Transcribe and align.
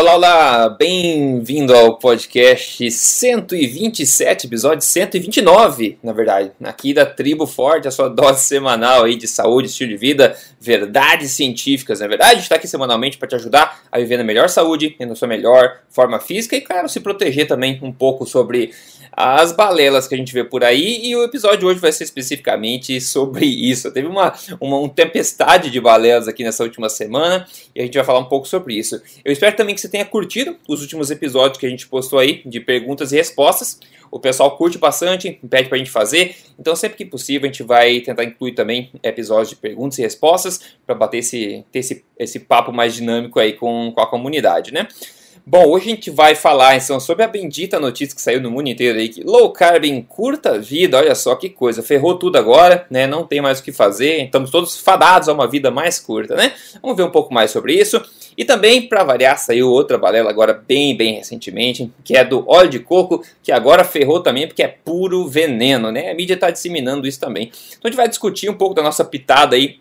Olá, 0.00 0.14
olá, 0.14 0.68
bem-vindo 0.68 1.74
ao 1.74 1.98
podcast 1.98 2.88
127, 2.88 4.46
episódio 4.46 4.80
129, 4.80 5.98
na 6.00 6.12
verdade, 6.12 6.52
aqui 6.62 6.94
da 6.94 7.04
Tribo 7.04 7.48
Forte, 7.48 7.88
a 7.88 7.90
sua 7.90 8.08
dose 8.08 8.44
semanal 8.44 9.06
aí 9.06 9.16
de 9.16 9.26
saúde, 9.26 9.66
estilo 9.66 9.90
de 9.90 9.96
vida, 9.96 10.38
verdades 10.60 11.32
científicas, 11.32 11.98
na 11.98 12.06
é 12.06 12.08
verdade, 12.08 12.38
está 12.38 12.54
aqui 12.54 12.68
semanalmente 12.68 13.18
para 13.18 13.26
te 13.26 13.34
ajudar 13.34 13.82
a 13.90 13.98
viver 13.98 14.18
na 14.18 14.22
melhor 14.22 14.48
saúde, 14.48 14.94
na 15.00 15.16
sua 15.16 15.26
melhor 15.26 15.80
forma 15.90 16.20
física 16.20 16.54
e, 16.54 16.60
claro, 16.60 16.88
se 16.88 17.00
proteger 17.00 17.48
também 17.48 17.80
um 17.82 17.90
pouco 17.90 18.24
sobre 18.24 18.72
as 19.20 19.50
balelas 19.50 20.06
que 20.06 20.14
a 20.14 20.18
gente 20.18 20.32
vê 20.32 20.44
por 20.44 20.62
aí 20.62 21.00
e 21.02 21.16
o 21.16 21.24
episódio 21.24 21.66
hoje 21.66 21.80
vai 21.80 21.90
ser 21.90 22.04
especificamente 22.04 23.00
sobre 23.00 23.46
isso. 23.46 23.90
Teve 23.90 24.06
uma, 24.06 24.32
uma, 24.60 24.78
uma 24.78 24.88
tempestade 24.88 25.70
de 25.70 25.80
balelas 25.80 26.28
aqui 26.28 26.44
nessa 26.44 26.62
última 26.62 26.88
semana 26.88 27.44
e 27.74 27.80
a 27.80 27.84
gente 27.84 27.96
vai 27.96 28.04
falar 28.04 28.20
um 28.20 28.26
pouco 28.26 28.46
sobre 28.46 28.74
isso. 28.74 29.02
Eu 29.24 29.32
espero 29.32 29.56
também 29.56 29.74
que 29.74 29.80
você 29.80 29.88
tenha 29.88 30.04
curtido 30.04 30.56
os 30.68 30.82
últimos 30.82 31.10
episódios 31.10 31.58
que 31.58 31.66
a 31.66 31.68
gente 31.68 31.88
postou 31.88 32.20
aí 32.20 32.42
de 32.46 32.60
perguntas 32.60 33.10
e 33.10 33.16
respostas. 33.16 33.80
O 34.08 34.20
pessoal 34.20 34.56
curte 34.56 34.78
bastante, 34.78 35.32
pede 35.50 35.68
pra 35.68 35.76
gente 35.76 35.90
fazer, 35.90 36.36
então 36.56 36.76
sempre 36.76 36.96
que 36.96 37.04
possível 37.04 37.48
a 37.48 37.52
gente 37.52 37.64
vai 37.64 38.00
tentar 38.00 38.22
incluir 38.22 38.52
também 38.52 38.90
episódios 39.02 39.50
de 39.50 39.56
perguntas 39.56 39.98
e 39.98 40.02
respostas 40.02 40.60
para 40.86 40.94
bater 40.94 41.18
esse, 41.18 41.64
ter 41.72 41.80
esse, 41.80 42.04
esse 42.16 42.38
papo 42.38 42.72
mais 42.72 42.94
dinâmico 42.94 43.40
aí 43.40 43.52
com, 43.52 43.90
com 43.92 44.00
a 44.00 44.06
comunidade, 44.06 44.72
né? 44.72 44.86
Bom, 45.50 45.66
hoje 45.66 45.86
a 45.86 45.94
gente 45.94 46.10
vai 46.10 46.34
falar 46.34 46.76
então 46.76 47.00
sobre 47.00 47.24
a 47.24 47.26
bendita 47.26 47.80
notícia 47.80 48.14
que 48.14 48.20
saiu 48.20 48.38
no 48.38 48.50
mundo 48.50 48.68
inteiro 48.68 48.98
aí, 48.98 49.08
que 49.08 49.22
low 49.22 49.50
carb 49.50 49.82
em 49.86 50.02
curta 50.02 50.58
vida, 50.58 50.98
olha 50.98 51.14
só 51.14 51.34
que 51.36 51.48
coisa, 51.48 51.82
ferrou 51.82 52.18
tudo 52.18 52.36
agora, 52.36 52.86
né? 52.90 53.06
Não 53.06 53.26
tem 53.26 53.40
mais 53.40 53.58
o 53.58 53.62
que 53.62 53.72
fazer, 53.72 54.24
estamos 54.24 54.50
todos 54.50 54.78
fadados 54.78 55.26
a 55.26 55.32
uma 55.32 55.48
vida 55.48 55.70
mais 55.70 55.98
curta, 55.98 56.34
né? 56.34 56.52
Vamos 56.82 56.98
ver 56.98 57.04
um 57.04 57.10
pouco 57.10 57.32
mais 57.32 57.50
sobre 57.50 57.72
isso. 57.72 57.98
E 58.36 58.44
também, 58.44 58.86
para 58.90 59.02
variar, 59.02 59.38
saiu 59.38 59.70
outra 59.70 59.96
balela 59.96 60.28
agora 60.28 60.52
bem, 60.52 60.94
bem 60.94 61.14
recentemente, 61.14 61.90
que 62.04 62.14
é 62.14 62.22
do 62.22 62.46
óleo 62.46 62.68
de 62.68 62.80
coco, 62.80 63.24
que 63.42 63.50
agora 63.50 63.84
ferrou 63.84 64.20
também 64.20 64.46
porque 64.46 64.62
é 64.62 64.68
puro 64.68 65.26
veneno, 65.26 65.90
né? 65.90 66.10
A 66.10 66.14
mídia 66.14 66.34
está 66.34 66.50
disseminando 66.50 67.08
isso 67.08 67.18
também. 67.18 67.50
Então 67.68 67.80
a 67.84 67.88
gente 67.88 67.96
vai 67.96 68.06
discutir 68.06 68.50
um 68.50 68.54
pouco 68.54 68.74
da 68.74 68.82
nossa 68.82 69.02
pitada 69.02 69.56
aí 69.56 69.78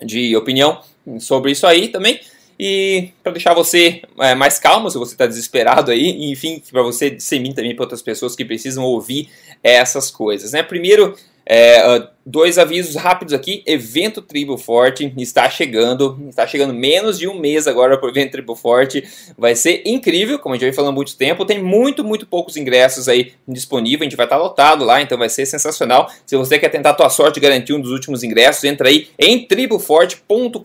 de 0.00 0.36
opinião 0.36 0.80
sobre 1.18 1.50
isso 1.50 1.66
aí 1.66 1.88
também. 1.88 2.20
E 2.58 3.10
para 3.22 3.32
deixar 3.32 3.54
você 3.54 4.02
é, 4.18 4.34
mais 4.34 4.58
calmo, 4.58 4.90
se 4.90 4.98
você 4.98 5.14
está 5.14 5.26
desesperado 5.26 5.90
aí, 5.90 6.30
enfim, 6.30 6.62
para 6.70 6.82
você 6.82 7.10
disseminar 7.10 7.56
também 7.56 7.74
para 7.74 7.84
outras 7.84 8.02
pessoas 8.02 8.36
que 8.36 8.44
precisam 8.44 8.84
ouvir 8.84 9.28
essas 9.62 10.10
coisas. 10.10 10.52
Né? 10.52 10.62
Primeiro, 10.62 11.16
é, 11.46 12.08
Dois 12.24 12.58
avisos 12.58 12.96
rápidos 12.96 13.32
aqui. 13.32 13.62
Evento 13.66 14.20
Tribo 14.20 14.58
Forte 14.58 15.10
está 15.16 15.48
chegando. 15.48 16.20
Está 16.28 16.46
chegando 16.46 16.74
menos 16.74 17.18
de 17.18 17.26
um 17.26 17.38
mês 17.38 17.66
agora 17.66 17.96
para 17.96 18.06
o 18.06 18.10
evento 18.10 18.32
Tribo 18.32 18.54
Forte. 18.54 19.02
Vai 19.38 19.56
ser 19.56 19.82
incrível, 19.86 20.38
como 20.38 20.54
a 20.54 20.58
gente 20.58 20.68
já 20.68 20.72
falando 20.74 20.90
há 20.90 20.94
muito 20.94 21.16
tempo. 21.16 21.46
Tem 21.46 21.62
muito, 21.62 22.04
muito 22.04 22.26
poucos 22.26 22.58
ingressos 22.58 23.08
aí 23.08 23.32
disponíveis. 23.48 24.02
A 24.02 24.04
gente 24.04 24.16
vai 24.16 24.26
estar 24.26 24.36
lotado 24.36 24.84
lá, 24.84 25.00
então 25.00 25.16
vai 25.16 25.30
ser 25.30 25.46
sensacional. 25.46 26.10
Se 26.26 26.36
você 26.36 26.58
quer 26.58 26.68
tentar 26.68 26.90
a 26.90 26.94
tua 26.94 27.08
sorte 27.08 27.38
e 27.38 27.40
garantir 27.40 27.72
um 27.72 27.80
dos 27.80 27.90
últimos 27.90 28.22
ingressos, 28.22 28.64
entra 28.64 28.88
aí 28.88 29.08
em 29.18 29.46
triboforte.com.br 29.46 30.60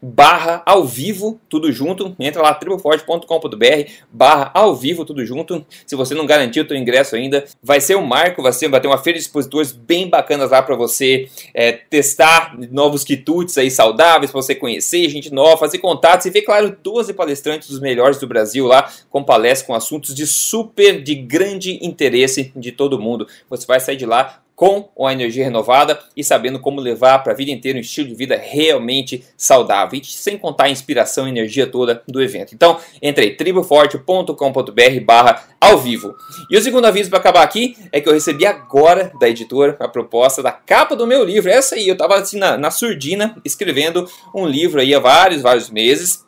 barra 0.00 0.62
ao 0.64 0.84
vivo, 0.84 1.40
tudo 1.48 1.72
junto. 1.72 2.14
Entra 2.18 2.42
lá, 2.42 2.54
triboforte.com.br 2.54 3.90
barra 4.12 4.52
ao 4.54 4.76
vivo, 4.76 5.04
tudo 5.04 5.26
junto. 5.26 5.66
Se 5.84 5.96
você 5.96 6.14
não 6.14 6.26
garantiu 6.26 6.62
o 6.62 6.66
teu 6.66 6.76
ingresso 6.76 7.16
ainda, 7.16 7.44
vai 7.60 7.80
ser 7.80 7.96
um 7.96 8.06
marco, 8.06 8.40
vai, 8.40 8.52
ser, 8.52 8.68
vai 8.68 8.80
ter 8.80 8.86
uma 8.86 8.98
feira 8.98 9.18
de 9.18 9.24
expositores 9.24 9.72
bem 9.72 10.08
bacana 10.08 10.43
bacanas 10.44 10.50
lá 10.50 10.62
para 10.62 10.76
você 10.76 11.28
é, 11.52 11.72
testar 11.72 12.56
novos 12.70 13.04
quitutes 13.04 13.56
aí 13.58 13.70
saudáveis, 13.70 14.30
para 14.30 14.40
você 14.40 14.54
conhecer 14.54 15.08
gente 15.08 15.32
nova, 15.32 15.56
fazer 15.56 15.78
contatos 15.78 16.26
e 16.26 16.30
ver, 16.30 16.42
claro, 16.42 16.76
12 16.82 17.12
palestrantes 17.14 17.68
dos 17.68 17.80
melhores 17.80 18.18
do 18.18 18.26
Brasil 18.26 18.66
lá 18.66 18.90
com 19.10 19.22
palestras 19.22 19.66
com 19.66 19.74
assuntos 19.74 20.14
de 20.14 20.26
super, 20.26 21.02
de 21.02 21.14
grande 21.14 21.78
interesse 21.84 22.52
de 22.54 22.72
todo 22.72 23.00
mundo. 23.00 23.26
Você 23.48 23.66
vai 23.66 23.80
sair 23.80 23.96
de 23.96 24.06
lá 24.06 24.43
com 24.54 24.88
a 25.06 25.12
energia 25.12 25.44
renovada 25.44 25.98
e 26.16 26.22
sabendo 26.22 26.60
como 26.60 26.80
levar 26.80 27.18
para 27.20 27.32
a 27.32 27.36
vida 27.36 27.50
inteira 27.50 27.76
um 27.76 27.80
estilo 27.80 28.08
de 28.08 28.14
vida 28.14 28.36
realmente 28.36 29.24
saudável, 29.36 30.00
e 30.00 30.04
sem 30.04 30.38
contar 30.38 30.64
a 30.64 30.70
inspiração 30.70 31.26
e 31.26 31.30
energia 31.30 31.66
toda 31.66 32.02
do 32.06 32.22
evento. 32.22 32.54
Então, 32.54 32.78
entre 33.02 33.24
aí, 33.24 33.36
triboforte.com.br 33.36 35.00
barra 35.04 35.42
ao 35.60 35.78
vivo. 35.78 36.14
E 36.50 36.56
o 36.56 36.62
segundo 36.62 36.84
aviso 36.84 37.10
para 37.10 37.18
acabar 37.18 37.42
aqui 37.42 37.76
é 37.90 38.00
que 38.00 38.08
eu 38.08 38.12
recebi 38.12 38.46
agora 38.46 39.12
da 39.18 39.28
editora 39.28 39.76
a 39.80 39.88
proposta 39.88 40.42
da 40.42 40.52
capa 40.52 40.94
do 40.94 41.06
meu 41.06 41.24
livro. 41.24 41.50
Essa 41.50 41.74
aí, 41.74 41.88
eu 41.88 41.94
estava 41.94 42.16
assim 42.16 42.38
na, 42.38 42.56
na 42.56 42.70
surdina 42.70 43.36
escrevendo 43.44 44.08
um 44.34 44.46
livro 44.46 44.80
aí 44.80 44.94
há 44.94 45.00
vários, 45.00 45.42
vários 45.42 45.68
meses 45.68 46.24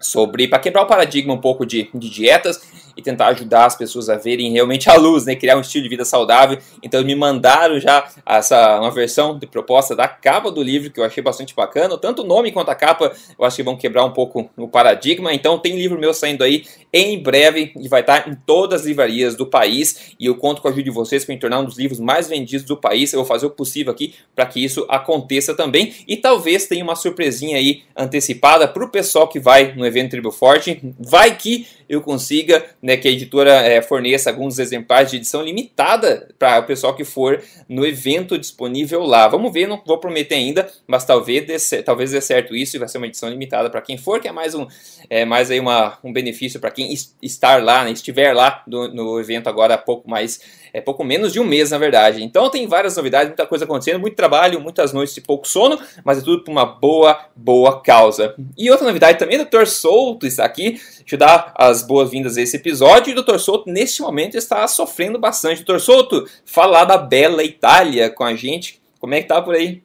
sobre 0.00 0.46
para 0.46 0.58
quebrar 0.58 0.82
o 0.82 0.86
paradigma 0.86 1.32
um 1.32 1.40
pouco 1.40 1.64
de, 1.64 1.88
de 1.94 2.10
dietas 2.10 2.60
e 2.96 3.02
tentar 3.02 3.28
ajudar 3.28 3.66
as 3.66 3.76
pessoas 3.76 4.08
a 4.08 4.16
verem 4.16 4.52
realmente 4.52 4.88
a 4.88 4.94
luz, 4.94 5.24
né? 5.24 5.34
Criar 5.34 5.56
um 5.56 5.60
estilo 5.60 5.82
de 5.82 5.88
vida 5.88 6.04
saudável. 6.04 6.58
Então 6.82 7.02
me 7.04 7.14
mandaram 7.14 7.78
já 7.80 8.08
essa 8.26 8.80
uma 8.80 8.90
versão 8.90 9.38
de 9.38 9.46
proposta 9.46 9.94
da 9.94 10.08
capa 10.08 10.50
do 10.50 10.62
livro 10.62 10.90
que 10.90 11.00
eu 11.00 11.04
achei 11.04 11.22
bastante 11.22 11.54
bacana. 11.54 11.96
Tanto 11.98 12.22
o 12.22 12.26
nome 12.26 12.52
quanto 12.52 12.70
a 12.70 12.74
capa 12.74 13.12
eu 13.38 13.44
acho 13.44 13.56
que 13.56 13.62
vão 13.62 13.76
quebrar 13.76 14.04
um 14.04 14.12
pouco 14.12 14.50
o 14.56 14.68
paradigma. 14.68 15.32
Então 15.32 15.58
tem 15.58 15.76
livro 15.76 15.98
meu 15.98 16.14
saindo 16.14 16.44
aí 16.44 16.64
em 16.92 17.20
breve 17.22 17.72
e 17.78 17.88
vai 17.88 18.00
estar 18.00 18.28
em 18.28 18.34
todas 18.46 18.82
as 18.82 18.86
livrarias 18.86 19.34
do 19.34 19.46
país. 19.46 20.14
E 20.18 20.26
eu 20.26 20.36
conto 20.36 20.62
com 20.62 20.68
a 20.68 20.70
ajuda 20.70 20.84
de 20.84 20.90
vocês 20.90 21.24
para 21.24 21.34
me 21.34 21.40
tornar 21.40 21.60
um 21.60 21.64
dos 21.64 21.78
livros 21.78 22.00
mais 22.00 22.28
vendidos 22.28 22.66
do 22.66 22.76
país. 22.76 23.12
Eu 23.12 23.20
vou 23.20 23.26
fazer 23.26 23.46
o 23.46 23.50
possível 23.50 23.92
aqui 23.92 24.14
para 24.34 24.46
que 24.46 24.62
isso 24.62 24.86
aconteça 24.88 25.54
também. 25.54 25.94
E 26.06 26.16
talvez 26.16 26.66
tenha 26.66 26.84
uma 26.84 26.96
surpresinha 26.96 27.56
aí 27.56 27.82
antecipada 27.96 28.66
para 28.68 28.84
o 28.84 28.88
pessoal 28.88 29.28
que 29.28 29.40
vai 29.40 29.74
no 29.74 29.86
evento 29.86 30.10
Tribo 30.10 30.30
Forte. 30.30 30.80
Vai 30.98 31.36
que 31.36 31.66
eu 31.88 32.00
consiga 32.00 32.64
né, 32.84 32.98
que 32.98 33.08
a 33.08 33.10
editora 33.10 33.50
é, 33.50 33.80
forneça 33.80 34.28
alguns 34.28 34.58
exemplares 34.58 35.10
de 35.10 35.16
edição 35.16 35.42
limitada 35.42 36.28
para 36.38 36.58
o 36.58 36.64
pessoal 36.64 36.94
que 36.94 37.02
for 37.02 37.42
no 37.66 37.86
evento 37.86 38.36
disponível 38.36 39.00
lá. 39.04 39.26
Vamos 39.26 39.50
ver, 39.54 39.66
não 39.66 39.82
vou 39.86 39.96
prometer 39.96 40.34
ainda, 40.34 40.70
mas 40.86 41.02
talvez 41.02 41.46
dê, 41.46 41.82
talvez 41.82 42.10
dê 42.10 42.20
certo 42.20 42.54
isso 42.54 42.76
e 42.76 42.78
vai 42.78 42.86
ser 42.86 42.98
uma 42.98 43.06
edição 43.06 43.30
limitada 43.30 43.70
para 43.70 43.80
quem 43.80 43.96
for, 43.96 44.20
que 44.20 44.28
é 44.28 44.32
mais 44.32 44.54
um, 44.54 44.66
é, 45.08 45.24
mais 45.24 45.50
aí 45.50 45.58
uma, 45.58 45.96
um 46.04 46.12
benefício 46.12 46.60
para 46.60 46.70
quem 46.70 46.92
estar 47.22 47.64
lá, 47.64 47.84
né, 47.84 47.92
estiver 47.92 48.34
lá 48.34 48.62
no, 48.66 48.86
no 48.88 49.18
evento 49.18 49.48
agora 49.48 49.76
há 49.76 49.78
pouco 49.78 50.10
mais 50.10 50.62
é 50.74 50.80
pouco 50.80 51.04
menos 51.04 51.32
de 51.32 51.38
um 51.38 51.44
mês, 51.44 51.70
na 51.70 51.78
verdade. 51.78 52.24
Então 52.24 52.50
tem 52.50 52.66
várias 52.66 52.96
novidades, 52.96 53.28
muita 53.28 53.46
coisa 53.46 53.64
acontecendo, 53.64 54.00
muito 54.00 54.16
trabalho, 54.16 54.60
muitas 54.60 54.92
noites 54.92 55.14
de 55.14 55.20
pouco 55.20 55.46
sono, 55.46 55.78
mas 56.04 56.18
é 56.18 56.20
tudo 56.20 56.42
por 56.42 56.50
uma 56.50 56.66
boa, 56.66 57.16
boa 57.36 57.80
causa. 57.80 58.34
E 58.58 58.68
outra 58.72 58.84
novidade 58.84 59.16
também, 59.16 59.40
o 59.40 59.44
Dr. 59.44 59.66
Souto 59.66 60.26
está 60.26 60.44
aqui, 60.44 60.80
te 61.06 61.16
dar 61.16 61.54
as 61.56 61.80
boas-vindas 61.80 62.36
a 62.36 62.42
esse 62.42 62.56
episódio. 62.56 62.73
E 63.10 63.12
o 63.12 63.22
Dr. 63.22 63.38
Souto, 63.38 63.70
neste 63.70 64.02
momento, 64.02 64.36
está 64.36 64.66
sofrendo 64.68 65.18
bastante. 65.18 65.64
Dr. 65.64 65.78
Souto, 65.78 66.28
falar 66.44 66.84
da 66.84 66.98
bela 66.98 67.42
Itália 67.42 68.10
com 68.10 68.24
a 68.24 68.34
gente. 68.34 68.80
Como 68.98 69.14
é 69.14 69.22
que 69.22 69.28
tá 69.28 69.40
por 69.40 69.54
aí? 69.54 69.82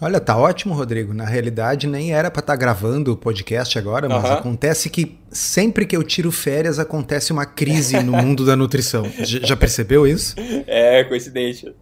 Olha, 0.00 0.20
tá 0.20 0.36
ótimo, 0.36 0.74
Rodrigo. 0.74 1.14
Na 1.14 1.24
realidade, 1.24 1.86
nem 1.86 2.12
era 2.12 2.30
para 2.30 2.40
estar 2.40 2.52
tá 2.52 2.56
gravando 2.58 3.12
o 3.12 3.16
podcast 3.16 3.78
agora, 3.78 4.08
mas 4.08 4.24
uhum. 4.24 4.32
acontece 4.32 4.90
que 4.90 5.18
sempre 5.30 5.86
que 5.86 5.96
eu 5.96 6.02
tiro 6.02 6.30
férias 6.30 6.78
acontece 6.78 7.32
uma 7.32 7.46
crise 7.46 8.02
no 8.02 8.12
mundo 8.12 8.44
da 8.44 8.54
nutrição. 8.54 9.04
Já 9.24 9.56
percebeu 9.56 10.06
isso? 10.06 10.34
É, 10.66 11.02
coincidência. 11.04 11.74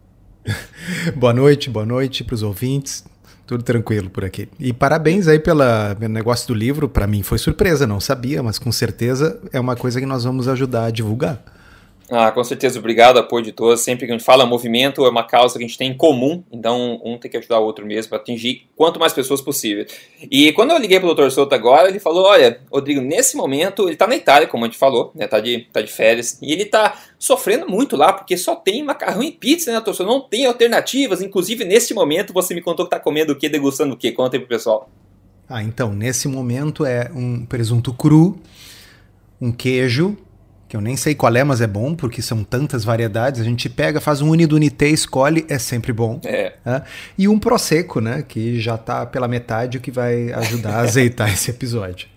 boa 1.15 1.33
noite, 1.33 1.69
boa 1.69 1.85
noite 1.85 2.23
para 2.23 2.35
os 2.35 2.43
ouvintes. 2.43 3.03
Tudo 3.45 3.63
tranquilo 3.63 4.09
por 4.09 4.25
aqui. 4.25 4.49
E 4.59 4.73
parabéns 4.73 5.27
aí 5.27 5.39
pelo 5.39 5.63
negócio 6.09 6.47
do 6.47 6.53
livro. 6.53 6.89
Para 6.89 7.05
mim 7.05 7.21
foi 7.21 7.37
surpresa, 7.37 7.85
não 7.85 7.99
sabia, 7.99 8.41
mas 8.41 8.57
com 8.57 8.71
certeza 8.71 9.39
é 9.53 9.59
uma 9.59 9.75
coisa 9.75 9.99
que 9.99 10.05
nós 10.05 10.23
vamos 10.23 10.47
ajudar 10.47 10.85
a 10.85 10.91
divulgar. 10.91 11.43
Ah, 12.09 12.31
com 12.31 12.43
certeza, 12.43 12.77
obrigado, 12.77 13.17
apoio 13.17 13.43
de 13.43 13.51
todos. 13.51 13.81
Sempre 13.81 14.05
que 14.05 14.11
a 14.11 14.15
gente 14.15 14.23
fala 14.23 14.45
movimento, 14.45 15.03
é 15.05 15.09
uma 15.09 15.23
causa 15.23 15.57
que 15.57 15.63
a 15.63 15.67
gente 15.67 15.77
tem 15.77 15.89
em 15.89 15.97
comum, 15.97 16.43
então 16.51 17.01
um 17.03 17.17
tem 17.17 17.31
que 17.31 17.37
ajudar 17.37 17.59
o 17.59 17.63
outro 17.63 17.85
mesmo 17.85 18.09
para 18.09 18.19
atingir 18.19 18.67
quanto 18.75 18.99
mais 18.99 19.11
pessoas 19.11 19.41
possível. 19.41 19.87
E 20.29 20.51
quando 20.53 20.71
eu 20.71 20.77
liguei 20.77 20.99
pro 20.99 21.15
Dr. 21.15 21.29
Souto 21.31 21.55
agora, 21.55 21.89
ele 21.89 21.99
falou: 21.99 22.25
Olha, 22.25 22.61
Rodrigo, 22.71 23.01
nesse 23.01 23.35
momento 23.35 23.87
ele 23.87 23.95
tá 23.95 24.05
na 24.05 24.15
Itália, 24.15 24.47
como 24.47 24.65
a 24.65 24.67
gente 24.67 24.77
falou, 24.77 25.11
né? 25.15 25.25
Tá 25.27 25.39
de, 25.39 25.67
tá 25.73 25.81
de 25.81 25.91
férias, 25.91 26.37
e 26.41 26.53
ele 26.53 26.65
tá 26.65 26.95
sofrendo 27.17 27.67
muito 27.67 27.97
lá, 27.97 28.13
porque 28.13 28.37
só 28.37 28.55
tem 28.55 28.83
macarrão 28.83 29.23
e 29.23 29.31
pizza, 29.31 29.71
né, 29.71 29.79
Dr. 29.79 29.93
Souto? 29.93 30.05
Não 30.05 30.21
tem 30.21 30.45
alternativas. 30.45 31.23
Inclusive, 31.23 31.65
nesse 31.65 31.93
momento, 31.95 32.33
você 32.33 32.53
me 32.53 32.61
contou 32.61 32.85
que 32.85 32.91
tá 32.91 32.99
comendo 32.99 33.33
o 33.33 33.35
que, 33.35 33.49
degustando 33.49 33.95
o 33.95 33.97
que? 33.97 34.11
Conta 34.11 34.35
aí 34.35 34.39
pro 34.39 34.49
pessoal. 34.49 34.87
Ah, 35.49 35.63
então, 35.63 35.93
nesse 35.93 36.27
momento 36.27 36.85
é 36.85 37.09
um 37.13 37.45
presunto 37.45 37.93
cru, 37.93 38.39
um 39.41 39.51
queijo 39.51 40.17
que 40.67 40.75
eu 40.75 40.81
nem 40.81 40.95
sei 40.95 41.13
qual 41.13 41.35
é, 41.35 41.43
mas 41.43 41.61
é 41.61 41.67
bom, 41.67 41.95
porque 41.95 42.21
são 42.21 42.43
tantas 42.43 42.83
variedades. 42.83 43.41
A 43.41 43.43
gente 43.43 43.69
pega, 43.69 44.01
faz 44.01 44.21
um 44.21 44.29
unidunité, 44.29 44.87
escolhe, 44.87 45.45
é 45.47 45.59
sempre 45.59 45.93
bom. 45.93 46.19
É. 46.23 46.53
Né? 46.65 46.81
E 47.17 47.27
um 47.27 47.37
prosecco, 47.37 48.01
né? 48.01 48.23
Que 48.27 48.59
já 48.59 48.77
tá 48.77 49.05
pela 49.05 49.27
metade, 49.27 49.77
o 49.77 49.81
que 49.81 49.91
vai 49.91 50.31
ajudar 50.33 50.75
a 50.75 50.79
azeitar 50.81 51.31
esse 51.31 51.51
episódio. 51.51 52.07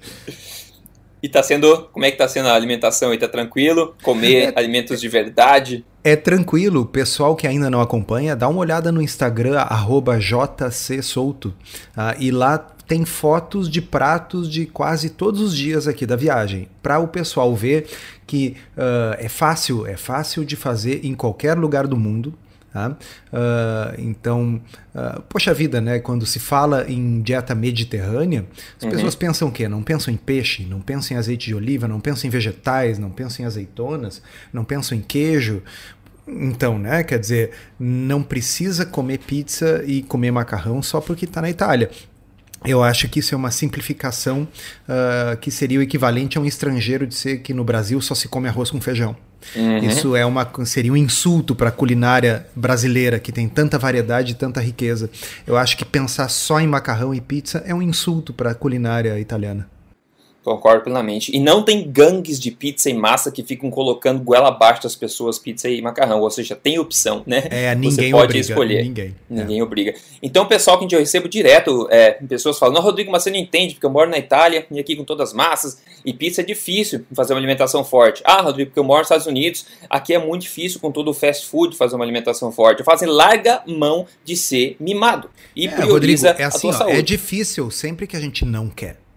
E 1.23 1.29
tá 1.29 1.43
sendo. 1.43 1.89
Como 1.93 2.05
é 2.05 2.11
que 2.11 2.17
tá 2.17 2.29
sendo 2.29 2.49
a 2.49 2.55
alimentação 2.55 3.11
aí? 3.11 3.19
Tá 3.19 3.29
tranquilo? 3.29 3.95
Comer 4.03 4.51
é, 4.51 4.53
alimentos 4.57 5.01
de 5.01 5.09
verdade? 5.09 5.85
É 6.03 6.15
tranquilo. 6.17 6.87
Pessoal 6.87 7.35
que 7.35 7.47
ainda 7.47 7.69
não 7.69 7.81
acompanha, 7.81 8.37
dá 8.37 8.49
uma 8.49 8.61
olhada 8.61 8.93
no 8.93 9.03
Instagram, 9.03 9.59
jcsouto. 10.71 11.49
Uh, 11.97 12.15
e 12.21 12.31
lá 12.31 12.65
tem 12.89 13.05
fotos 13.05 13.69
de 13.69 13.83
pratos 13.83 14.51
de 14.51 14.65
quase 14.65 15.11
todos 15.11 15.43
os 15.43 15.55
dias 15.55 15.87
aqui 15.87 16.07
da 16.07 16.17
viagem, 16.17 16.69
para 16.83 16.99
o 16.99 17.07
pessoal 17.07 17.55
ver 17.55 17.87
que 18.27 18.57
uh, 18.77 19.15
é 19.19 19.29
fácil, 19.29 19.87
é 19.87 19.97
fácil 19.97 20.43
de 20.43 20.57
fazer 20.57 21.05
em 21.05 21.15
qualquer 21.15 21.57
lugar 21.57 21.87
do 21.87 21.97
mundo. 21.97 22.33
Tá? 22.73 22.91
Uh, 22.91 24.01
então, 24.01 24.61
uh, 24.95 25.23
poxa 25.23 25.53
vida, 25.55 25.81
né? 25.81 25.99
Quando 25.99 26.25
se 26.27 26.39
fala 26.39 26.85
em 26.89 27.21
dieta 27.23 27.55
mediterrânea, 27.55 28.47
as 28.77 28.85
uhum. 28.85 28.91
pessoas 28.91 29.15
pensam 29.15 29.49
o 29.49 29.53
quê? 29.53 29.69
Não 29.69 29.83
pensam 29.83 30.13
em 30.13 30.17
peixe, 30.17 30.65
não 30.65 30.81
pensam 30.81 31.17
em 31.17 31.19
azeite 31.19 31.47
de 31.47 31.55
oliva, 31.55 31.89
não 31.89 31.99
pensam 31.99 32.29
em 32.29 32.31
vegetais, 32.31 32.99
não 32.99 33.11
pensam 33.11 33.45
em 33.45 33.47
azeitonas, 33.47 34.23
não 34.53 34.65
pensam 34.65 34.97
em 34.97 35.01
queijo. 35.01 35.63
Então, 36.27 36.79
né? 36.79 37.03
Quer 37.03 37.19
dizer, 37.19 37.51
não 37.81 38.23
precisa 38.23 38.85
comer 38.85 39.19
pizza 39.19 39.83
e 39.87 40.03
comer 40.03 40.31
macarrão 40.31 40.83
só 40.83 41.01
porque 41.01 41.25
está 41.25 41.41
na 41.41 41.51
Itália. 41.51 41.91
Eu 42.65 42.83
acho 42.83 43.09
que 43.09 43.21
isso 43.21 43.35
é 43.35 43.39
uma 43.39 43.51
simplificação 43.51 44.47
uh, 44.89 45.37
que 45.39 45.51
seria 45.51 45.79
o 45.79 45.83
equivalente 45.83 46.39
a 46.39 46.41
um 46.41 46.45
estrangeiro 46.45 47.07
dizer 47.07 47.39
que 47.39 47.55
no 47.55 47.65
Brasil 47.65 48.01
só 48.01 48.15
se 48.15 48.29
come 48.29 48.49
arroz 48.49 48.71
com 48.71 48.81
feijão. 48.81 49.17
Uhum. 49.55 49.79
Isso 49.79 50.17
é 50.17 50.27
uma, 50.27 50.51
seria 50.65 50.93
um 50.93 50.97
insulto 50.97 51.55
para 51.55 51.69
a 51.69 51.73
culinária 51.73 52.47
brasileira, 52.55 53.19
que 53.19 53.31
tem 53.31 53.49
tanta 53.49 53.79
variedade 53.79 54.33
e 54.33 54.35
tanta 54.35 54.61
riqueza. 54.61 55.09
Eu 55.47 55.57
acho 55.57 55.77
que 55.77 55.85
pensar 55.85 56.29
só 56.29 56.61
em 56.61 56.67
macarrão 56.67 57.15
e 57.15 57.21
pizza 57.21 57.63
é 57.65 57.75
um 57.75 57.81
insulto 57.81 58.33
para 58.33 58.51
a 58.51 58.55
culinária 58.55 59.19
italiana. 59.19 59.69
Concordo 60.45 60.85
plenamente. 60.85 61.35
E 61.35 61.41
não 61.41 61.63
tem 61.63 61.91
gangues 61.91 62.39
de 62.39 62.51
pizza 62.51 62.89
e 62.89 62.95
massa 62.95 63.31
que 63.31 63.43
ficam 63.43 63.71
colocando 63.71 64.23
goela 64.23 64.49
abaixo 64.49 64.83
das 64.83 64.95
pessoas 64.95 65.39
pizza 65.39 65.69
e 65.69 65.83
macarrão. 65.83 66.21
Ou 66.21 66.31
seja, 66.31 66.55
tem 66.55 66.79
opção, 66.79 67.23
né? 67.27 67.45
É, 67.51 67.75
ninguém 67.75 67.91
Você 67.91 68.11
pode 68.11 68.25
obriga, 68.25 68.41
escolher. 68.41 68.85
Ninguém. 68.85 69.15
Ninguém 69.29 69.59
é. 69.59 69.63
obriga. 69.63 69.95
Então, 70.23 70.45
o 70.45 70.47
pessoal 70.47 70.79
que 70.79 70.95
eu 70.95 70.99
recebo 70.99 71.29
direto, 71.29 71.87
é, 71.91 72.13
pessoas 72.13 72.59
falam, 72.59 72.77
não, 72.77 72.83
Rodrigo, 72.83 73.11
mas 73.11 73.23
você 73.25 73.31
não 73.31 73.37
entende, 73.37 73.75
porque 73.75 73.85
eu 73.85 73.91
moro 73.91 74.09
na 74.09 74.19
Itália 74.19 74.67
e 74.71 74.79
aqui 74.79 74.97
com 74.97 75.05
todas 75.05 75.31
as 75.31 75.35
massas, 75.35 75.83
e 76.05 76.13
pizza 76.13 76.41
é 76.41 76.45
difícil 76.45 77.05
fazer 77.13 77.35
uma 77.35 77.41
alimentação 77.41 77.85
forte. 77.85 78.23
Ah, 78.25 78.41
Rodrigo, 78.41 78.71
porque 78.71 78.81
eu 78.81 78.85
moro 78.85 79.01
nos 79.01 79.07
Estados 79.07 79.27
Unidos, 79.27 79.67
aqui 79.91 80.15
é 80.15 80.19
muito 80.19 80.43
difícil 80.43 80.81
com 80.81 80.91
todo 80.91 81.09
o 81.09 81.15
fast 81.15 81.47
food 81.47 81.77
fazer 81.77 81.97
uma 81.97 82.05
alimentação 82.05 82.53
forte. 82.53 82.83
Fazem 82.85 83.09
larga 83.09 83.63
mão 83.67 84.07
de 84.25 84.37
ser 84.37 84.77
mimado. 84.79 85.29
E 85.55 85.67
é, 85.67 85.71
prioriza 85.71 86.29
Rodrigo, 86.29 86.43
é 86.43 86.45
assim, 86.45 86.71
ó, 86.73 86.89
É 86.89 87.03
difícil 87.03 87.71
sempre 87.71 88.07
que 88.07 88.17
a 88.17 88.21
gente 88.21 88.45
não 88.45 88.69
quer. 88.69 89.08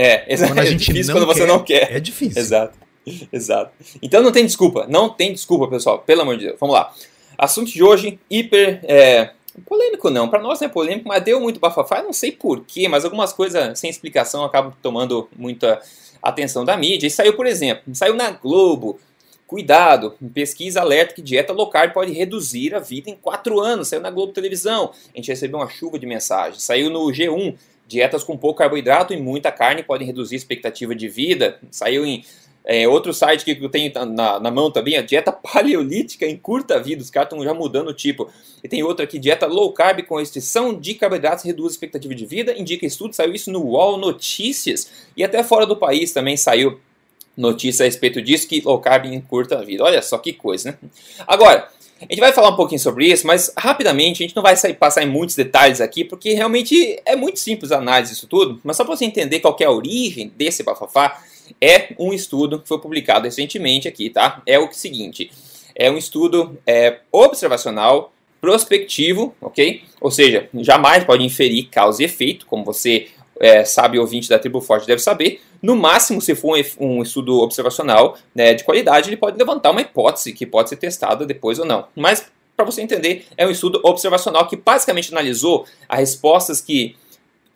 É, 0.00 0.32
exato. 0.32 0.52
Quando 0.52 0.60
a 0.60 0.62
é 0.64 0.66
gente 0.66 0.82
é 0.88 0.92
difícil 0.92 1.12
quando 1.12 1.26
você 1.26 1.44
não 1.44 1.64
quer. 1.64 1.96
É 1.96 1.98
difícil. 1.98 2.40
Exato. 2.40 2.78
Exato. 3.32 3.72
Então 4.00 4.22
não 4.22 4.30
tem 4.30 4.46
desculpa. 4.46 4.86
Não 4.88 5.08
tem 5.08 5.32
desculpa, 5.32 5.66
pessoal. 5.66 5.98
Pelo 5.98 6.22
amor 6.22 6.36
de 6.36 6.46
Deus. 6.46 6.60
Vamos 6.60 6.74
lá. 6.74 6.94
Assunto 7.36 7.70
de 7.70 7.82
hoje, 7.82 8.20
hiper. 8.30 8.80
É, 8.84 9.30
polêmico 9.66 10.08
não. 10.10 10.28
Para 10.28 10.40
nós 10.40 10.60
não 10.60 10.68
é 10.68 10.70
polêmico, 10.70 11.08
mas 11.08 11.24
deu 11.24 11.40
muito 11.40 11.58
bafafá. 11.58 12.02
não 12.02 12.12
sei 12.12 12.30
porquê, 12.30 12.86
mas 12.86 13.04
algumas 13.04 13.32
coisas 13.32 13.78
sem 13.78 13.90
explicação 13.90 14.44
acabam 14.44 14.72
tomando 14.80 15.28
muita 15.36 15.80
atenção 16.22 16.64
da 16.64 16.76
mídia. 16.76 17.06
E 17.06 17.10
saiu, 17.10 17.34
por 17.34 17.46
exemplo, 17.46 17.94
saiu 17.94 18.14
na 18.14 18.30
Globo. 18.30 19.00
Cuidado, 19.46 20.14
pesquisa 20.34 20.82
alerta 20.82 21.14
que 21.14 21.22
dieta 21.22 21.54
low 21.54 21.70
carb 21.70 21.94
pode 21.94 22.12
reduzir 22.12 22.74
a 22.74 22.78
vida 22.78 23.08
em 23.08 23.16
4 23.16 23.58
anos. 23.58 23.88
Saiu 23.88 24.02
na 24.02 24.10
Globo 24.10 24.32
Televisão. 24.32 24.92
A 25.14 25.16
gente 25.16 25.28
recebeu 25.28 25.58
uma 25.58 25.70
chuva 25.70 25.98
de 25.98 26.06
mensagens. 26.06 26.62
Saiu 26.62 26.90
no 26.90 27.06
G1. 27.06 27.56
Dietas 27.88 28.22
com 28.22 28.36
pouco 28.36 28.58
carboidrato 28.58 29.14
e 29.14 29.16
muita 29.16 29.50
carne 29.50 29.82
podem 29.82 30.06
reduzir 30.06 30.34
a 30.34 30.36
expectativa 30.36 30.94
de 30.94 31.08
vida. 31.08 31.58
Saiu 31.70 32.04
em 32.04 32.22
é, 32.64 32.86
outro 32.86 33.14
site 33.14 33.46
que 33.46 33.58
eu 33.58 33.68
tenho 33.70 33.90
na, 34.06 34.38
na, 34.38 34.50
mão 34.50 34.70
também, 34.70 34.98
a 34.98 35.02
dieta 35.02 35.32
paleolítica 35.32 36.26
em 36.26 36.36
curta 36.36 36.78
vida. 36.78 37.02
Os 37.02 37.08
caras 37.08 37.32
estão 37.32 37.42
já 37.42 37.54
mudando 37.54 37.88
o 37.88 37.94
tipo. 37.94 38.30
E 38.62 38.68
tem 38.68 38.82
outra 38.82 39.04
aqui, 39.04 39.18
dieta 39.18 39.46
low 39.46 39.72
carb 39.72 40.02
com 40.02 40.18
restrição 40.18 40.78
de 40.78 40.92
carboidratos 40.92 41.44
reduz 41.44 41.72
a 41.72 41.74
expectativa 41.74 42.14
de 42.14 42.26
vida. 42.26 42.52
Indica 42.58 42.84
estudo, 42.84 43.14
saiu 43.14 43.32
isso 43.32 43.50
no 43.50 43.60
UOL 43.60 43.96
Notícias. 43.96 45.08
E 45.16 45.24
até 45.24 45.42
fora 45.42 45.64
do 45.64 45.76
país 45.76 46.12
também 46.12 46.36
saiu 46.36 46.78
notícia 47.34 47.84
a 47.84 47.86
respeito 47.86 48.20
disso, 48.20 48.46
que 48.46 48.60
low 48.60 48.78
carb 48.80 49.06
encurta 49.06 49.58
a 49.58 49.64
vida. 49.64 49.82
Olha 49.82 50.02
só 50.02 50.18
que 50.18 50.34
coisa, 50.34 50.72
né? 50.72 50.90
Agora, 51.26 51.68
a 52.00 52.04
gente 52.04 52.20
vai 52.20 52.32
falar 52.32 52.50
um 52.50 52.56
pouquinho 52.56 52.80
sobre 52.80 53.06
isso, 53.06 53.26
mas 53.26 53.52
rapidamente, 53.56 54.22
a 54.22 54.26
gente 54.26 54.36
não 54.36 54.42
vai 54.42 54.56
sair, 54.56 54.74
passar 54.74 55.02
em 55.02 55.08
muitos 55.08 55.34
detalhes 55.34 55.80
aqui, 55.80 56.04
porque 56.04 56.32
realmente 56.32 57.00
é 57.04 57.16
muito 57.16 57.38
simples 57.38 57.72
a 57.72 57.78
análise 57.78 58.12
disso 58.12 58.26
tudo, 58.26 58.60
mas 58.62 58.76
só 58.76 58.84
para 58.84 58.96
você 58.96 59.04
entender 59.04 59.40
qual 59.40 59.56
é 59.60 59.64
a 59.64 59.70
origem 59.70 60.32
desse 60.36 60.62
bafafá, 60.62 61.20
é 61.60 61.94
um 61.98 62.12
estudo 62.12 62.60
que 62.60 62.68
foi 62.68 62.78
publicado 62.78 63.24
recentemente 63.24 63.88
aqui, 63.88 64.10
tá? 64.10 64.42
É 64.46 64.58
o 64.58 64.70
seguinte, 64.72 65.30
é 65.74 65.90
um 65.90 65.96
estudo 65.96 66.58
é, 66.66 66.98
observacional, 67.10 68.12
prospectivo, 68.40 69.34
ok? 69.40 69.82
Ou 70.00 70.10
seja, 70.10 70.48
jamais 70.54 71.04
pode 71.04 71.24
inferir 71.24 71.68
causa 71.68 72.02
e 72.02 72.04
efeito, 72.04 72.46
como 72.46 72.64
você 72.64 73.08
é, 73.40 73.64
sabe, 73.64 73.98
ouvinte 73.98 74.28
da 74.28 74.38
Tribo 74.38 74.60
Forte 74.60 74.86
deve 74.86 75.00
saber, 75.00 75.40
no 75.62 75.76
máximo, 75.76 76.20
se 76.20 76.34
for 76.34 76.58
um, 76.78 77.02
estudo 77.02 77.40
observacional 77.40 78.16
né, 78.34 78.54
de 78.54 78.64
qualidade, 78.64 79.08
ele 79.08 79.16
pode 79.16 79.38
levantar 79.38 79.70
uma 79.70 79.80
hipótese 79.80 80.32
que 80.32 80.46
pode 80.46 80.68
ser 80.68 80.76
testada 80.76 81.26
depois 81.26 81.58
ou 81.58 81.64
não. 81.64 81.86
Mas, 81.94 82.26
para 82.56 82.64
você 82.64 82.82
entender, 82.82 83.26
é 83.36 83.46
um 83.46 83.50
estudo 83.50 83.80
observacional 83.84 84.46
que 84.46 84.56
basicamente 84.56 85.12
analisou 85.12 85.66
as 85.88 85.98
respostas 85.98 86.60
que 86.60 86.96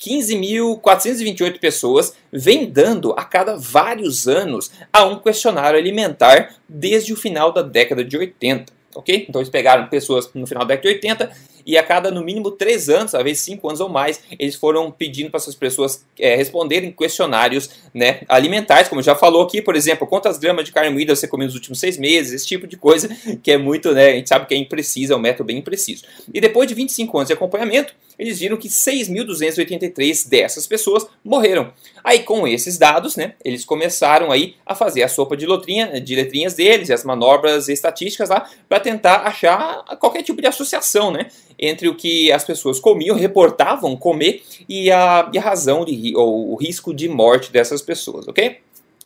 15.428 0.01 1.61
pessoas 1.61 2.15
vêm 2.33 2.67
dando 2.67 3.13
a 3.13 3.25
cada 3.25 3.57
vários 3.57 4.27
anos 4.27 4.73
a 4.93 5.05
um 5.05 5.19
questionário 5.19 5.79
alimentar 5.79 6.57
desde 6.69 7.13
o 7.13 7.17
final 7.17 7.53
da 7.53 7.63
década 7.63 8.05
de 8.05 8.17
80 8.17 8.83
ok? 8.95 9.27
Então 9.29 9.41
eles 9.41 9.51
pegaram 9.51 9.87
pessoas 9.89 10.31
no 10.35 10.47
final 10.47 10.65
da 10.65 10.75
década 10.75 10.89
de 10.89 10.95
80 10.95 11.33
e 11.67 11.77
a 11.79 11.83
cada 11.83 12.11
no 12.11 12.23
mínimo 12.23 12.51
3 12.51 12.89
anos, 12.89 13.15
às 13.15 13.23
vezes 13.23 13.43
5 13.43 13.67
anos 13.69 13.81
ou 13.81 13.89
mais, 13.89 14.21
eles 14.39 14.55
foram 14.55 14.91
pedindo 14.91 15.31
para 15.31 15.39
essas 15.39 15.55
pessoas 15.55 16.05
é, 16.19 16.35
responderem 16.35 16.91
questionários 16.93 17.71
né, 17.95 18.23
alimentares, 18.29 18.89
como 18.89 19.03
já 19.03 19.15
falou 19.15 19.43
aqui, 19.43 19.61
por 19.63 19.77
exemplo, 19.77 20.07
quantas 20.07 20.39
gramas 20.39 20.65
de 20.65 20.73
carne 20.73 20.91
moída 20.91 21.15
você 21.15 21.29
comeu 21.29 21.47
nos 21.47 21.55
últimos 21.55 21.79
6 21.81 21.99
meses, 21.99 22.33
esse 22.33 22.47
tipo 22.47 22.67
de 22.67 22.77
coisa 22.77 23.09
que 23.43 23.51
é 23.51 23.59
muito, 23.59 23.93
né, 23.93 24.09
a 24.09 24.15
gente 24.15 24.29
sabe 24.29 24.47
que 24.47 24.55
é 24.55 24.57
impreciso, 24.57 25.13
é 25.13 25.17
um 25.17 25.21
método 25.21 25.45
bem 25.45 25.59
impreciso. 25.59 26.05
E 26.33 26.41
depois 26.41 26.69
de 26.69 26.75
25 26.75 27.17
anos 27.19 27.29
de 27.29 27.35
acompanhamento, 27.35 27.95
eles 28.19 28.39
viram 28.39 28.57
que 28.57 28.69
6.283 28.69 30.29
dessas 30.29 30.67
pessoas 30.67 31.07
morreram. 31.25 31.73
Aí 32.05 32.21
com 32.21 32.47
esses 32.47 32.79
dados, 32.79 33.17
né, 33.17 33.35
eles 33.45 33.65
começaram 33.65 34.31
aí 34.31 34.57
a 34.67 34.75
fazer 34.75 35.03
a 35.03 35.09
sopa 35.09 35.37
de, 35.37 35.47
letrinha, 35.47 36.01
de 36.01 36.15
letrinhas 36.15 36.55
deles, 36.55 36.91
as 36.91 37.05
manobras 37.05 37.69
estatísticas 37.69 38.29
lá, 38.29 38.49
para 38.69 38.81
tentar 38.81 39.23
achar 39.27 39.85
qualquer 39.99 40.23
tipo 40.23 40.41
de 40.41 40.47
associação, 40.47 41.11
né, 41.11 41.29
entre 41.59 41.89
o 41.89 41.95
que 41.95 42.31
as 42.33 42.45
pessoas 42.45 42.81
comiam, 42.81 43.17
reportavam 43.17 43.97
comer 43.97 44.43
e 44.69 44.91
a, 44.91 45.31
e 45.33 45.39
a 45.39 45.43
razão 45.43 45.85
de, 45.85 46.15
ou 46.17 46.53
o 46.53 46.57
risco 46.57 46.93
de 46.93 47.09
morte 47.09 47.53
dessas 47.53 47.81
pessoas, 47.81 48.27
ok? 48.29 48.59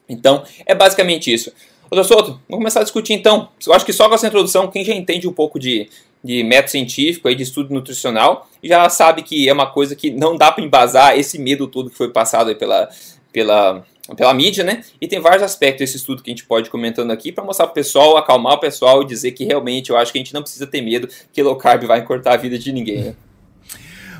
Então, 0.08 0.44
é 0.64 0.74
basicamente 0.74 1.32
isso. 1.32 1.52
Ô, 1.90 2.02
Souto, 2.02 2.40
vamos 2.48 2.62
começar 2.62 2.80
a 2.80 2.82
discutir 2.82 3.12
então. 3.12 3.48
Eu 3.64 3.72
acho 3.72 3.84
que 3.84 3.92
só 3.92 4.08
com 4.08 4.14
essa 4.14 4.26
introdução, 4.26 4.68
quem 4.68 4.84
já 4.84 4.94
entende 4.94 5.28
um 5.28 5.32
pouco 5.32 5.58
de, 5.58 5.88
de 6.26 6.42
método 6.42 6.72
científico, 6.72 7.28
aí, 7.28 7.34
de 7.36 7.44
estudo 7.44 7.72
nutricional, 7.72 8.48
já 8.62 8.88
sabe 8.88 9.22
que 9.22 9.48
é 9.48 9.52
uma 9.52 9.66
coisa 9.70 9.94
que 9.94 10.10
não 10.10 10.36
dá 10.36 10.50
para 10.50 10.64
embasar 10.64 11.16
esse 11.16 11.38
medo 11.38 11.68
todo 11.68 11.88
que 11.88 11.96
foi 11.96 12.10
passado 12.10 12.54
pela, 12.56 12.88
pela, 13.32 13.84
pela 14.16 14.34
mídia, 14.34 14.64
né? 14.64 14.82
E 15.00 15.06
tem 15.06 15.20
vários 15.20 15.44
aspectos 15.44 15.80
desse 15.80 15.96
estudo 15.96 16.22
que 16.22 16.30
a 16.30 16.34
gente 16.34 16.44
pode 16.44 16.66
ir 16.66 16.70
comentando 16.70 17.12
aqui 17.12 17.30
para 17.30 17.44
mostrar 17.44 17.66
para 17.66 17.72
o 17.72 17.74
pessoal, 17.74 18.16
acalmar 18.16 18.54
o 18.54 18.58
pessoal 18.58 19.02
e 19.02 19.06
dizer 19.06 19.30
que 19.32 19.44
realmente 19.44 19.90
eu 19.90 19.96
acho 19.96 20.10
que 20.10 20.18
a 20.18 20.20
gente 20.20 20.34
não 20.34 20.42
precisa 20.42 20.66
ter 20.66 20.82
medo 20.82 21.08
que 21.32 21.40
low 21.42 21.56
carb 21.56 21.84
vai 21.84 22.04
cortar 22.04 22.34
a 22.34 22.36
vida 22.36 22.58
de 22.58 22.72
ninguém, 22.72 23.04
né? 23.04 23.14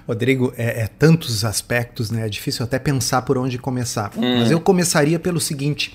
Rodrigo, 0.07 0.55
é, 0.57 0.83
é, 0.83 0.87
tantos 0.87 1.45
aspectos, 1.45 2.13
né? 2.13 2.27
É 2.27 2.29
difícil 2.29 2.65
até 2.65 2.79
pensar 2.79 3.23
por 3.23 3.37
onde 3.37 3.59
começar. 3.59 4.13
Hum. 4.17 4.39
Mas 4.39 4.53
eu 4.53 4.61
começaria 4.61 5.19
pelo 5.19 5.41
seguinte: 5.41 5.93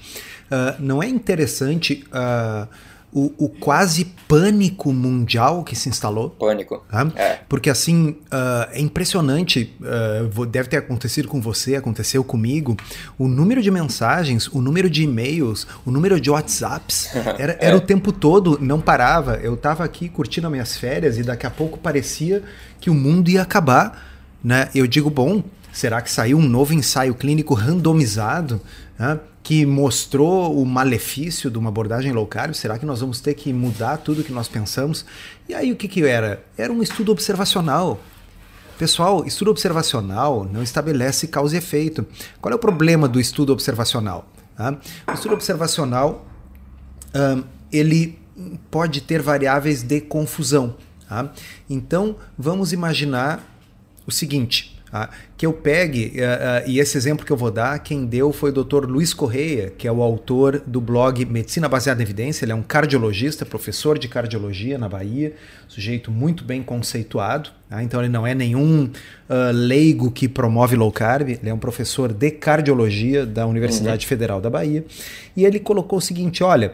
uh, 0.52 0.76
não 0.80 1.02
é 1.02 1.08
interessante. 1.08 2.04
Uh, 2.08 2.68
o, 3.14 3.34
o, 3.38 3.50
quase 3.50 4.06
pânico 4.28 4.94
mundial 4.94 5.64
que 5.64 5.76
se 5.76 5.90
instalou. 5.90 6.30
Pânico. 6.30 6.84
Tá? 6.90 7.12
É. 7.16 7.40
Porque 7.50 7.70
assim, 7.70 8.12
uh, 8.32 8.70
é 8.72 8.80
impressionante, 8.80 9.76
uh, 9.82 10.46
deve 10.46 10.70
ter 10.70 10.78
acontecido 10.78 11.28
com 11.28 11.42
você, 11.42 11.76
aconteceu 11.76 12.24
comigo, 12.24 12.78
o 13.18 13.28
número 13.28 13.62
de 13.62 13.70
mensagens, 13.70 14.48
o 14.48 14.62
número 14.62 14.90
de 14.90 15.04
e-mails, 15.04 15.68
o 15.86 15.92
número 15.92 16.22
de 16.22 16.30
WhatsApps, 16.30 17.10
era, 17.38 17.54
é. 17.54 17.68
era 17.68 17.76
o 17.76 17.82
tempo 17.82 18.14
todo, 18.14 18.58
não 18.62 18.80
parava. 18.80 19.36
Eu 19.36 19.56
estava 19.56 19.84
aqui 19.84 20.08
curtindo 20.08 20.48
as 20.48 20.52
minhas 20.52 20.78
férias 20.78 21.18
e 21.18 21.24
daqui 21.24 21.46
a 21.46 21.52
pouco 21.52 21.78
parecia 21.78 22.42
que 22.80 22.90
o 22.90 22.94
mundo 22.94 23.30
ia 23.30 23.42
acabar. 23.42 24.10
Né? 24.42 24.70
Eu 24.74 24.88
digo, 24.88 25.10
bom, 25.10 25.44
será 25.74 26.02
que 26.02 26.10
saiu 26.10 26.38
um 26.38 26.48
novo 26.48 26.74
ensaio 26.74 27.14
clínico 27.14 27.54
randomizado? 27.54 28.62
Né? 29.02 29.20
que 29.44 29.66
mostrou 29.66 30.62
o 30.62 30.64
malefício 30.64 31.50
de 31.50 31.58
uma 31.58 31.70
abordagem 31.70 32.12
low 32.12 32.28
carb? 32.28 32.54
Será 32.54 32.78
que 32.78 32.86
nós 32.86 33.02
vamos 33.02 33.20
ter 33.20 33.34
que 33.34 33.52
mudar 33.52 33.98
tudo 33.98 34.24
que 34.24 34.32
nós 34.32 34.48
pensamos? 34.48 35.04
E 35.50 35.56
aí 35.56 35.72
o 35.72 35.76
que, 35.76 35.88
que 35.88 36.04
era? 36.06 36.46
Era 36.56 36.72
um 36.72 36.84
estudo 36.84 37.12
observacional. 37.12 38.00
Pessoal, 38.78 39.26
estudo 39.26 39.50
observacional 39.50 40.48
não 40.52 40.62
estabelece 40.62 41.28
causa 41.28 41.56
e 41.56 41.58
efeito. 41.58 42.06
Qual 42.40 42.52
é 42.52 42.56
o 42.56 42.60
problema 42.60 43.08
do 43.08 43.20
estudo 43.20 43.52
observacional? 43.52 44.28
Tá? 44.56 44.78
O 45.08 45.14
estudo 45.14 45.34
observacional 45.34 46.26
um, 47.16 47.44
ele 47.72 48.20
pode 48.70 49.02
ter 49.02 49.22
variáveis 49.22 49.82
de 49.82 50.02
confusão. 50.02 50.76
Tá? 51.10 51.32
Então 51.68 52.16
vamos 52.38 52.74
imaginar 52.74 53.44
o 54.06 54.12
seguinte: 54.12 54.81
ah, 54.94 55.10
que 55.38 55.46
eu 55.46 55.54
pegue, 55.54 56.14
uh, 56.18 56.66
uh, 56.66 56.70
e 56.70 56.80
esse 56.80 56.98
exemplo 56.98 57.26
que 57.26 57.32
eu 57.32 57.38
vou 57.38 57.50
dar, 57.50 57.80
quem 57.80 58.06
deu 58.06 58.34
foi 58.34 58.52
o 58.52 58.64
Dr. 58.64 58.86
Luiz 58.86 59.14
Correia, 59.14 59.72
que 59.78 59.88
é 59.88 59.92
o 59.92 60.02
autor 60.02 60.62
do 60.68 60.82
blog 60.82 61.26
Medicina 61.26 61.70
Baseada 61.70 62.02
em 62.02 62.04
Evidência. 62.04 62.44
Ele 62.44 62.52
é 62.52 62.56
um 62.56 62.62
cardiologista, 62.62 63.46
professor 63.46 63.98
de 63.98 64.10
cardiologia 64.10 64.78
na 64.78 64.90
Bahia, 64.90 65.34
sujeito 65.68 66.12
muito 66.12 66.44
bem 66.44 66.62
conceituado. 66.62 67.52
Tá? 67.70 67.82
Então, 67.82 68.02
ele 68.02 68.10
não 68.10 68.28
é 68.28 68.36
nenhum 68.36 68.84
uh, 68.84 69.52
leigo 69.54 70.12
que 70.12 70.28
promove 70.28 70.76
low 70.76 70.92
carb, 70.92 71.30
ele 71.30 71.50
é 71.50 71.54
um 71.54 71.60
professor 71.60 72.12
de 72.12 72.30
cardiologia 72.30 73.26
da 73.26 73.48
Universidade 73.48 74.06
uhum. 74.06 74.10
Federal 74.10 74.42
da 74.42 74.50
Bahia. 74.50 74.84
E 75.38 75.46
ele 75.46 75.60
colocou 75.60 76.00
o 76.00 76.02
seguinte: 76.02 76.44
olha, 76.44 76.74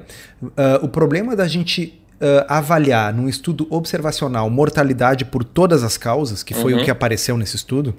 o 0.82 0.88
problema 0.88 1.36
da 1.36 1.48
gente 1.48 2.02
uh, 2.22 2.46
avaliar 2.48 3.14
num 3.14 3.28
estudo 3.28 3.68
observacional 3.70 4.50
mortalidade 4.50 5.26
por 5.26 5.44
todas 5.44 5.84
as 5.84 5.98
causas, 5.98 6.44
que 6.44 6.54
foi 6.54 6.74
uhum. 6.74 6.82
o 6.82 6.84
que 6.84 6.92
apareceu 6.92 7.38
nesse 7.38 7.56
estudo, 7.56 7.96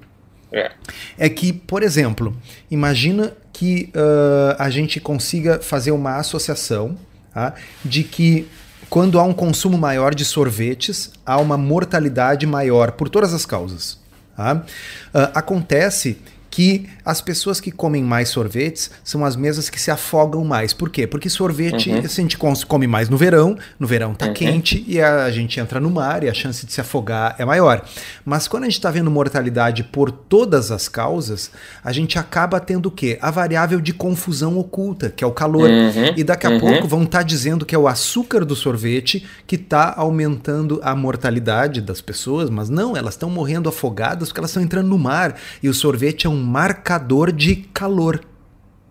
é. 0.51 0.71
é 1.17 1.29
que, 1.29 1.53
por 1.53 1.83
exemplo, 1.83 2.35
imagina 2.69 3.33
que 3.53 3.91
uh, 3.95 4.55
a 4.57 4.69
gente 4.69 4.99
consiga 4.99 5.59
fazer 5.59 5.91
uma 5.91 6.17
associação 6.17 6.97
tá, 7.33 7.53
de 7.83 8.03
que 8.03 8.47
quando 8.89 9.19
há 9.19 9.23
um 9.23 9.33
consumo 9.33 9.77
maior 9.77 10.15
de 10.15 10.25
sorvetes, 10.25 11.11
há 11.25 11.37
uma 11.37 11.57
mortalidade 11.57 12.47
maior 12.47 12.93
por 12.93 13.07
todas 13.09 13.33
as 13.33 13.45
causas. 13.45 13.99
Tá? 14.35 14.55
Uh, 14.55 15.29
acontece 15.35 16.17
que 16.59 16.89
as 17.05 17.21
pessoas 17.21 17.61
que 17.61 17.71
comem 17.71 18.03
mais 18.03 18.27
sorvetes 18.27 18.91
são 19.01 19.23
as 19.23 19.37
mesmas 19.37 19.69
que 19.69 19.79
se 19.79 19.89
afogam 19.89 20.43
mais. 20.43 20.73
Por 20.73 20.89
quê? 20.89 21.07
Porque 21.07 21.29
sorvete 21.29 21.89
uhum. 21.89 21.99
a 21.99 22.07
gente 22.09 22.37
come 22.37 22.85
mais 22.85 23.07
no 23.07 23.15
verão, 23.15 23.57
no 23.79 23.87
verão 23.87 24.13
tá 24.13 24.25
uhum. 24.25 24.33
quente 24.33 24.83
e 24.85 24.99
a 24.99 25.31
gente 25.31 25.57
entra 25.57 25.79
no 25.79 25.89
mar 25.89 26.21
e 26.21 26.27
a 26.27 26.33
chance 26.33 26.65
de 26.65 26.73
se 26.73 26.81
afogar 26.81 27.33
é 27.39 27.45
maior. 27.45 27.81
Mas 28.25 28.45
quando 28.45 28.63
a 28.63 28.65
gente 28.65 28.73
está 28.73 28.91
vendo 28.91 29.09
mortalidade 29.09 29.85
por 29.85 30.11
todas 30.11 30.69
as 30.69 30.89
causas, 30.89 31.49
a 31.81 31.93
gente 31.93 32.19
acaba 32.19 32.59
tendo 32.59 32.87
o 32.87 32.91
quê? 32.91 33.17
A 33.21 33.31
variável 33.31 33.79
de 33.79 33.93
confusão 33.93 34.57
oculta, 34.57 35.09
que 35.09 35.23
é 35.23 35.27
o 35.27 35.31
calor. 35.31 35.69
Uhum. 35.69 36.13
E 36.17 36.25
daqui 36.25 36.45
a 36.45 36.49
uhum. 36.49 36.59
pouco 36.59 36.89
vão 36.89 37.03
estar 37.03 37.19
tá 37.19 37.23
dizendo 37.23 37.65
que 37.65 37.73
é 37.73 37.79
o 37.79 37.87
açúcar 37.87 38.43
do 38.43 38.53
sorvete 38.53 39.25
que 39.47 39.55
está 39.55 39.93
aumentando 39.95 40.81
a 40.83 40.93
mortalidade 40.93 41.79
das 41.79 42.01
pessoas, 42.01 42.49
mas 42.49 42.67
não, 42.67 42.97
elas 42.97 43.13
estão 43.13 43.29
morrendo 43.29 43.69
afogadas 43.69 44.27
porque 44.27 44.41
elas 44.41 44.49
estão 44.49 44.61
entrando 44.61 44.89
no 44.89 44.97
mar 44.97 45.37
e 45.63 45.69
o 45.69 45.73
sorvete 45.73 46.27
é 46.27 46.29
um 46.29 46.48
marcador 46.49 47.31
de 47.31 47.55
calor. 47.55 48.21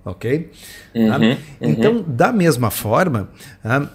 Ok? 0.04 0.50
Uhum, 0.94 1.12
ah, 1.12 1.18
uhum. 1.18 1.36
Então, 1.60 2.04
da 2.06 2.32
mesma 2.32 2.70
forma, 2.70 3.28
ah, 3.64 3.88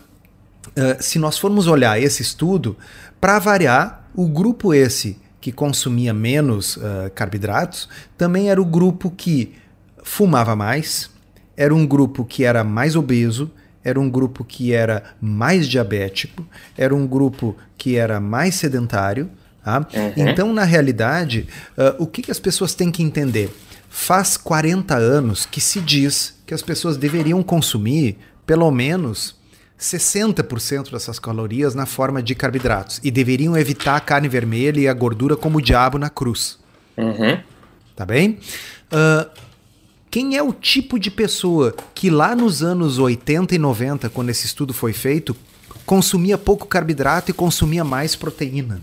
ah, 0.75 0.97
se 0.99 1.17
nós 1.17 1.37
formos 1.37 1.65
olhar 1.65 1.99
esse 1.99 2.21
estudo, 2.21 2.77
para 3.19 3.39
variar, 3.39 4.09
o 4.13 4.27
grupo 4.27 4.73
esse 4.73 5.17
que 5.39 5.51
consumia 5.51 6.13
menos 6.13 6.79
carboidratos 7.15 7.89
também 8.17 8.49
era 8.49 8.61
o 8.61 8.65
grupo 8.65 9.11
que 9.11 9.53
fumava 10.01 10.55
mais, 10.55 11.09
era 11.57 11.75
um 11.75 11.85
grupo 11.85 12.23
que 12.23 12.45
era 12.45 12.63
mais 12.63 12.95
obeso, 12.95 13.51
era 13.83 13.99
um 13.99 14.09
grupo 14.09 14.45
que 14.45 14.71
era 14.71 15.03
mais 15.19 15.67
diabético, 15.67 16.45
era 16.77 16.95
um 16.95 17.05
grupo 17.05 17.57
que 17.77 17.97
era 17.97 18.19
mais 18.21 18.55
sedentário, 18.55 19.29
Tá? 19.63 19.87
Uhum. 19.93 20.27
Então, 20.29 20.53
na 20.53 20.63
realidade, 20.63 21.47
uh, 21.77 22.03
o 22.03 22.05
que, 22.05 22.21
que 22.21 22.31
as 22.31 22.39
pessoas 22.39 22.73
têm 22.73 22.91
que 22.91 23.01
entender? 23.01 23.49
Faz 23.89 24.35
40 24.35 24.95
anos 24.95 25.45
que 25.45 25.61
se 25.61 25.79
diz 25.79 26.35
que 26.45 26.53
as 26.53 26.61
pessoas 26.61 26.97
deveriam 26.97 27.41
consumir 27.41 28.17
pelo 28.45 28.69
menos 28.71 29.35
60% 29.79 30.91
dessas 30.91 31.19
calorias 31.19 31.75
na 31.75 31.85
forma 31.85 32.21
de 32.21 32.35
carboidratos 32.35 32.99
e 33.03 33.11
deveriam 33.11 33.55
evitar 33.57 33.95
a 33.95 33.99
carne 33.99 34.27
vermelha 34.27 34.79
e 34.79 34.87
a 34.87 34.93
gordura 34.93 35.35
como 35.35 35.59
o 35.59 35.61
diabo 35.61 35.97
na 35.97 36.09
cruz. 36.09 36.59
Uhum. 36.97 37.39
Tá 37.95 38.05
bem? 38.05 38.39
Uh, 38.91 39.29
quem 40.09 40.35
é 40.35 40.43
o 40.43 40.53
tipo 40.53 40.99
de 40.99 41.09
pessoa 41.09 41.75
que 41.95 42.09
lá 42.09 42.35
nos 42.35 42.61
anos 42.61 42.99
80 42.99 43.55
e 43.55 43.57
90, 43.57 44.09
quando 44.09 44.29
esse 44.29 44.45
estudo 44.45 44.73
foi 44.73 44.93
feito, 44.93 45.35
consumia 45.85 46.37
pouco 46.37 46.67
carboidrato 46.67 47.31
e 47.31 47.33
consumia 47.33 47.83
mais 47.83 48.15
proteína? 48.15 48.81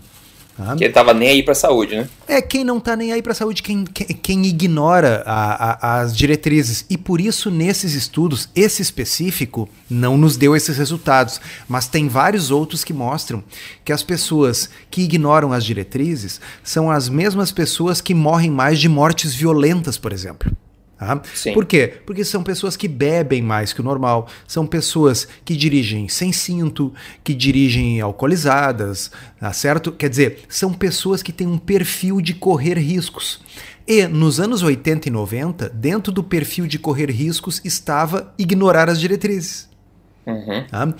Tá? 0.57 0.75
Que 0.75 0.83
ele 0.83 0.93
tava 0.93 1.13
nem 1.13 1.29
aí 1.29 1.43
pra 1.43 1.55
saúde, 1.55 1.95
né? 1.95 2.09
É, 2.27 2.41
quem 2.41 2.63
não 2.63 2.79
tá 2.79 2.95
nem 2.95 3.11
aí 3.13 3.21
pra 3.21 3.33
saúde, 3.33 3.63
quem, 3.63 3.85
quem, 3.85 4.07
quem 4.07 4.45
ignora 4.45 5.23
a, 5.25 5.71
a, 5.71 6.01
as 6.01 6.15
diretrizes. 6.15 6.85
E 6.89 6.97
por 6.97 7.21
isso, 7.21 7.49
nesses 7.49 7.93
estudos, 7.93 8.49
esse 8.55 8.81
específico 8.81 9.69
não 9.89 10.17
nos 10.17 10.37
deu 10.37 10.55
esses 10.55 10.77
resultados. 10.77 11.39
Mas 11.67 11.87
tem 11.87 12.07
vários 12.07 12.51
outros 12.51 12.83
que 12.83 12.93
mostram 12.93 13.43
que 13.83 13.93
as 13.93 14.03
pessoas 14.03 14.69
que 14.89 15.01
ignoram 15.01 15.53
as 15.53 15.63
diretrizes 15.63 16.41
são 16.63 16.91
as 16.91 17.09
mesmas 17.09 17.51
pessoas 17.51 18.01
que 18.01 18.13
morrem 18.13 18.51
mais 18.51 18.79
de 18.79 18.89
mortes 18.89 19.33
violentas, 19.33 19.97
por 19.97 20.11
exemplo. 20.11 20.51
Tá? 21.01 21.19
Por 21.51 21.65
quê? 21.65 21.95
Porque 22.05 22.23
são 22.23 22.43
pessoas 22.43 22.77
que 22.77 22.87
bebem 22.87 23.41
mais 23.41 23.73
que 23.73 23.81
o 23.81 23.83
normal, 23.83 24.27
são 24.47 24.67
pessoas 24.67 25.27
que 25.43 25.55
dirigem 25.55 26.07
sem 26.07 26.31
cinto, 26.31 26.93
que 27.23 27.33
dirigem 27.33 27.99
alcoolizadas, 27.99 29.09
tá 29.39 29.51
certo? 29.51 29.91
Quer 29.91 30.11
dizer, 30.11 30.41
são 30.47 30.71
pessoas 30.71 31.23
que 31.23 31.31
têm 31.33 31.47
um 31.47 31.57
perfil 31.57 32.21
de 32.21 32.35
correr 32.35 32.77
riscos. 32.77 33.41
E 33.87 34.05
nos 34.05 34.39
anos 34.39 34.61
80 34.61 35.07
e 35.07 35.11
90, 35.11 35.69
dentro 35.69 36.11
do 36.11 36.23
perfil 36.23 36.67
de 36.67 36.77
correr 36.77 37.09
riscos 37.09 37.59
estava 37.65 38.31
ignorar 38.37 38.87
as 38.87 38.99
diretrizes. 38.99 39.67
Uhum, 40.23 40.67
tá? 40.69 40.85
uhum. 40.85 40.93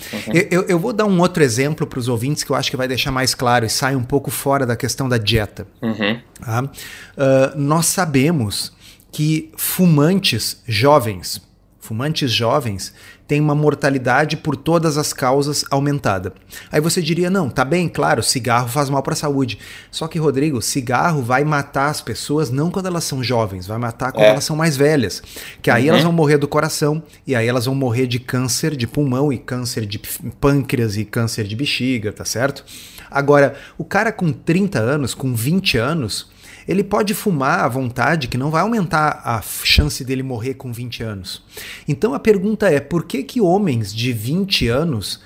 Eu, 0.50 0.64
eu, 0.64 0.80
vou 0.80 0.94
dar 0.94 1.06
um 1.06 1.20
outro 1.20 1.44
exemplo 1.44 1.86
para 1.86 2.00
os 2.00 2.08
ouvintes 2.08 2.44
que 2.44 2.52
eu 2.52 2.56
acho 2.56 2.72
que 2.72 2.76
vai 2.76 2.88
deixar 2.88 3.12
mais 3.12 3.36
claro 3.36 3.68
e 3.68 3.70
sai 3.70 3.96
um 3.96 4.04
pouco 4.04 4.32
fora 4.32 4.66
da 4.66 4.76
questão 4.76 5.08
da 5.08 5.20
dieta. 5.20 5.68
Uhum. 5.80 6.20
Tá? 6.44 6.64
Uh, 6.64 7.56
nós 7.56 7.86
sabemos 7.86 8.74
que 9.12 9.52
fumantes 9.58 10.62
jovens, 10.66 11.42
fumantes 11.80 12.32
jovens, 12.32 12.94
têm 13.32 13.40
uma 13.40 13.56
mortalidade 13.56 14.36
por 14.36 14.58
todas 14.58 14.98
as 14.98 15.14
causas 15.14 15.64
aumentada. 15.72 16.34
Aí 16.70 16.82
você 16.82 17.02
diria, 17.02 17.30
não, 17.30 17.50
tá 17.50 17.64
bem, 17.64 17.88
claro, 17.88 18.22
cigarro 18.22 18.68
faz 18.68 18.90
mal 18.90 19.02
para 19.02 19.14
a 19.14 19.16
saúde. 19.16 19.58
Só 19.90 20.06
que, 20.08 20.20
Rodrigo, 20.20 20.62
cigarro 20.62 21.22
vai 21.22 21.46
matar 21.46 21.90
as 21.90 22.02
pessoas 22.02 22.50
não 22.50 22.70
quando 22.70 22.88
elas 22.88 23.06
são 23.06 23.24
jovens, 23.24 23.66
vai 23.66 23.78
matar 23.78 24.12
quando 24.12 24.26
é. 24.26 24.30
elas 24.32 24.44
são 24.44 24.56
mais 24.56 24.76
velhas. 24.76 25.24
Que 25.62 25.72
aí 25.72 25.84
uhum. 25.84 25.90
elas 25.92 26.04
vão 26.04 26.12
morrer 26.12 26.38
do 26.38 26.48
coração, 26.48 27.02
e 27.26 27.34
aí 27.34 27.48
elas 27.48 27.68
vão 27.68 27.76
morrer 27.76 28.06
de 28.06 28.20
câncer 28.20 28.76
de 28.76 28.86
pulmão, 28.86 29.32
e 29.32 29.38
câncer 29.38 29.86
de 29.86 29.98
pâncreas, 30.42 30.98
e 30.98 31.06
câncer 31.06 31.46
de 31.46 31.56
bexiga, 31.56 32.12
tá 32.12 32.26
certo? 32.26 32.66
Agora, 33.10 33.56
o 33.78 33.84
cara 33.84 34.12
com 34.12 34.32
30 34.32 34.80
anos, 34.80 35.14
com 35.14 35.34
20 35.34 35.78
anos, 35.78 36.31
ele 36.68 36.84
pode 36.84 37.14
fumar 37.14 37.60
à 37.60 37.68
vontade, 37.68 38.28
que 38.28 38.38
não 38.38 38.52
vai 38.52 38.62
aumentar 38.62 39.22
a 39.24 39.42
chance 39.42 40.04
dele 40.04 40.24
morrer 40.24 40.56
com 40.56 40.72
20 40.72 41.04
anos. 41.04 41.44
Então 41.88 42.14
a 42.14 42.20
pergunta 42.20 42.68
é: 42.68 42.80
por 42.80 43.06
que, 43.06 43.24
que 43.24 43.42
homens 43.42 43.94
de 43.94 44.14
20 44.14 44.68
anos 44.68 45.22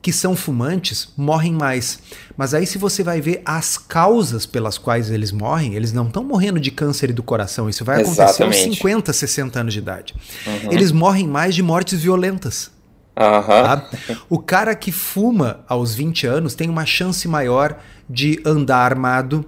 que 0.00 0.12
são 0.12 0.36
fumantes 0.36 1.12
morrem 1.16 1.52
mais? 1.52 2.00
Mas 2.36 2.54
aí, 2.54 2.66
se 2.66 2.78
você 2.78 3.02
vai 3.02 3.20
ver 3.20 3.42
as 3.44 3.76
causas 3.76 4.46
pelas 4.46 4.78
quais 4.78 5.10
eles 5.10 5.32
morrem, 5.32 5.74
eles 5.74 5.92
não 5.92 6.06
estão 6.06 6.24
morrendo 6.24 6.60
de 6.60 6.70
câncer 6.70 7.12
do 7.12 7.22
coração. 7.22 7.68
Isso 7.68 7.84
vai 7.84 7.96
acontecer 7.96 8.22
Exatamente. 8.22 8.68
aos 8.68 8.76
50, 8.76 9.12
60 9.12 9.60
anos 9.60 9.72
de 9.72 9.78
idade. 9.80 10.14
Uhum. 10.46 10.72
Eles 10.72 10.92
morrem 10.92 11.26
mais 11.26 11.54
de 11.54 11.62
mortes 11.62 12.00
violentas. 12.00 12.70
Uhum. 13.18 13.42
Tá? 13.42 13.90
O 14.30 14.38
cara 14.38 14.76
que 14.76 14.92
fuma 14.92 15.64
aos 15.68 15.92
20 15.94 16.26
anos 16.26 16.54
tem 16.54 16.70
uma 16.70 16.86
chance 16.86 17.26
maior 17.26 17.76
de 18.08 18.40
andar 18.46 18.78
armado, 18.78 19.44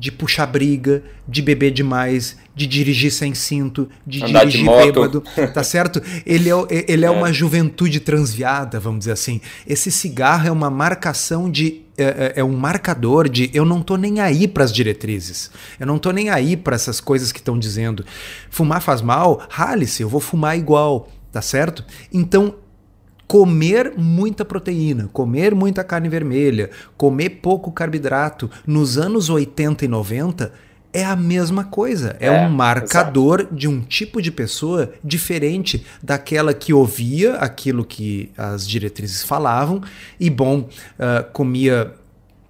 de 0.00 0.10
puxar 0.10 0.46
briga, 0.46 1.02
de 1.28 1.42
beber 1.42 1.70
demais, 1.72 2.34
de 2.56 2.66
dirigir 2.66 3.12
sem 3.12 3.34
cinto, 3.34 3.86
de 4.06 4.24
Andar 4.24 4.46
dirigir 4.46 4.64
de 4.64 4.70
bêbado, 4.70 5.22
tá 5.52 5.62
certo? 5.62 6.00
Ele 6.24 6.48
é, 6.48 6.54
ele 6.88 7.04
é, 7.04 7.08
é, 7.08 7.10
uma 7.10 7.30
juventude 7.30 8.00
transviada, 8.00 8.80
vamos 8.80 9.00
dizer 9.00 9.12
assim. 9.12 9.42
Esse 9.66 9.92
cigarro 9.92 10.48
é 10.48 10.50
uma 10.50 10.70
marcação 10.70 11.50
de. 11.50 11.82
É, 11.98 12.04
é, 12.04 12.32
é 12.36 12.44
um 12.44 12.56
marcador 12.56 13.28
de 13.28 13.50
eu 13.52 13.66
não 13.66 13.82
tô 13.82 13.96
nem 13.96 14.20
aí 14.20 14.48
para 14.48 14.64
as 14.64 14.72
diretrizes. 14.72 15.50
Eu 15.78 15.86
não 15.86 15.98
tô 15.98 16.12
nem 16.12 16.30
aí 16.30 16.56
para 16.56 16.74
essas 16.74 16.98
coisas 16.98 17.30
que 17.30 17.40
estão 17.40 17.58
dizendo. 17.58 18.02
Fumar 18.48 18.80
faz 18.80 19.02
mal? 19.02 19.42
Rale-se, 19.50 20.02
eu 20.02 20.08
vou 20.08 20.20
fumar 20.20 20.56
igual, 20.56 21.10
tá 21.30 21.42
certo? 21.42 21.84
Então 22.10 22.54
comer 23.30 23.92
muita 23.96 24.44
proteína, 24.44 25.08
comer 25.12 25.54
muita 25.54 25.84
carne 25.84 26.08
vermelha, 26.08 26.68
comer 26.96 27.30
pouco 27.40 27.70
carboidrato 27.70 28.50
nos 28.66 28.98
anos 28.98 29.30
80 29.30 29.84
e 29.84 29.88
90 29.88 30.52
é 30.92 31.04
a 31.04 31.14
mesma 31.14 31.62
coisa. 31.62 32.16
É, 32.18 32.26
é 32.26 32.32
um 32.32 32.50
marcador 32.50 33.42
exato. 33.42 33.54
de 33.54 33.68
um 33.68 33.82
tipo 33.82 34.20
de 34.20 34.32
pessoa 34.32 34.92
diferente 35.04 35.86
daquela 36.02 36.52
que 36.52 36.72
ouvia 36.72 37.34
aquilo 37.34 37.84
que 37.84 38.32
as 38.36 38.66
diretrizes 38.66 39.22
falavam 39.22 39.80
e, 40.18 40.28
bom, 40.28 40.68
uh, 40.98 41.30
comia 41.32 41.94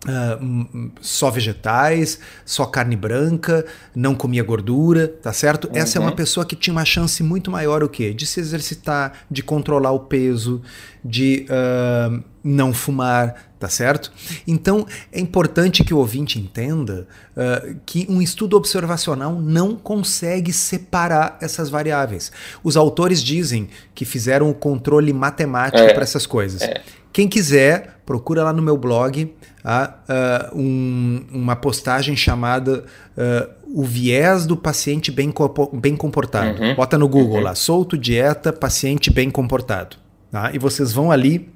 Uh, 0.07 0.91
só 1.03 1.31
vegetais, 1.31 2.19
só 2.43 2.65
carne 2.65 2.97
branca, 2.97 3.67
não 3.95 4.15
comia 4.15 4.43
gordura, 4.43 5.07
tá 5.07 5.31
certo? 5.31 5.69
Uhum. 5.69 5.77
Essa 5.77 5.99
é 5.99 6.01
uma 6.01 6.13
pessoa 6.13 6.47
que 6.47 6.57
tinha 6.57 6.73
uma 6.73 6.87
chance 6.87 7.23
muito 7.23 7.51
maior 7.51 7.83
o 7.83 7.89
quê? 7.89 8.15
De 8.15 8.25
se 8.25 8.41
exercitar, 8.41 9.13
de 9.31 9.43
controlar 9.43 9.93
o 9.93 10.01
peso, 10.01 10.63
de 11.05 11.47
uh, 11.51 12.23
não 12.43 12.73
fumar, 12.73 13.51
tá 13.59 13.69
certo? 13.69 14.11
Então 14.47 14.87
é 15.13 15.21
importante 15.21 15.85
que 15.85 15.93
o 15.93 15.99
ouvinte 15.99 16.39
entenda 16.39 17.07
uh, 17.37 17.77
que 17.85 18.07
um 18.09 18.23
estudo 18.23 18.57
observacional 18.57 19.39
não 19.39 19.77
consegue 19.77 20.53
separar 20.53 21.37
essas 21.43 21.69
variáveis. 21.69 22.33
Os 22.65 22.77
autores 22.77 23.23
dizem 23.23 23.69
que 23.95 24.07
fizeram 24.07 24.49
o 24.49 24.55
controle 24.55 25.13
matemático 25.13 25.83
é. 25.83 25.93
para 25.93 26.03
essas 26.03 26.25
coisas. 26.25 26.63
É. 26.63 26.81
Quem 27.13 27.29
quiser, 27.29 28.01
procura 28.07 28.45
lá 28.45 28.53
no 28.53 28.63
meu 28.63 28.77
blog 28.77 29.35
uh, 29.65 30.57
um, 30.57 31.25
uma 31.33 31.57
postagem 31.57 32.17
chamada 32.17 32.85
uh, 33.17 33.51
O 33.73 33.85
Viés 33.85 34.47
do 34.47 34.57
Paciente 34.57 35.11
Bem, 35.11 35.33
bem 35.75 35.97
Comportado. 35.97 36.63
Uhum. 36.63 36.75
Bota 36.75 36.97
no 36.97 37.09
Google 37.09 37.39
uhum. 37.39 37.43
lá, 37.43 37.55
solto 37.55 37.99
dieta 37.99 38.53
paciente 38.53 39.11
bem 39.11 39.31
comportado. 39.31 39.97
Tá? 40.31 40.51
E 40.53 40.59
vocês 40.59 40.93
vão 40.93 41.11
ali 41.11 41.51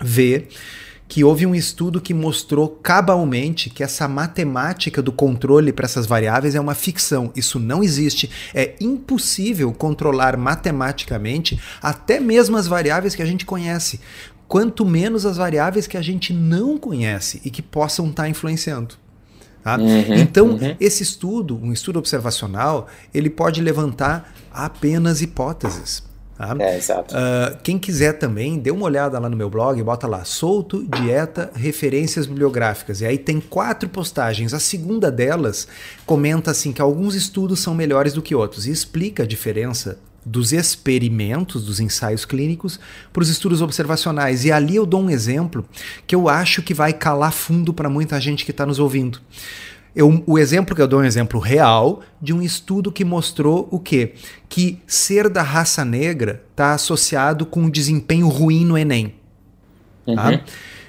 ver 0.00 0.48
que 1.10 1.24
houve 1.24 1.44
um 1.44 1.56
estudo 1.56 2.00
que 2.00 2.14
mostrou 2.14 2.68
cabalmente 2.68 3.68
que 3.68 3.82
essa 3.82 4.06
matemática 4.06 5.02
do 5.02 5.10
controle 5.10 5.72
para 5.72 5.84
essas 5.84 6.06
variáveis 6.06 6.54
é 6.54 6.60
uma 6.60 6.72
ficção. 6.72 7.32
Isso 7.34 7.58
não 7.58 7.82
existe. 7.82 8.30
É 8.54 8.76
impossível 8.80 9.72
controlar 9.72 10.36
matematicamente 10.36 11.60
até 11.82 12.20
mesmo 12.20 12.56
as 12.56 12.68
variáveis 12.68 13.16
que 13.16 13.22
a 13.22 13.26
gente 13.26 13.44
conhece 13.44 14.00
quanto 14.50 14.84
menos 14.84 15.24
as 15.24 15.36
variáveis 15.36 15.86
que 15.86 15.96
a 15.96 16.02
gente 16.02 16.32
não 16.32 16.76
conhece 16.76 17.40
e 17.44 17.50
que 17.50 17.62
possam 17.62 18.08
estar 18.08 18.24
tá 18.24 18.28
influenciando. 18.28 18.96
Tá? 19.62 19.76
Uhum, 19.76 20.14
então, 20.14 20.48
uhum. 20.48 20.74
esse 20.80 21.04
estudo, 21.04 21.56
um 21.62 21.72
estudo 21.72 22.00
observacional, 22.00 22.88
ele 23.14 23.30
pode 23.30 23.60
levantar 23.60 24.34
apenas 24.52 25.22
hipóteses. 25.22 26.02
Tá? 26.36 26.56
É, 26.58 26.76
exato. 26.76 27.14
Uh, 27.14 27.58
quem 27.62 27.78
quiser 27.78 28.14
também, 28.14 28.58
dê 28.58 28.72
uma 28.72 28.86
olhada 28.86 29.20
lá 29.20 29.28
no 29.28 29.36
meu 29.36 29.48
blog, 29.48 29.80
bota 29.84 30.08
lá, 30.08 30.24
solto, 30.24 30.84
dieta, 30.84 31.52
referências 31.54 32.26
bibliográficas. 32.26 33.02
E 33.02 33.06
aí 33.06 33.18
tem 33.18 33.38
quatro 33.40 33.88
postagens. 33.88 34.52
A 34.52 34.58
segunda 34.58 35.12
delas 35.12 35.68
comenta 36.04 36.50
assim 36.50 36.72
que 36.72 36.82
alguns 36.82 37.14
estudos 37.14 37.60
são 37.60 37.72
melhores 37.72 38.14
do 38.14 38.22
que 38.22 38.34
outros 38.34 38.66
e 38.66 38.72
explica 38.72 39.22
a 39.22 39.26
diferença 39.26 40.00
dos 40.30 40.52
experimentos, 40.52 41.64
dos 41.64 41.80
ensaios 41.80 42.24
clínicos, 42.24 42.78
para 43.12 43.22
os 43.22 43.28
estudos 43.28 43.60
observacionais. 43.60 44.44
E 44.44 44.52
ali 44.52 44.76
eu 44.76 44.86
dou 44.86 45.02
um 45.02 45.10
exemplo 45.10 45.66
que 46.06 46.14
eu 46.14 46.28
acho 46.28 46.62
que 46.62 46.72
vai 46.72 46.92
calar 46.92 47.32
fundo 47.32 47.74
para 47.74 47.90
muita 47.90 48.20
gente 48.20 48.44
que 48.44 48.52
está 48.52 48.64
nos 48.64 48.78
ouvindo. 48.78 49.20
Eu, 49.94 50.22
o 50.24 50.38
exemplo 50.38 50.74
que 50.74 50.80
eu 50.80 50.86
dou 50.86 51.00
é 51.00 51.02
um 51.02 51.06
exemplo 51.06 51.40
real 51.40 52.00
de 52.22 52.32
um 52.32 52.40
estudo 52.40 52.92
que 52.92 53.04
mostrou 53.04 53.66
o 53.72 53.80
quê? 53.80 54.14
Que 54.48 54.78
ser 54.86 55.28
da 55.28 55.42
raça 55.42 55.84
negra 55.84 56.44
está 56.52 56.74
associado 56.74 57.44
com 57.44 57.62
um 57.62 57.70
desempenho 57.70 58.28
ruim 58.28 58.64
no 58.64 58.78
Enem. 58.78 59.19
Tá? 60.14 60.30
Uhum. 60.30 60.40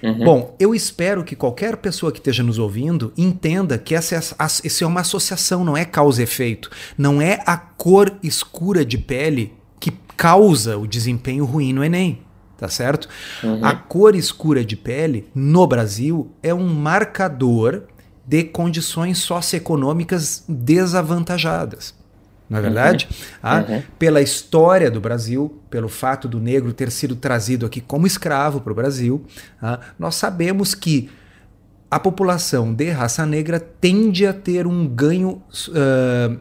Uhum. 0.04 0.24
Bom, 0.24 0.56
eu 0.60 0.74
espero 0.74 1.24
que 1.24 1.36
qualquer 1.36 1.78
pessoa 1.78 2.12
que 2.12 2.18
esteja 2.18 2.42
nos 2.42 2.58
ouvindo 2.58 3.14
entenda 3.16 3.78
que 3.78 3.94
essa 3.94 4.16
é, 4.16 4.18
essa 4.18 4.84
é 4.84 4.88
uma 4.88 5.02
associação, 5.02 5.64
não 5.64 5.78
é 5.78 5.86
causa 5.86 6.22
e 6.22 6.24
efeito. 6.24 6.72
Não 6.98 7.22
é 7.22 7.42
a 7.46 7.56
cor 7.56 8.12
escura 8.24 8.84
de 8.84 8.98
pele 8.98 9.54
que 9.80 9.92
causa 10.18 10.78
o 10.78 10.88
desempenho 10.88 11.46
ruim 11.46 11.72
no 11.72 11.84
Enem. 11.84 12.22
Tá 12.58 12.68
certo? 12.68 13.10
Uhum. 13.44 13.64
A 13.66 13.74
cor 13.76 14.16
escura 14.16 14.64
de 14.64 14.76
pele 14.76 15.28
no 15.34 15.66
Brasil 15.66 16.32
é 16.44 16.54
um 16.54 16.68
marcador 16.68 17.84
de 18.26 18.44
condições 18.44 19.18
socioeconômicas 19.18 20.44
desavantajadas 20.48 22.01
não 22.52 22.60
é 22.60 22.62
verdade? 22.62 23.08
Uhum. 23.10 23.18
Ah, 23.42 23.66
uhum. 23.68 23.82
Pela 23.98 24.22
história 24.22 24.92
do 24.92 25.00
Brasil, 25.00 25.58
pelo 25.70 25.88
fato 25.88 26.28
do 26.28 26.38
negro 26.38 26.74
ter 26.74 26.92
sido 26.92 27.16
trazido 27.16 27.66
aqui 27.66 27.80
como 27.80 28.06
escravo 28.06 28.60
para 28.60 28.74
o 28.74 28.76
Brasil, 28.76 29.26
ah, 29.62 29.80
nós 29.98 30.16
sabemos 30.16 30.76
que 30.76 31.10
a 31.90 31.98
população 31.98 32.74
de 32.74 32.90
raça 32.90 33.26
negra 33.26 33.58
tende 33.58 34.28
a 34.28 34.34
ter 34.34 34.68
um 34.68 34.86
ganho 34.86 35.42
uh, 35.70 36.40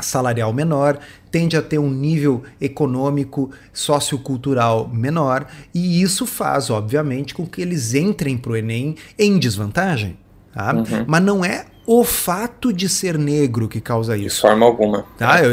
salarial 0.00 0.52
menor, 0.52 0.98
tende 1.30 1.56
a 1.56 1.62
ter 1.62 1.78
um 1.78 1.90
nível 1.90 2.42
econômico, 2.60 3.50
sociocultural 3.72 4.88
menor, 4.88 5.46
e 5.72 6.02
isso 6.02 6.26
faz, 6.26 6.68
obviamente, 6.68 7.32
com 7.32 7.46
que 7.46 7.62
eles 7.62 7.94
entrem 7.94 8.36
para 8.36 8.52
o 8.52 8.56
Enem 8.56 8.96
em 9.16 9.38
desvantagem. 9.38 10.16
Tá? 10.52 10.74
Uhum. 10.74 11.04
Mas 11.06 11.22
não 11.22 11.44
é 11.44 11.66
o 11.86 12.02
fato 12.02 12.72
de 12.72 12.88
ser 12.88 13.18
negro 13.18 13.68
que 13.68 13.80
causa 13.80 14.16
isso. 14.16 14.36
De 14.36 14.42
forma 14.42 14.64
alguma. 14.64 15.04
Tá? 15.18 15.42
Eu, 15.42 15.52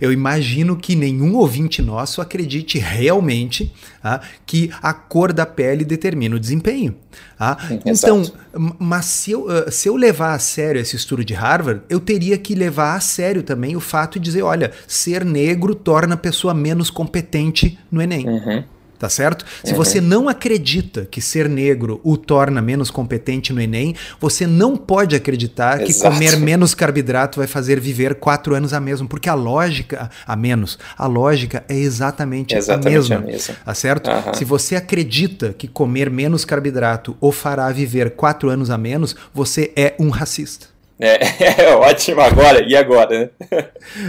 eu 0.00 0.12
imagino 0.12 0.76
que 0.76 0.94
nenhum 0.94 1.36
ouvinte 1.36 1.80
nosso 1.80 2.20
acredite 2.20 2.78
realmente 2.78 3.72
tá? 4.02 4.20
que 4.44 4.70
a 4.82 4.92
cor 4.92 5.32
da 5.32 5.46
pele 5.46 5.84
determina 5.84 6.36
o 6.36 6.40
desempenho. 6.40 6.94
Tá? 7.38 7.56
Então, 7.86 8.22
mas 8.78 9.06
se 9.06 9.30
eu, 9.30 9.46
ah, 9.48 9.70
se 9.70 9.88
eu 9.88 9.96
levar 9.96 10.34
a 10.34 10.38
sério 10.38 10.80
esse 10.80 10.96
estudo 10.96 11.24
de 11.24 11.34
Harvard, 11.34 11.82
eu 11.88 12.00
teria 12.00 12.36
que 12.36 12.54
levar 12.54 12.94
a 12.94 13.00
sério 13.00 13.42
também 13.42 13.76
o 13.76 13.80
fato 13.80 14.18
de 14.18 14.24
dizer: 14.24 14.42
olha, 14.42 14.72
ser 14.86 15.24
negro 15.24 15.74
torna 15.74 16.14
a 16.14 16.18
pessoa 16.18 16.52
menos 16.52 16.90
competente 16.90 17.78
no 17.90 18.02
Enem. 18.02 18.28
Uhum 18.28 18.64
tá 19.04 19.08
certo? 19.10 19.44
Se 19.62 19.72
uhum. 19.72 19.76
você 19.76 20.00
não 20.00 20.30
acredita 20.30 21.06
que 21.10 21.20
ser 21.20 21.46
negro 21.46 22.00
o 22.02 22.16
torna 22.16 22.62
menos 22.62 22.90
competente 22.90 23.52
no 23.52 23.60
Enem, 23.60 23.94
você 24.18 24.46
não 24.46 24.78
pode 24.78 25.14
acreditar 25.14 25.82
Exato. 25.82 25.92
que 25.92 26.00
comer 26.00 26.38
menos 26.38 26.74
carboidrato 26.74 27.38
vai 27.38 27.46
fazer 27.46 27.78
viver 27.78 28.14
quatro 28.14 28.54
anos 28.54 28.72
a 28.72 28.80
mesmo, 28.80 29.06
porque 29.06 29.28
a 29.28 29.34
lógica, 29.34 30.10
a 30.26 30.34
menos, 30.34 30.78
a 30.96 31.06
lógica 31.06 31.62
é 31.68 31.76
exatamente, 31.76 32.54
exatamente 32.54 32.86
a 32.86 32.98
mesma, 32.98 33.16
a 33.16 33.20
mesma. 33.20 33.54
tá 33.62 33.74
certo? 33.74 34.10
Uhum. 34.10 34.32
Se 34.32 34.44
você 34.44 34.74
acredita 34.74 35.52
que 35.52 35.68
comer 35.68 36.08
menos 36.08 36.46
carboidrato 36.46 37.14
o 37.20 37.30
fará 37.30 37.70
viver 37.70 38.12
quatro 38.12 38.48
anos 38.48 38.70
a 38.70 38.78
menos, 38.78 39.14
você 39.34 39.70
é 39.76 39.94
um 39.98 40.08
racista. 40.08 40.73
É, 40.98 41.64
é 41.64 41.74
ótimo 41.74 42.20
agora. 42.20 42.62
E 42.62 42.74
agora, 42.76 43.18
né? 43.18 43.30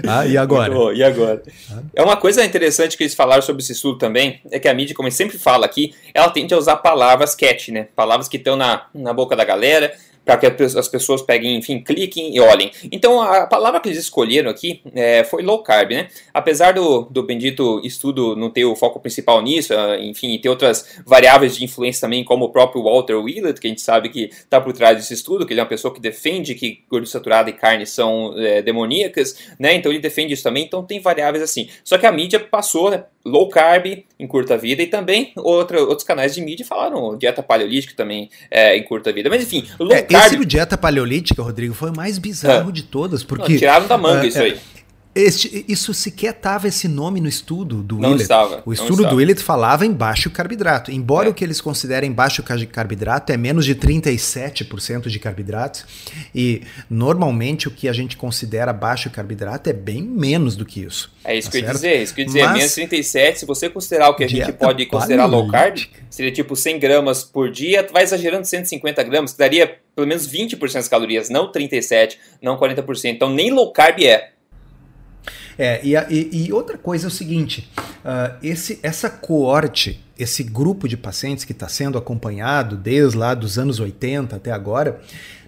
Ah, 0.07 0.25
e 0.25 0.37
agora? 0.37 0.73
Bom, 0.73 0.91
e 0.91 1.03
agora? 1.03 1.41
Ah. 1.71 1.81
É 1.95 2.01
uma 2.01 2.17
coisa 2.17 2.43
interessante 2.43 2.95
que 2.95 3.03
eles 3.03 3.15
falaram 3.15 3.41
sobre 3.41 3.61
esse 3.61 3.71
estudo 3.71 3.97
também, 3.97 4.41
é 4.51 4.59
que 4.59 4.67
a 4.67 4.73
mídia, 4.73 4.95
como 4.95 5.09
sempre 5.11 5.37
fala 5.37 5.65
aqui, 5.65 5.93
ela 6.13 6.29
tende 6.29 6.53
a 6.53 6.57
usar 6.57 6.77
palavras 6.77 7.35
catch, 7.35 7.69
né? 7.69 7.87
Palavras 7.95 8.27
que 8.27 8.37
estão 8.37 8.55
na, 8.55 8.85
na 8.93 9.13
boca 9.13 9.35
da 9.35 9.43
galera, 9.43 9.93
para 10.25 10.37
que 10.37 10.63
as 10.63 10.87
pessoas 10.87 11.21
peguem, 11.21 11.55
enfim, 11.55 11.79
cliquem 11.79 12.35
e 12.35 12.39
olhem. 12.39 12.71
Então 12.91 13.21
a 13.21 13.45
palavra 13.45 13.79
que 13.79 13.87
eles 13.87 13.99
escolheram 13.99 14.49
aqui 14.49 14.81
é, 14.93 15.23
foi 15.23 15.43
low 15.43 15.61
carb, 15.61 15.91
né? 15.91 16.07
Apesar 16.33 16.73
do, 16.73 17.03
do 17.03 17.23
bendito 17.23 17.79
estudo 17.83 18.35
não 18.35 18.49
ter 18.49 18.65
o 18.65 18.75
foco 18.75 18.99
principal 18.99 19.41
nisso, 19.41 19.73
ah, 19.73 19.97
enfim, 19.99 20.33
e 20.33 20.39
ter 20.39 20.49
outras 20.49 20.99
variáveis 21.05 21.55
de 21.55 21.63
influência 21.63 22.01
também, 22.01 22.23
como 22.23 22.45
o 22.45 22.49
próprio 22.49 22.83
Walter 22.83 23.15
Willett, 23.15 23.61
que 23.61 23.67
a 23.67 23.69
gente 23.69 23.81
sabe 23.81 24.09
que 24.09 24.25
está 24.25 24.59
por 24.59 24.73
trás 24.73 24.97
desse 24.97 25.13
estudo, 25.13 25.45
que 25.45 25.53
ele 25.53 25.59
é 25.59 25.63
uma 25.63 25.69
pessoa 25.69 25.93
que 25.93 26.01
defende 26.01 26.55
que 26.55 26.83
gordura 26.89 27.11
saturada 27.11 27.49
e 27.49 27.53
carne 27.53 27.85
são 27.85 28.33
é, 28.37 28.61
demoníacas, 28.61 29.37
né? 29.59 29.75
Então 29.75 29.91
ele 29.91 29.99
defende 29.99 30.33
isso 30.33 30.43
também, 30.43 30.63
então 30.63 30.83
tem 30.83 30.99
variáveis 30.99 31.43
assim. 31.43 31.69
Só 31.83 31.97
que 31.97 32.05
a 32.07 32.11
mídia 32.11 32.39
passou, 32.39 32.89
né? 32.89 33.03
Low 33.25 33.49
carb 33.49 34.03
em 34.19 34.27
curta 34.27 34.57
vida 34.57 34.83
e 34.83 34.87
também 34.87 35.33
outra, 35.35 35.81
outros 35.81 36.03
canais 36.03 36.35
de 36.35 36.41
mídia 36.41 36.65
falaram 36.65 37.17
dieta 37.17 37.41
paleolítica 37.41 37.93
também 37.95 38.29
é, 38.51 38.77
em 38.77 38.83
curta 38.83 39.11
vida. 39.11 39.29
Mas 39.29 39.43
enfim, 39.43 39.67
low 39.79 39.91
é, 39.91 40.01
carb... 40.01 40.33
Esse 40.33 40.45
dieta 40.45 40.77
paleolítica, 40.77 41.41
Rodrigo, 41.41 41.73
foi 41.73 41.89
o 41.89 41.95
mais 41.95 42.17
bizarro 42.19 42.71
de 42.71 42.83
todas, 42.83 43.23
porque... 43.23 43.53
Não, 43.53 43.59
tiraram 43.59 43.87
da 43.87 43.97
manga 43.97 44.25
é, 44.25 44.27
isso 44.27 44.39
é, 44.39 44.43
aí. 44.43 44.59
Este, 45.15 45.63
isso 45.65 45.93
sequer 45.93 46.31
estava 46.31 46.67
esse 46.67 46.89
nome 46.89 47.21
no 47.21 47.29
estudo 47.29 47.81
do 47.81 47.95
não 47.95 48.09
Willett. 48.09 48.23
Estava, 48.23 48.61
o 48.65 48.73
estudo 48.73 48.95
estava. 48.95 49.09
do 49.09 49.15
Willett 49.15 49.41
falava 49.41 49.85
em 49.85 49.93
baixo 49.93 50.29
carboidrato. 50.29 50.91
Embora 50.91 51.29
é. 51.29 51.31
o 51.31 51.33
que 51.33 51.41
eles 51.41 51.61
considerem 51.61 52.11
baixo 52.11 52.43
carboidrato 52.43 53.31
é 53.31 53.37
menos 53.37 53.63
de 53.63 53.73
37% 53.75 55.07
de 55.07 55.17
carboidratos, 55.17 55.85
e 56.35 56.63
normalmente 56.89 57.69
o 57.69 57.71
que 57.71 57.87
a 57.87 57.93
gente 57.93 58.17
considera 58.17 58.73
baixo 58.73 59.09
carboidrato 59.09 59.69
é 59.69 59.73
bem 59.73 60.01
menos 60.03 60.57
do 60.57 60.65
que 60.65 60.81
isso. 60.81 61.09
É 61.23 61.33
isso 61.37 61.47
tá 61.47 61.53
que 61.53 61.57
eu 61.59 61.67
ia 61.67 61.73
dizer, 61.73 61.87
é 61.87 62.03
isso 62.03 62.13
que 62.13 62.19
eu 62.19 62.23
ia 62.23 62.27
dizer, 62.27 62.43
Mas, 62.43 62.57
menos 62.57 62.73
37, 62.73 63.39
se 63.39 63.45
você 63.45 63.69
considerar 63.69 64.09
o 64.09 64.15
que 64.15 64.23
a 64.25 64.27
gente 64.27 64.51
pode 64.51 64.85
considerar 64.85 65.27
low 65.27 65.47
carb, 65.47 65.77
seria 66.09 66.31
tipo 66.31 66.57
100 66.57 66.77
gramas 66.77 67.23
por 67.23 67.49
dia, 67.49 67.87
vai 67.89 68.03
exagerando 68.03 68.45
150 68.45 69.01
gramas, 69.03 69.31
que 69.31 69.39
daria 69.39 69.79
pelo 69.95 70.05
menos 70.05 70.27
20% 70.29 70.73
das 70.73 70.89
calorias, 70.89 71.29
não 71.29 71.49
37, 71.49 72.19
não 72.41 72.57
40%. 72.57 73.05
Então 73.05 73.29
nem 73.29 73.49
low 73.49 73.71
carb 73.71 74.01
é. 74.01 74.34
É, 75.57 75.81
e, 75.83 75.95
e, 75.95 76.47
e 76.47 76.53
outra 76.53 76.77
coisa 76.77 77.07
é 77.07 77.09
o 77.09 77.11
seguinte: 77.11 77.69
uh, 77.77 78.35
esse, 78.41 78.79
essa 78.83 79.09
coorte 79.09 80.01
esse 80.17 80.43
grupo 80.43 80.87
de 80.87 80.95
pacientes 80.95 81.43
que 81.43 81.51
está 81.51 81.67
sendo 81.67 81.97
acompanhado 81.97 82.77
desde 82.77 83.17
lá 83.17 83.33
dos 83.33 83.59
anos 83.59 83.79
80 83.79 84.35
até 84.35 84.51
agora, 84.51 85.01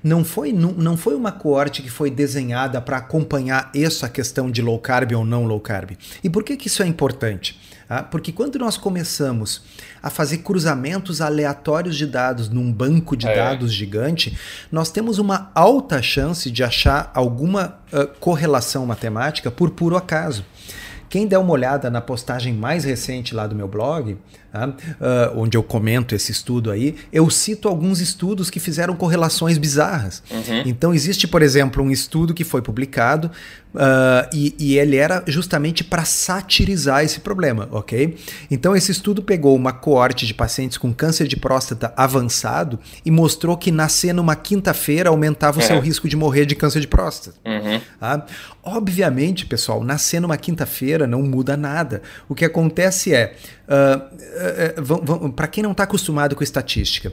não 0.04 0.24
foi, 0.24 0.52
não, 0.52 0.72
não 0.74 0.98
foi 0.98 1.15
uma 1.15 1.32
coorte 1.32 1.82
que 1.82 1.89
foi 1.89 2.12
desenhada 2.12 2.82
para 2.82 2.98
acompanhar 2.98 3.72
essa 3.76 4.08
questão 4.10 4.52
de 4.52 4.62
low 4.62 4.80
carb 4.80 5.12
ou 5.13 5.26
não 5.26 5.46
low 5.46 5.60
carb. 5.60 5.91
E 6.24 6.30
por 6.30 6.43
que, 6.43 6.58
que 6.58 6.67
isso 6.67 6.84
é 6.84 6.88
importante? 6.88 7.60
Ah, 7.89 8.04
porque 8.04 8.32
quando 8.32 8.60
nós 8.60 8.76
começamos 8.76 9.62
a 10.04 10.10
fazer 10.10 10.39
cruzamentos 10.39 11.21
aleatórios 11.21 11.95
de 11.95 12.06
dados 12.06 12.50
num 12.50 12.71
banco 12.71 13.15
de 13.15 13.28
é. 13.28 13.36
dados 13.36 13.73
gigante, 13.73 14.38
nós 14.71 14.91
temos 14.91 15.19
uma 15.19 15.52
alta 15.56 16.02
chance 16.02 16.52
de 16.52 16.63
achar 16.63 17.10
alguma 17.13 17.80
uh, 17.93 18.08
correlação 18.19 18.86
matemática 18.86 19.50
por 19.50 19.71
puro 19.71 19.95
acaso. 19.95 20.45
Quem 21.10 21.26
der 21.26 21.38
uma 21.38 21.54
olhada 21.54 21.89
na 21.89 22.02
postagem 22.02 22.54
mais 22.54 22.84
recente 22.84 23.34
lá 23.34 23.47
do 23.47 23.56
meu 23.56 23.67
blog, 23.67 24.13
uh, 24.13 24.17
onde 25.36 25.58
eu 25.58 25.63
comento 25.63 26.13
esse 26.13 26.32
estudo 26.32 26.69
aí, 26.69 26.95
eu 27.13 27.30
cito 27.30 27.67
alguns 27.67 28.02
estudos 28.02 28.50
que 28.50 28.60
fizeram 28.60 28.95
correlações 28.95 29.58
bizarras. 29.58 30.21
Uhum. 30.30 30.63
Então, 30.65 30.93
existe, 30.93 31.28
por 31.28 31.41
exemplo, 31.41 31.82
um 31.82 31.91
estudo 31.91 32.34
que 32.34 32.43
foi 32.43 32.62
publicado 32.62 33.32
uh, 33.73 34.27
e, 34.34 34.56
e, 34.60 34.77
ele 34.77 34.95
era 34.95 35.23
justamente 35.27 35.84
para 35.84 36.03
satirizar 36.06 37.03
esse 37.03 37.19
problema, 37.19 37.67
ok? 37.71 38.17
Então, 38.49 38.75
esse 38.75 38.91
estudo 38.91 39.21
pegou 39.21 39.56
uma 39.56 39.73
coorte 39.73 40.25
de 40.25 40.34
pacientes 40.34 40.77
com 40.77 40.93
câncer 40.93 41.27
de 41.27 41.36
próstata 41.36 41.93
avançado 41.95 42.80
e 43.06 43.12
mostrou 43.12 43.58
que 43.58 43.71
nascer 43.71 44.13
numa 44.13 44.36
quinta-feira 44.36 45.10
aumentava 45.10 45.60
o 45.60 45.62
seu 45.62 45.77
é. 45.77 45.80
risco 45.80 46.08
de 46.08 46.15
morrer 46.15 46.45
de 46.45 46.56
câncer 46.56 46.80
de 46.80 46.88
próstata. 46.88 47.38
Uhum. 47.45 47.77
Uh, 47.77 48.23
obviamente, 48.63 49.45
pessoal, 49.45 49.84
nascer 49.84 50.19
numa 50.19 50.38
quinta-feira 50.38 51.08
não 51.08 51.21
muda 51.21 51.56
nada. 51.56 52.01
O 52.27 52.36
que 52.36 52.45
acontece 52.45 53.13
é. 53.13 53.36
Uh, 53.67 54.82
uh, 54.82 55.25
uh, 55.25 55.34
para 55.34 55.47
quem 55.47 55.62
não 55.62 55.71
está 55.71 55.84
acostumado 55.84 56.36
com 56.36 56.43
estatística, 56.43 57.12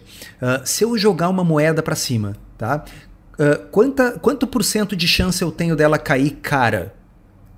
se 0.64 0.84
eu 0.84 0.96
jogar 0.96 1.28
uma 1.28 1.42
moeda 1.42 1.82
para 1.82 1.96
cima, 1.96 2.36
tá? 2.56 2.84
Quanta, 3.70 4.12
quanto 4.12 4.46
por 4.46 4.62
cento 4.62 4.94
de 4.94 5.08
chance 5.08 5.42
eu 5.42 5.50
tenho 5.50 5.76
dela 5.76 5.98
cair 5.98 6.30
cara? 6.42 6.94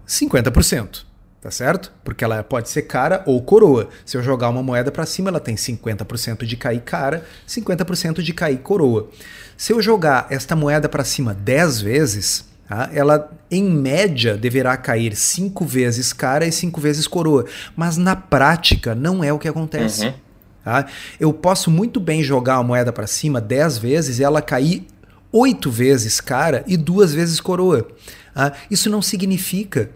50%. 0.06 1.04
Tá 1.40 1.50
certo? 1.50 1.92
Porque 2.02 2.24
ela 2.24 2.42
pode 2.42 2.68
ser 2.68 2.82
cara 2.82 3.22
ou 3.24 3.40
coroa. 3.40 3.88
Se 4.04 4.16
eu 4.16 4.22
jogar 4.22 4.48
uma 4.48 4.64
moeda 4.64 4.90
para 4.90 5.06
cima, 5.06 5.28
ela 5.28 5.38
tem 5.38 5.54
50% 5.54 6.44
de 6.44 6.56
cair 6.56 6.80
cara, 6.80 7.24
50% 7.46 8.20
de 8.20 8.34
cair 8.34 8.58
coroa. 8.58 9.08
Se 9.56 9.72
eu 9.72 9.80
jogar 9.80 10.26
esta 10.28 10.56
moeda 10.56 10.88
para 10.88 11.04
cima 11.04 11.32
10 11.32 11.80
vezes, 11.80 12.44
Tá? 12.68 12.90
Ela, 12.92 13.30
em 13.48 13.62
média, 13.62 14.36
deverá 14.36 14.76
cair 14.76 15.14
cinco 15.14 15.64
vezes 15.64 16.12
cara 16.12 16.44
e 16.44 16.50
cinco 16.50 16.80
vezes 16.80 17.06
coroa. 17.06 17.46
Mas 17.76 17.96
na 17.96 18.16
prática, 18.16 18.92
não 18.92 19.22
é 19.22 19.32
o 19.32 19.38
que 19.38 19.46
acontece. 19.46 20.06
Uhum. 20.06 20.14
Tá? 20.64 20.86
Eu 21.20 21.32
posso 21.32 21.70
muito 21.70 22.00
bem 22.00 22.24
jogar 22.24 22.56
a 22.56 22.62
moeda 22.64 22.92
para 22.92 23.06
cima 23.06 23.40
dez 23.40 23.78
vezes 23.78 24.18
e 24.18 24.24
ela 24.24 24.42
cair 24.42 24.84
oito 25.36 25.70
vezes 25.70 26.20
cara 26.20 26.64
e 26.66 26.76
duas 26.76 27.12
vezes 27.12 27.40
coroa. 27.40 27.86
Tá? 28.34 28.52
Isso 28.70 28.88
não 28.88 29.02
significa 29.02 29.90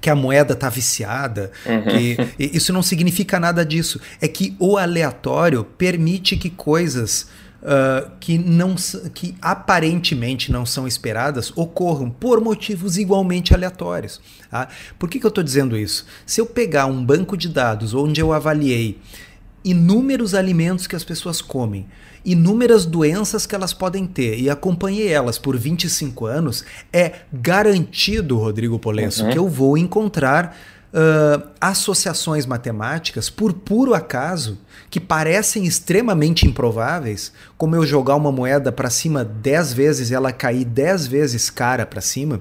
que 0.00 0.10
a 0.10 0.14
moeda 0.14 0.52
está 0.52 0.68
viciada, 0.68 1.50
uhum. 1.64 1.82
que, 1.84 2.16
isso 2.38 2.72
não 2.72 2.82
significa 2.82 3.40
nada 3.40 3.64
disso. 3.64 4.00
É 4.20 4.28
que 4.28 4.54
o 4.58 4.76
aleatório 4.76 5.64
permite 5.64 6.36
que 6.36 6.50
coisas 6.50 7.26
uh, 7.62 8.10
que, 8.20 8.36
não, 8.36 8.74
que 9.14 9.34
aparentemente 9.40 10.52
não 10.52 10.66
são 10.66 10.86
esperadas 10.86 11.52
ocorram 11.56 12.10
por 12.10 12.40
motivos 12.40 12.98
igualmente 12.98 13.54
aleatórios. 13.54 14.20
Tá? 14.50 14.68
Por 14.98 15.08
que, 15.08 15.18
que 15.18 15.26
eu 15.26 15.30
estou 15.30 15.42
dizendo 15.42 15.76
isso? 15.76 16.06
Se 16.26 16.40
eu 16.40 16.46
pegar 16.46 16.86
um 16.86 17.04
banco 17.04 17.36
de 17.36 17.48
dados 17.48 17.94
onde 17.94 18.20
eu 18.20 18.32
avaliei 18.32 19.00
inúmeros 19.64 20.34
alimentos 20.34 20.86
que 20.86 20.96
as 20.96 21.04
pessoas 21.04 21.40
comem, 21.40 21.86
inúmeras 22.32 22.84
doenças 22.84 23.46
que 23.46 23.54
elas 23.54 23.72
podem 23.72 24.06
ter 24.06 24.38
e 24.38 24.50
acompanhei 24.50 25.08
elas 25.08 25.38
por 25.38 25.56
25 25.56 26.26
anos, 26.26 26.64
é 26.92 27.12
garantido, 27.32 28.36
Rodrigo 28.38 28.78
Polenço, 28.78 29.24
uhum. 29.24 29.30
que 29.30 29.38
eu 29.38 29.48
vou 29.48 29.78
encontrar 29.78 30.56
uh, 30.92 31.48
associações 31.60 32.46
matemáticas 32.46 33.28
por 33.30 33.52
puro 33.52 33.94
acaso 33.94 34.58
que 34.90 35.00
parecem 35.00 35.64
extremamente 35.64 36.46
improváveis, 36.46 37.32
como 37.56 37.76
eu 37.76 37.84
jogar 37.84 38.16
uma 38.16 38.32
moeda 38.32 38.72
para 38.72 38.88
cima 38.88 39.24
10 39.24 39.72
vezes 39.74 40.10
e 40.10 40.14
ela 40.14 40.32
cair 40.32 40.64
10 40.64 41.06
vezes 41.06 41.50
cara 41.50 41.84
para 41.84 42.00
cima. 42.00 42.40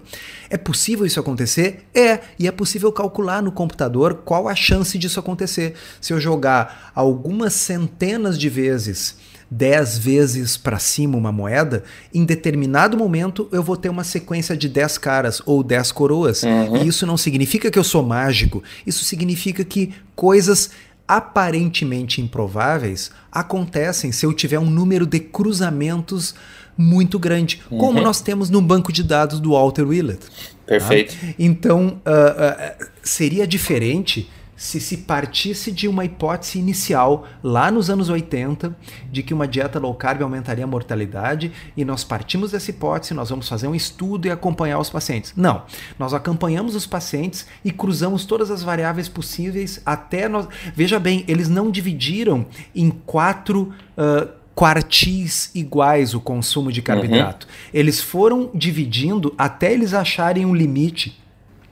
É 0.50 0.58
possível 0.58 1.06
isso 1.06 1.20
acontecer? 1.20 1.86
É, 1.94 2.20
e 2.40 2.48
é 2.48 2.52
possível 2.52 2.92
calcular 2.92 3.42
no 3.42 3.52
computador 3.52 4.22
qual 4.24 4.48
a 4.48 4.56
chance 4.56 4.98
disso 4.98 5.20
acontecer. 5.20 5.74
Se 6.00 6.14
eu 6.14 6.20
jogar 6.20 6.92
algumas 6.96 7.54
centenas 7.54 8.38
de 8.38 8.50
vezes 8.50 9.16
10 9.50 9.98
vezes 9.98 10.58
para 10.58 10.78
cima 10.78 11.18
uma 11.18 11.32
moeda, 11.32 11.84
em 12.14 12.26
determinado 12.26 12.98
momento 12.98 13.48
eu 13.52 13.64
vou 13.64 13.78
ter 13.78 13.90
uma 13.90 14.04
sequência 14.04 14.58
de 14.58 14.68
10 14.68 14.98
caras 14.98 15.42
ou 15.46 15.64
10 15.64 15.92
coroas. 15.92 16.44
Uhum. 16.44 16.78
E 16.78 16.88
isso 16.88 17.06
não 17.06 17.18
significa 17.18 17.72
que 17.72 17.80
eu 17.80 17.84
sou 17.84 18.04
mágico, 18.04 18.62
isso 18.86 19.06
significa 19.06 19.64
que 19.64 19.94
coisas 20.16 20.72
aparentemente 21.08 22.22
improváveis 22.22 23.12
acontecem 23.32 24.12
se 24.12 24.26
eu 24.26 24.34
tiver 24.34 24.60
um 24.60 24.70
número 24.70 25.06
de 25.06 25.20
cruzamentos 25.22 26.36
muito 26.78 27.18
grande, 27.18 27.62
uhum. 27.72 27.78
como 27.78 28.02
nós 28.02 28.22
temos 28.22 28.50
no 28.50 28.62
banco 28.62 28.92
de 28.92 29.02
dados 29.02 29.40
do 29.40 29.52
Walter 29.52 29.88
Willett. 29.88 30.20
Tá? 30.20 30.30
Perfeito. 30.66 31.16
Tá? 31.16 31.34
Então, 31.40 32.02
uh, 32.06 32.84
uh, 32.84 32.88
seria 33.02 33.48
diferente 33.48 34.30
se 34.58 34.82
se 34.82 34.98
partisse 34.98 35.72
de 35.72 35.88
uma 35.88 36.04
hipótese 36.04 36.58
inicial 36.58 37.28
lá 37.44 37.70
nos 37.70 37.92
anos 37.92 38.10
80 38.10 38.76
de 39.12 39.22
que 39.22 39.34
uma 39.34 39.48
dieta 39.48 39.80
low 39.80 39.94
carb 39.94 40.24
aumentaria 40.24 40.64
a 40.64 40.68
mortalidade 40.68 41.52
e 41.78 41.86
nós 41.86 42.04
partimos 42.04 42.52
dessa 42.52 42.72
hipótese, 42.72 43.14
nós 43.14 43.30
vamos 43.30 43.48
fazer 43.48 43.68
um 43.68 43.76
estudo 43.76 44.28
e 44.28 44.32
acompanhar 44.32 44.80
os 44.80 44.90
pacientes. 44.90 45.34
Não, 45.38 45.62
nós 46.00 46.12
acompanhamos 46.14 46.76
os 46.76 46.88
pacientes 46.88 47.46
e 47.64 47.72
cruzamos 47.72 48.26
todas 48.26 48.50
as 48.50 48.64
variáveis 48.64 49.08
possíveis 49.08 49.80
até 49.86 50.28
nós. 50.28 50.48
Veja 50.76 51.00
bem, 51.00 51.24
eles 51.28 51.48
não 51.48 51.70
dividiram 51.70 52.48
em 52.74 52.90
quatro 52.90 53.72
uh, 53.96 54.28
quartis 54.56 55.52
iguais 55.54 56.16
o 56.16 56.20
consumo 56.20 56.72
de 56.72 56.82
carboidrato. 56.82 57.46
Uhum. 57.46 57.54
Eles 57.72 58.02
foram 58.02 58.50
dividindo 58.56 59.32
até 59.38 59.72
eles 59.72 59.94
acharem 59.94 60.48
um 60.48 60.56
limite 60.56 61.16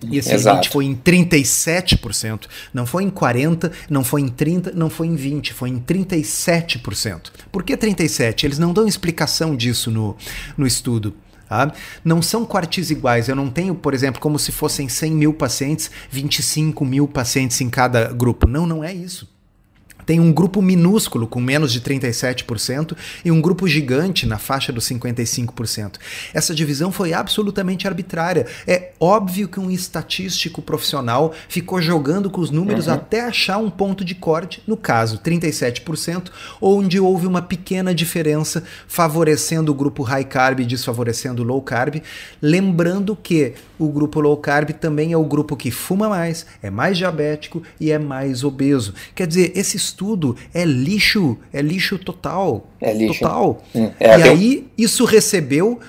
e 0.04 0.18
esse 0.18 0.34
Exato. 0.34 0.56
limite 0.56 0.70
foi 0.70 0.86
em 0.86 0.96
37%. 0.96 2.48
Não 2.74 2.86
foi 2.86 3.04
em 3.04 3.10
40%, 3.10 3.72
não 3.90 4.04
foi 4.04 4.22
em 4.22 4.30
30%, 4.30 4.74
não 4.74 4.90
foi 4.90 5.08
em 5.08 5.16
20%, 5.16 5.54
foi 5.54 5.70
em 5.70 5.80
37%. 5.80 7.32
Por 7.52 7.64
que 7.64 7.76
37%? 7.76 8.44
Eles 8.44 8.60
não 8.60 8.74
dão 8.74 8.88
explicação 8.88 9.56
disso 9.56 9.90
no, 9.90 10.16
no 10.58 10.68
estudo. 10.68 11.16
Tá? 11.48 11.72
Não 12.04 12.22
são 12.22 12.46
quartis 12.46 12.90
iguais. 12.90 13.30
Eu 13.30 13.36
não 13.36 13.50
tenho, 13.50 13.76
por 13.76 13.94
exemplo, 13.94 14.20
como 14.20 14.38
se 14.38 14.52
fossem 14.52 14.90
100 14.90 15.12
mil 15.12 15.34
pacientes, 15.34 15.92
25 16.10 16.84
mil 16.84 17.08
pacientes 17.08 17.62
em 17.62 17.70
cada 17.70 18.12
grupo. 18.12 18.48
Não, 18.48 18.66
não 18.66 18.84
é 18.84 18.94
isso 18.94 19.35
tem 20.06 20.20
um 20.20 20.32
grupo 20.32 20.62
minúsculo 20.62 21.28
com 21.28 21.42
menos 21.42 21.72
de 21.72 21.82
37% 21.82 22.96
e 23.24 23.32
um 23.32 23.42
grupo 23.42 23.68
gigante 23.68 24.26
na 24.26 24.38
faixa 24.38 24.72
dos 24.72 24.86
55%. 24.86 25.96
Essa 26.34 26.54
divisão 26.54 26.92
foi 26.92 27.14
absolutamente 27.14 27.88
arbitrária. 27.88 28.46
É 28.68 28.92
óbvio 29.00 29.48
que 29.48 29.60
um 29.60 29.72
estatístico 29.72 30.62
profissional 30.62 31.34
ficou 31.50 31.82
jogando 31.82 32.30
com 32.30 32.42
os 32.42 32.52
números 32.52 32.88
uhum. 32.88 32.94
até 32.94 33.22
achar 33.22 33.58
um 33.58 33.70
ponto 33.70 34.06
de 34.06 34.16
corte, 34.16 34.62
no 34.68 34.78
caso 34.78 35.20
37%, 35.20 36.30
onde 36.62 37.00
houve 37.00 37.28
uma 37.28 37.42
pequena 37.42 37.94
diferença 37.94 38.64
favorecendo 38.88 39.72
o 39.72 39.76
grupo 39.76 40.04
high 40.04 40.24
carb 40.24 40.60
e 40.60 40.66
desfavorecendo 40.66 41.42
o 41.42 41.46
low 41.46 41.62
carb, 41.62 42.02
lembrando 42.42 43.16
que 43.16 43.54
o 43.78 43.90
grupo 43.90 44.20
low 44.20 44.38
carb 44.38 44.72
também 44.72 45.12
é 45.12 45.18
o 45.18 45.26
grupo 45.26 45.56
que 45.56 45.72
fuma 45.72 46.10
mais, 46.10 46.46
é 46.62 46.70
mais 46.70 46.98
diabético 46.98 47.62
e 47.80 47.92
é 47.92 48.00
mais 48.00 48.44
obeso. 48.44 48.94
Quer 49.14 49.28
dizer, 49.28 49.52
esse 49.56 49.78
estudo 49.96 50.36
é 50.54 50.66
lixo, 50.66 51.38
é 51.54 51.62
lixo 51.62 51.98
total. 51.98 52.70
É 52.82 52.94
lixo. 52.94 53.20
Total. 53.20 53.64
Hum, 53.74 53.92
é, 53.98 54.20
e 54.20 54.24
aí 54.24 54.68
isso 54.78 55.06
recebeu 55.06 55.80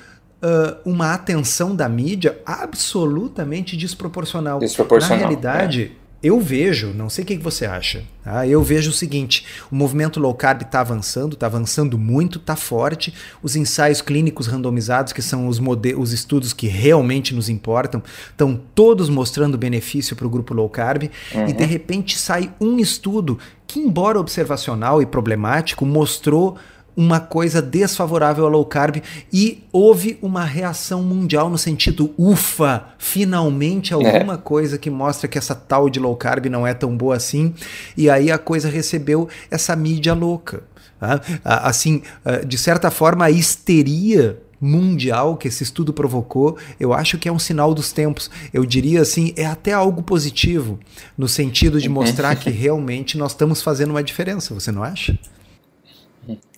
uh, 0.43 0.91
uma 0.91 1.13
atenção 1.13 1.75
da 1.75 1.89
mídia 1.89 2.39
absolutamente 2.47 3.77
desproporcional. 3.77 4.61
Desproporcional. 4.61 5.19
Na 5.19 5.27
realidade. 5.27 5.93
É 6.03 6.06
eu 6.27 6.41
vejo, 6.41 6.93
não 6.93 7.09
sei 7.09 7.23
o 7.23 7.27
que 7.27 7.39
você 7.39 7.67
acha, 7.67 8.03
tá? 8.25 8.47
eu 8.47 8.63
vejo 8.63 8.91
o 8.91 8.93
seguinte: 8.93 9.47
o 9.71 9.77
movimento 9.77 10.19
low 10.19 10.35
carb 10.35 10.63
está 10.63 10.81
avançando, 10.81 11.35
está 11.35 11.47
avançando 11.47 11.97
muito, 11.97 12.39
está 12.39 12.57
forte. 12.57 13.15
Os 13.43 13.55
ensaios 13.55 14.03
clínicos 14.03 14.47
randomizados, 14.47 15.13
que 15.13 15.23
são 15.23 15.47
os, 15.47 15.61
os 15.97 16.13
estudos 16.13 16.53
que 16.53 16.67
realmente 16.67 17.35
nos 17.35 17.49
importam, 17.49 18.03
estão 18.29 18.61
todos 18.75 19.09
mostrando 19.09 19.57
benefício 19.57 20.17
para 20.17 20.27
o 20.27 20.31
grupo 20.31 20.53
low 20.53 20.69
carb. 20.69 21.05
Uhum. 21.35 21.49
E 21.49 21.53
de 21.53 21.65
repente 21.65 22.19
sai 22.19 22.53
um 22.61 22.79
estudo 22.79 23.39
que, 23.67 23.79
embora 23.79 24.19
observacional 24.19 25.01
e 25.01 25.07
problemático, 25.07 25.87
mostrou 25.87 26.57
uma 26.97 27.21
coisa 27.21 27.61
desfavorável 27.61 28.45
ao 28.45 28.51
low 28.51 28.65
carb 28.65 29.03
e 29.33 29.63
houve 29.71 30.19
uma 30.23 30.45
reação 30.45 31.03
mundial 31.03 31.51
no 31.51 31.59
sentido, 31.59 32.15
ufa, 32.17 32.87
finalmente 32.99 33.93
alguma 33.93 34.35
é. 34.35 34.39
coisa 34.39 34.79
que 34.79 34.89
mostra 34.89 35.29
que 35.29 35.37
essa 35.37 35.55
tal 35.55 35.91
de 35.91 36.01
low 36.01 36.17
carb 36.17 36.47
não 36.47 36.67
é 36.67 36.73
tão 36.73 36.97
boa 36.97 37.17
assim. 37.17 37.55
E 37.97 38.09
aí 38.09 38.31
a 38.31 38.39
coisa 38.39 38.71
recebeu 38.71 39.29
essa 39.51 39.77
mídia 39.77 40.15
louca. 40.15 40.63
Tá? 40.99 41.21
Assim, 41.45 42.01
ah, 42.25 42.39
de 42.39 42.57
certa 42.57 42.91
forma, 42.91 43.27
a 43.27 43.31
histeria 43.31 44.39
mundial 44.59 45.37
que 45.37 45.49
esse 45.49 45.63
estudo 45.63 45.93
provocou, 45.93 46.57
eu 46.81 46.95
acho 46.95 47.19
que 47.19 47.29
é 47.29 47.33
um 47.33 47.39
sinal 47.39 47.75
dos 47.75 47.93
tempos. 47.93 48.31
Eu 48.55 48.65
diria 48.65 49.03
assim, 49.03 49.35
é 49.37 49.45
até 49.45 49.73
algo 49.73 50.03
positivo, 50.03 50.79
no 51.17 51.29
sentido 51.29 51.79
de 51.79 51.89
mostrar 51.89 52.37
que 52.37 52.49
realmente 52.51 53.19
nós 53.19 53.33
estamos 53.33 53.61
fazendo 53.61 53.91
uma 53.91 54.03
diferença, 54.03 54.55
você 54.55 54.73
não 54.73 54.83
acha? 54.83 55.19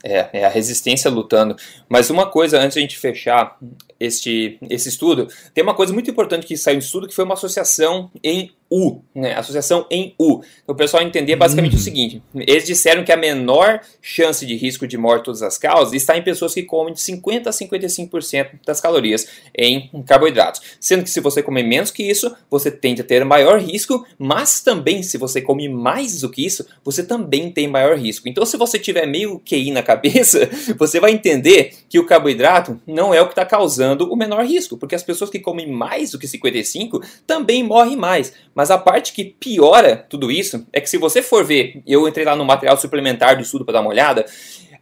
É, 0.04 0.28
é 0.32 0.44
a 0.44 0.48
resistência 0.48 1.10
lutando. 1.10 1.56
Mas 1.88 2.10
uma 2.10 2.26
coisa, 2.26 2.58
antes 2.58 2.74
de 2.74 2.80
a 2.80 2.82
gente 2.82 2.98
fechar 2.98 3.58
este, 3.98 4.58
esse 4.70 4.88
estudo, 4.88 5.28
tem 5.52 5.62
uma 5.62 5.74
coisa 5.74 5.92
muito 5.92 6.10
importante 6.10 6.46
que 6.46 6.56
saiu 6.56 6.78
do 6.78 6.82
estudo, 6.82 7.08
que 7.08 7.14
foi 7.14 7.24
uma 7.24 7.34
associação 7.34 8.10
em 8.22 8.52
U, 8.70 9.00
né? 9.14 9.34
Associação 9.34 9.86
em 9.90 10.14
U. 10.18 10.40
Então, 10.62 10.74
o 10.74 10.74
pessoal 10.74 11.02
entender 11.02 11.36
basicamente 11.36 11.72
uhum. 11.72 11.78
o 11.78 11.82
seguinte: 11.82 12.22
eles 12.34 12.66
disseram 12.66 13.04
que 13.04 13.12
a 13.12 13.16
menor 13.16 13.80
chance 14.02 14.44
de 14.44 14.54
risco 14.56 14.86
de 14.86 14.98
morte 14.98 15.24
todas 15.24 15.42
as 15.42 15.56
causas 15.56 15.94
está 15.94 16.16
em 16.16 16.22
pessoas 16.22 16.54
que 16.54 16.62
comem 16.62 16.92
de 16.92 17.00
50 17.00 17.48
a 17.48 17.52
55% 17.52 18.50
das 18.66 18.80
calorias 18.80 19.26
em 19.56 19.90
carboidratos. 20.06 20.60
Sendo 20.80 21.02
que 21.02 21.10
se 21.10 21.20
você 21.20 21.42
comer 21.42 21.62
menos 21.62 21.90
que 21.90 22.02
isso, 22.02 22.34
você 22.50 22.70
tende 22.70 23.00
a 23.00 23.04
ter 23.04 23.24
maior 23.24 23.60
risco, 23.60 24.06
mas 24.18 24.60
também 24.60 25.02
se 25.02 25.16
você 25.16 25.40
come 25.40 25.68
mais 25.68 26.20
do 26.20 26.30
que 26.30 26.44
isso, 26.44 26.66
você 26.84 27.02
também 27.02 27.50
tem 27.50 27.66
maior 27.68 27.96
risco. 27.96 28.28
Então, 28.28 28.44
se 28.44 28.56
você 28.56 28.78
tiver 28.78 29.06
meio 29.06 29.40
QI 29.40 29.70
na 29.70 29.82
cabeça, 29.82 30.48
você 30.78 31.00
vai 31.00 31.12
entender 31.12 31.74
que 31.88 31.98
o 31.98 32.06
carboidrato 32.06 32.80
não 32.86 33.14
é 33.14 33.20
o 33.20 33.26
que 33.26 33.32
está 33.32 33.44
causando 33.44 34.12
o 34.12 34.16
menor 34.16 34.44
risco, 34.44 34.76
porque 34.76 34.94
as 34.94 35.02
pessoas 35.02 35.30
que 35.30 35.38
comem 35.38 35.70
mais 35.70 36.10
do 36.10 36.18
que 36.18 36.28
55 36.28 37.02
também 37.26 37.62
morrem 37.62 37.96
mais. 37.96 38.32
Mas 38.58 38.72
a 38.72 38.76
parte 38.76 39.12
que 39.12 39.24
piora 39.24 40.04
tudo 40.10 40.32
isso 40.32 40.66
é 40.72 40.80
que 40.80 40.90
se 40.90 40.98
você 40.98 41.22
for 41.22 41.44
ver, 41.44 41.80
eu 41.86 42.08
entrei 42.08 42.26
lá 42.26 42.34
no 42.34 42.44
material 42.44 42.76
suplementar 42.76 43.36
do 43.36 43.42
estudo 43.42 43.64
para 43.64 43.74
dar 43.74 43.82
uma 43.82 43.90
olhada, 43.90 44.26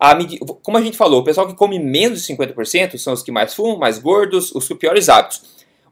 a, 0.00 0.16
como 0.62 0.78
a 0.78 0.80
gente 0.80 0.96
falou, 0.96 1.20
o 1.20 1.22
pessoal 1.22 1.46
que 1.46 1.52
come 1.54 1.78
menos 1.78 2.24
de 2.24 2.34
50% 2.34 2.96
são 2.96 3.12
os 3.12 3.22
que 3.22 3.30
mais 3.30 3.52
fumam, 3.52 3.76
mais 3.76 3.98
gordos, 3.98 4.50
os 4.54 4.66
com 4.66 4.76
piores 4.76 5.10
hábitos. 5.10 5.42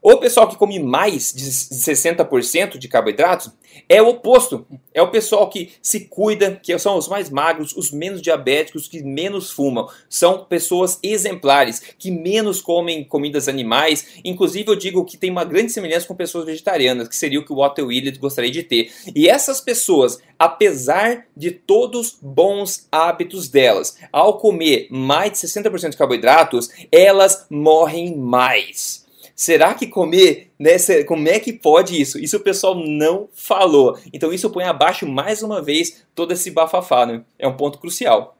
O 0.07 0.17
pessoal 0.17 0.47
que 0.47 0.55
come 0.55 0.77
mais 0.77 1.33
de 1.33 1.45
60% 1.45 2.77
de 2.77 2.87
carboidratos 2.87 3.49
é 3.89 3.99
o 4.03 4.09
oposto. 4.09 4.63
É 4.93 5.01
o 5.01 5.09
pessoal 5.09 5.49
que 5.49 5.71
se 5.81 6.01
cuida, 6.01 6.59
que 6.61 6.77
são 6.77 6.95
os 6.95 7.07
mais 7.07 7.31
magros, 7.31 7.75
os 7.75 7.89
menos 7.89 8.21
diabéticos, 8.21 8.87
que 8.87 9.01
menos 9.01 9.49
fumam. 9.49 9.89
São 10.07 10.45
pessoas 10.45 10.99
exemplares, 11.01 11.81
que 11.97 12.11
menos 12.11 12.61
comem 12.61 13.03
comidas 13.03 13.47
animais. 13.47 14.19
Inclusive, 14.23 14.69
eu 14.69 14.75
digo 14.75 15.03
que 15.05 15.17
tem 15.17 15.31
uma 15.31 15.43
grande 15.43 15.71
semelhança 15.71 16.05
com 16.05 16.13
pessoas 16.13 16.45
vegetarianas, 16.45 17.07
que 17.07 17.15
seria 17.15 17.39
o 17.39 17.43
que 17.43 17.51
o 17.51 17.55
Walter 17.55 17.81
Willett 17.81 18.19
gostaria 18.19 18.51
de 18.51 18.61
ter. 18.61 18.91
E 19.15 19.27
essas 19.27 19.59
pessoas, 19.59 20.19
apesar 20.37 21.25
de 21.35 21.49
todos 21.49 22.15
bons 22.21 22.87
hábitos 22.91 23.49
delas, 23.49 23.97
ao 24.13 24.37
comer 24.37 24.85
mais 24.91 25.31
de 25.31 25.39
60% 25.39 25.89
de 25.89 25.97
carboidratos, 25.97 26.69
elas 26.91 27.47
morrem 27.49 28.15
mais. 28.15 29.03
Será 29.35 29.73
que 29.73 29.85
comer, 29.85 30.53
né, 30.57 30.77
como 31.05 31.27
é 31.27 31.39
que 31.39 31.51
pode 31.51 32.01
isso? 32.01 32.17
Isso 32.17 32.37
o 32.37 32.39
pessoal 32.39 32.73
não 32.75 33.27
falou. 33.33 33.99
Então 34.13 34.31
isso 34.31 34.49
põe 34.49 34.63
abaixo 34.63 35.05
mais 35.05 35.43
uma 35.43 35.61
vez 35.61 36.05
todo 36.15 36.31
esse 36.31 36.49
bafafá, 36.49 37.05
né? 37.05 37.21
É 37.37 37.45
um 37.45 37.57
ponto 37.57 37.77
crucial. 37.77 38.37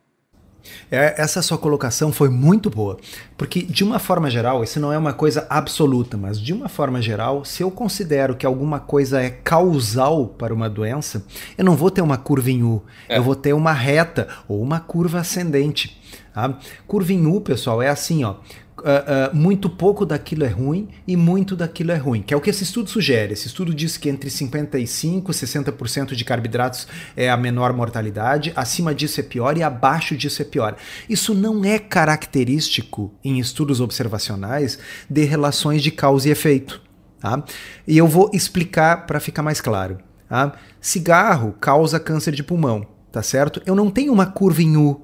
É, 0.89 1.21
essa 1.21 1.41
sua 1.41 1.57
colocação 1.57 2.11
foi 2.11 2.29
muito 2.29 2.69
boa, 2.69 2.97
porque 3.37 3.61
de 3.61 3.83
uma 3.83 3.99
forma 3.99 4.31
geral, 4.31 4.63
isso 4.63 4.79
não 4.79 4.91
é 4.91 4.97
uma 4.97 5.13
coisa 5.13 5.45
absoluta, 5.47 6.17
mas 6.17 6.41
de 6.41 6.53
uma 6.53 6.67
forma 6.67 6.99
geral, 7.01 7.45
se 7.45 7.61
eu 7.61 7.69
considero 7.69 8.35
que 8.35 8.47
alguma 8.47 8.79
coisa 8.79 9.21
é 9.21 9.29
causal 9.29 10.27
para 10.27 10.53
uma 10.53 10.67
doença, 10.67 11.23
eu 11.55 11.63
não 11.63 11.75
vou 11.75 11.91
ter 11.91 12.01
uma 12.01 12.17
curva 12.17 12.49
em 12.49 12.63
U, 12.63 12.81
é. 13.07 13.17
eu 13.19 13.23
vou 13.23 13.35
ter 13.35 13.53
uma 13.53 13.73
reta 13.73 14.27
ou 14.47 14.59
uma 14.59 14.79
curva 14.79 15.19
ascendente. 15.19 16.01
Tá? 16.33 16.57
Curva 16.87 17.13
em 17.13 17.27
U, 17.27 17.41
pessoal, 17.41 17.81
é 17.81 17.89
assim, 17.89 18.23
ó 18.23 18.37
uh, 18.85 19.35
muito 19.35 19.69
pouco 19.69 20.05
daquilo 20.05 20.43
é 20.43 20.47
ruim 20.47 20.87
e 21.07 21.17
muito 21.17 21.55
daquilo 21.55 21.91
é 21.91 21.95
ruim, 21.95 22.21
que 22.21 22.33
é 22.33 22.37
o 22.37 22.41
que 22.41 22.49
esse 22.49 22.63
estudo 22.63 22.89
sugere. 22.89 23.33
Esse 23.33 23.47
estudo 23.47 23.73
diz 23.73 23.97
que 23.97 24.09
entre 24.09 24.29
55% 24.29 25.29
e 25.29 25.31
60% 25.31 26.13
de 26.13 26.23
carboidratos 26.23 26.87
é 27.15 27.29
a 27.29 27.35
menor 27.35 27.73
mortalidade, 27.73 28.53
acima 28.55 28.93
disso 28.93 29.19
é 29.19 29.23
pior 29.23 29.57
e 29.57 29.63
abaixo 29.63 30.15
disso 30.15 30.41
é 30.41 30.45
pior. 30.45 30.75
Isso 31.09 31.33
não 31.33 31.65
é 31.65 31.79
característico 31.79 33.11
em 33.23 33.39
estudos 33.39 33.81
observacionais 33.81 34.77
de 35.09 35.23
relações 35.23 35.81
de 35.81 35.91
causa 35.91 36.29
e 36.29 36.31
efeito. 36.31 36.81
Tá? 37.19 37.43
E 37.87 37.97
eu 37.97 38.07
vou 38.07 38.29
explicar 38.33 39.05
para 39.07 39.19
ficar 39.19 39.41
mais 39.41 39.59
claro. 39.59 39.97
Tá? 40.29 40.53
Cigarro 40.79 41.53
causa 41.53 41.99
câncer 41.99 42.33
de 42.33 42.43
pulmão, 42.43 42.85
tá 43.11 43.23
certo? 43.23 43.61
Eu 43.65 43.75
não 43.75 43.89
tenho 43.89 44.13
uma 44.13 44.25
curva 44.25 44.61
em 44.61 44.77
U 44.77 45.01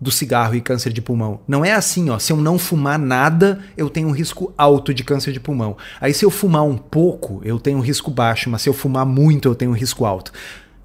do 0.00 0.10
cigarro 0.10 0.54
e 0.54 0.60
câncer 0.60 0.92
de 0.92 1.02
pulmão. 1.02 1.40
Não 1.46 1.64
é 1.64 1.72
assim, 1.72 2.08
ó. 2.10 2.18
Se 2.18 2.32
eu 2.32 2.36
não 2.36 2.58
fumar 2.58 2.98
nada, 2.98 3.60
eu 3.76 3.90
tenho 3.90 4.08
um 4.08 4.12
risco 4.12 4.52
alto 4.56 4.94
de 4.94 5.02
câncer 5.02 5.32
de 5.32 5.40
pulmão. 5.40 5.76
Aí 6.00 6.14
se 6.14 6.24
eu 6.24 6.30
fumar 6.30 6.64
um 6.64 6.76
pouco, 6.76 7.40
eu 7.44 7.58
tenho 7.58 7.78
um 7.78 7.82
risco 7.82 8.10
baixo, 8.10 8.48
mas 8.48 8.62
se 8.62 8.68
eu 8.68 8.74
fumar 8.74 9.04
muito, 9.04 9.48
eu 9.48 9.54
tenho 9.54 9.72
um 9.72 9.74
risco 9.74 10.04
alto. 10.04 10.32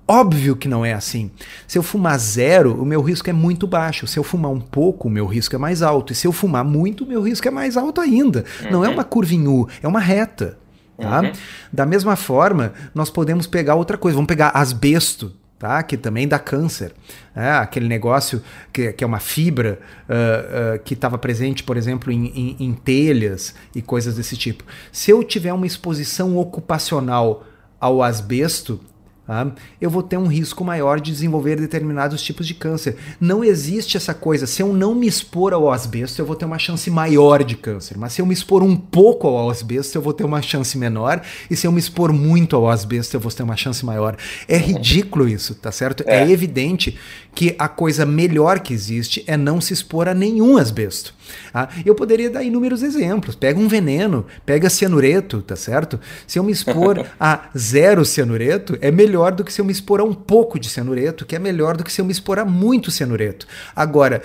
Óbvio 0.06 0.56
que 0.56 0.68
não 0.68 0.86
é 0.86 0.94
assim. 0.94 1.32
Se 1.66 1.78
eu 1.78 1.84
fumar 1.84 2.20
zero, 2.20 2.82
o 2.82 2.86
meu 2.86 3.02
risco 3.02 3.30
é 3.30 3.34
muito 3.34 3.66
baixo. 3.66 4.06
Se 4.06 4.20
eu 4.20 4.24
fumar 4.24 4.52
um 4.52 4.60
pouco, 4.60 5.08
o 5.08 5.12
meu 5.12 5.26
risco 5.26 5.56
é 5.56 5.58
mais 5.58 5.82
alto. 5.82 6.12
E 6.12 6.16
se 6.16 6.28
eu 6.28 6.34
fumar 6.34 6.66
muito, 6.66 7.06
o 7.06 7.08
meu 7.08 7.22
risco 7.22 7.48
é 7.48 7.52
mais 7.52 7.78
alto 7.78 8.02
ainda. 8.02 8.44
Uhum. 8.64 8.72
Não 8.72 8.86
é 8.86 8.88
uhum. 8.90 8.96
uma 8.96 9.04
curva 9.04 9.34
em 9.34 9.48
U, 9.48 9.68
é 9.82 9.88
uma 9.88 10.00
reta. 10.00 10.58
Tá? 10.98 11.22
Uhum. 11.22 11.32
Da 11.72 11.86
mesma 11.86 12.16
forma, 12.16 12.74
nós 12.94 13.10
podemos 13.10 13.48
pegar 13.48 13.76
outra 13.76 13.98
coisa. 13.98 14.16
Vamos 14.16 14.28
pegar 14.28 14.50
asbesto 14.50 15.34
tá? 15.64 15.82
que 15.82 15.96
também 15.96 16.28
dá 16.28 16.38
câncer. 16.38 16.92
É, 17.34 17.52
aquele 17.52 17.88
negócio 17.88 18.44
que, 18.74 18.92
que 18.92 19.02
é 19.02 19.08
uma 19.08 19.20
fibra 19.20 19.80
uh, 20.10 20.76
uh, 20.76 20.80
que 20.84 20.94
estava 20.94 21.18
presente, 21.18 21.64
por 21.64 21.78
exemplo, 21.78 22.12
em, 22.12 22.26
em, 22.28 22.56
em 22.60 22.74
telhas 22.74 23.56
e 23.74 23.82
coisas 23.82 24.18
desse 24.18 24.36
tipo. 24.36 24.66
Se 24.92 25.10
eu 25.10 25.24
tiver 25.24 25.54
uma 25.54 25.66
exposição 25.66 26.38
ocupacional 26.38 27.46
ao 27.80 28.04
asbesto, 28.04 28.78
Tá? 29.26 29.54
eu 29.80 29.90
vou 29.90 30.04
ter 30.04 30.18
um 30.18 30.28
risco 30.28 30.66
maior 30.66 31.00
de 31.00 31.10
desenvolver 31.10 31.56
determinados 31.56 32.22
tipos 32.22 32.46
de 32.46 32.54
câncer. 32.54 32.98
Não 33.22 33.42
existe 33.42 33.96
essa 33.96 34.14
coisa, 34.14 34.46
se 34.46 34.62
eu 34.62 34.74
não 34.74 34.94
me 34.94 35.08
expor 35.08 35.54
ao 35.54 35.72
asbesto, 35.72 36.22
eu 36.22 36.26
vou 36.26 36.36
ter 36.36 36.44
uma 36.44 36.60
chance 36.60 36.92
maior 36.92 37.42
de 37.42 37.56
câncer. 37.56 37.98
Mas 37.98 38.12
se 38.12 38.22
eu 38.22 38.26
me 38.26 38.34
expor 38.34 38.62
um 38.62 38.76
pouco 38.76 39.26
ao 39.26 39.50
asbesto, 39.50 39.98
eu 39.98 40.02
vou 40.02 40.12
ter 40.12 40.26
uma 40.26 40.42
chance 40.42 40.78
menor. 40.78 41.22
E 41.50 41.56
se 41.56 41.66
eu 41.66 41.72
me 41.72 41.80
expor 41.80 42.12
muito 42.12 42.58
ao 42.58 42.70
asbesto, 42.70 43.16
eu 43.16 43.20
vou 43.22 43.32
ter 43.32 43.44
uma 43.44 43.56
chance 43.56 43.86
maior. 43.86 44.18
É 44.46 44.58
ridículo 44.58 45.26
isso, 45.26 45.56
tá 45.56 45.72
certo? 45.72 46.04
É, 46.06 46.18
é 46.18 46.30
evidente 46.30 47.00
que 47.34 47.56
a 47.58 47.70
coisa 47.70 48.06
melhor 48.06 48.60
que 48.60 48.74
existe 48.74 49.24
é 49.26 49.38
não 49.38 49.62
se 49.62 49.72
expor 49.72 50.10
a 50.10 50.14
nenhum 50.14 50.58
asbesto. 50.58 51.16
Ah, 51.54 51.70
eu 51.86 51.96
poderia 51.96 52.30
dar 52.30 52.44
inúmeros 52.44 52.84
exemplos. 52.84 53.36
Pega 53.36 53.60
um 53.60 53.68
veneno, 53.68 54.26
pega 54.46 54.70
cianureto, 54.70 55.42
tá 55.42 55.56
certo? 55.56 56.00
Se 56.28 56.40
eu 56.40 56.44
me 56.44 56.52
expor 56.52 57.06
a 57.20 57.50
zero 57.58 58.06
cianureto, 58.06 58.78
é 58.82 58.92
melhor 58.92 59.32
do 59.32 59.44
que 59.44 59.54
se 59.54 59.62
eu 59.62 59.66
me 59.66 59.72
expor 59.72 60.00
a 60.00 60.04
um 60.04 60.14
pouco 60.14 60.60
de 60.60 60.70
cianureto, 60.70 61.26
que 61.26 61.36
é 61.36 61.40
melhor 61.40 61.78
do 61.78 61.84
que 61.84 61.92
se 61.92 62.02
eu 62.02 62.06
me 62.06 62.12
expor 62.12 62.40
a 62.40 62.46
muito 62.46 62.92
cianureto. 62.92 63.48
Agora, 63.76 64.22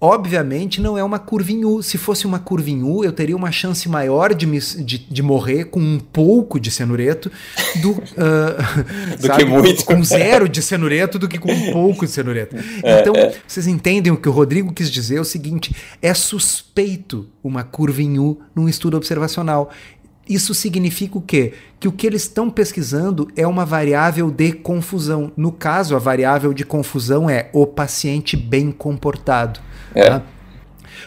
Obviamente 0.00 0.80
não 0.80 0.96
é 0.96 1.02
uma 1.02 1.18
curva 1.18 1.50
em 1.50 1.64
U. 1.64 1.82
Se 1.82 1.98
fosse 1.98 2.24
uma 2.24 2.38
curva 2.38 2.70
em 2.70 2.84
U, 2.84 3.04
eu 3.04 3.12
teria 3.12 3.36
uma 3.36 3.50
chance 3.50 3.88
maior 3.88 4.32
de, 4.32 4.46
me, 4.46 4.60
de, 4.60 4.98
de 4.98 5.22
morrer 5.22 5.64
com 5.64 5.80
um 5.80 5.98
pouco 5.98 6.60
de 6.60 6.70
cenureto 6.70 7.32
do, 7.82 7.90
uh, 7.90 7.98
do 9.18 9.26
sabe, 9.26 9.44
que 9.44 9.50
muito. 9.50 9.84
Com 9.84 10.04
zero 10.04 10.48
de 10.48 10.62
cenureto 10.62 11.18
do 11.18 11.26
que 11.26 11.36
com 11.36 11.52
um 11.52 11.72
pouco 11.72 12.06
de 12.06 12.12
cenureto. 12.12 12.56
É, 12.82 13.00
então, 13.00 13.14
é. 13.14 13.34
vocês 13.46 13.66
entendem 13.66 14.12
o 14.12 14.16
que 14.16 14.28
o 14.28 14.32
Rodrigo 14.32 14.72
quis 14.72 14.90
dizer? 14.90 15.16
É 15.16 15.20
o 15.20 15.24
seguinte: 15.24 15.74
é 16.00 16.14
suspeito 16.14 17.28
uma 17.42 17.64
curva 17.64 18.00
em 18.02 18.18
U 18.18 18.40
num 18.54 18.68
estudo 18.68 18.96
observacional. 18.96 19.70
Isso 20.28 20.54
significa 20.54 21.16
o 21.16 21.22
quê? 21.22 21.54
Que 21.80 21.88
o 21.88 21.92
que 21.92 22.06
eles 22.06 22.22
estão 22.22 22.50
pesquisando 22.50 23.28
é 23.34 23.46
uma 23.46 23.64
variável 23.64 24.30
de 24.30 24.52
confusão. 24.52 25.32
No 25.36 25.50
caso, 25.50 25.96
a 25.96 25.98
variável 25.98 26.52
de 26.52 26.64
confusão 26.64 27.30
é 27.30 27.48
o 27.52 27.66
paciente 27.66 28.36
bem 28.36 28.70
comportado. 28.70 29.60
É. 29.94 30.10
Tá? 30.10 30.22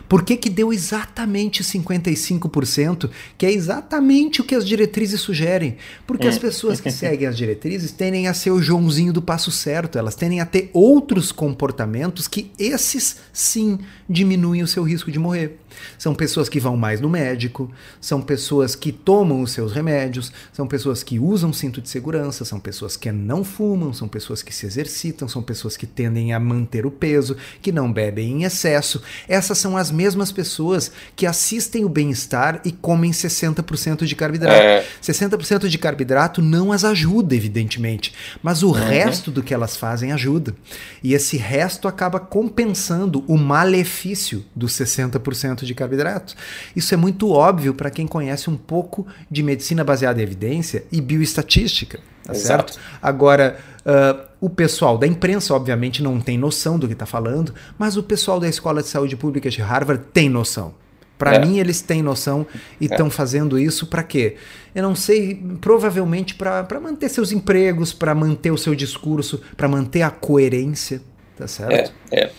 Por 0.08 0.24
que, 0.24 0.38
que 0.38 0.50
deu 0.50 0.72
exatamente 0.74 1.64
55%, 1.64 3.10
que 3.38 3.46
é 3.46 3.52
exatamente 3.52 4.42
o 4.42 4.44
que 4.44 4.56
as 4.56 4.66
diretrizes 4.66 5.22
sugerem? 5.22 5.78
Porque 6.06 6.28
as 6.28 6.38
hum. 6.38 6.42
pessoas 6.42 6.80
que 6.80 6.92
seguem 6.92 7.28
as 7.28 7.38
diretrizes 7.38 7.92
tendem 7.92 8.28
a 8.28 8.34
ser 8.34 8.52
o 8.52 8.62
Joãozinho 8.62 9.14
do 9.14 9.22
passo 9.22 9.52
certo, 9.52 9.98
elas 9.98 10.16
tendem 10.16 10.42
a 10.42 10.46
ter 10.46 10.70
outros 10.74 11.32
comportamentos 11.32 12.28
que 12.28 12.52
esses 12.58 13.18
sim 13.32 13.80
diminuem 14.10 14.64
o 14.64 14.68
seu 14.68 14.84
risco 14.84 15.12
de 15.12 15.20
morrer. 15.20 15.60
São 15.98 16.14
pessoas 16.14 16.50
que 16.50 16.60
vão 16.60 16.78
mais 16.78 17.00
no 17.00 17.10
médico, 17.10 17.72
são 18.00 18.22
pessoas 18.22 18.76
que 18.76 18.92
tomam 18.92 19.42
os 19.42 19.52
seus 19.52 19.72
remédios, 19.72 20.32
são 20.52 20.68
pessoas 20.68 21.04
que 21.04 21.20
usam 21.20 21.54
cinto 21.54 21.82
de 21.82 21.90
segurança, 21.90 22.46
são 22.46 22.60
pessoas 22.60 22.98
que 22.98 23.12
não 23.12 23.44
fumam, 23.44 23.94
são 23.94 24.08
pessoas 24.08 24.42
que 24.42 24.54
se 24.54 24.66
exercitam, 24.66 25.28
são 25.28 25.42
pessoas 25.42 25.78
que 25.78 25.86
tendem 25.86 26.34
a 26.34 26.40
manter 26.40 26.86
o 26.86 26.92
peso, 26.92 27.38
que 27.62 27.72
não 27.72 27.92
bebem 27.92 28.32
em 28.32 28.44
excesso. 28.44 29.02
Essas 29.28 29.58
são 29.58 29.78
as 29.78 29.92
mesmas 29.92 30.32
pessoas 30.32 30.92
que 31.16 31.26
assistem 31.26 31.86
o 31.86 31.90
bem-estar 31.90 32.62
e 32.66 32.72
comem 32.72 33.12
60% 33.12 34.06
de 34.06 34.16
carboidrato. 34.16 34.62
É. 34.62 34.86
60% 35.02 35.68
de 35.68 35.78
carboidrato 35.78 36.42
não 36.42 36.72
as 36.72 36.84
ajuda, 36.84 37.36
evidentemente, 37.36 38.14
mas 38.42 38.64
o 38.64 38.68
uhum. 38.68 38.74
resto 38.74 39.32
do 39.32 39.44
que 39.44 39.54
elas 39.54 39.76
fazem 39.76 40.12
ajuda. 40.12 40.56
E 41.04 41.14
esse 41.14 41.38
resto 41.38 41.88
acaba 41.88 42.20
compensando 42.20 43.24
o 43.28 43.38
malefício 43.38 44.46
dos 44.56 44.74
60% 44.74 45.61
de 45.66 45.74
carboidrato. 45.74 46.36
Isso 46.76 46.94
é 46.94 46.98
muito 46.98 47.32
óbvio 47.32 47.74
para 47.74 47.90
quem 47.90 48.08
conhece 48.08 48.50
um 48.50 48.58
pouco 48.58 49.06
de 49.30 49.44
medicina 49.44 49.84
baseada 49.84 50.20
em 50.20 50.24
evidência 50.24 50.84
e 50.92 51.02
bioestatística. 51.02 52.00
Tá 52.24 52.34
certo? 52.36 52.80
Agora, 53.02 53.58
uh, 53.86 54.28
o 54.40 54.50
pessoal 54.50 54.98
da 54.98 55.08
imprensa, 55.08 55.54
obviamente, 55.54 56.04
não 56.04 56.20
tem 56.20 56.38
noção 56.38 56.78
do 56.78 56.88
que 56.88 56.94
está 56.94 57.06
falando, 57.06 57.54
mas 57.78 57.98
o 57.98 58.04
pessoal 58.04 58.40
da 58.40 58.48
Escola 58.48 58.82
de 58.82 58.88
Saúde 58.88 59.16
Pública 59.16 59.50
de 59.50 59.62
Harvard 59.62 60.04
tem 60.14 60.30
noção. 60.30 60.74
Para 61.22 61.36
é. 61.36 61.46
mim, 61.46 61.60
eles 61.60 61.82
têm 61.82 62.02
noção 62.02 62.48
e 62.80 62.86
estão 62.86 63.06
é. 63.06 63.10
fazendo 63.12 63.60
isso 63.60 63.86
para 63.86 64.02
quê? 64.02 64.38
Eu 64.74 64.82
não 64.82 64.96
sei, 64.96 65.36
provavelmente 65.62 66.34
para 66.34 66.80
manter 66.82 67.10
seus 67.10 67.32
empregos, 67.32 67.94
para 67.94 68.16
manter 68.16 68.50
o 68.50 68.58
seu 68.58 68.74
discurso, 68.74 69.40
para 69.56 69.68
manter 69.68 70.02
a 70.02 70.10
coerência, 70.10 71.00
tá 71.38 71.48
certo? 71.48 71.94
É, 72.10 72.24
é. 72.24 72.32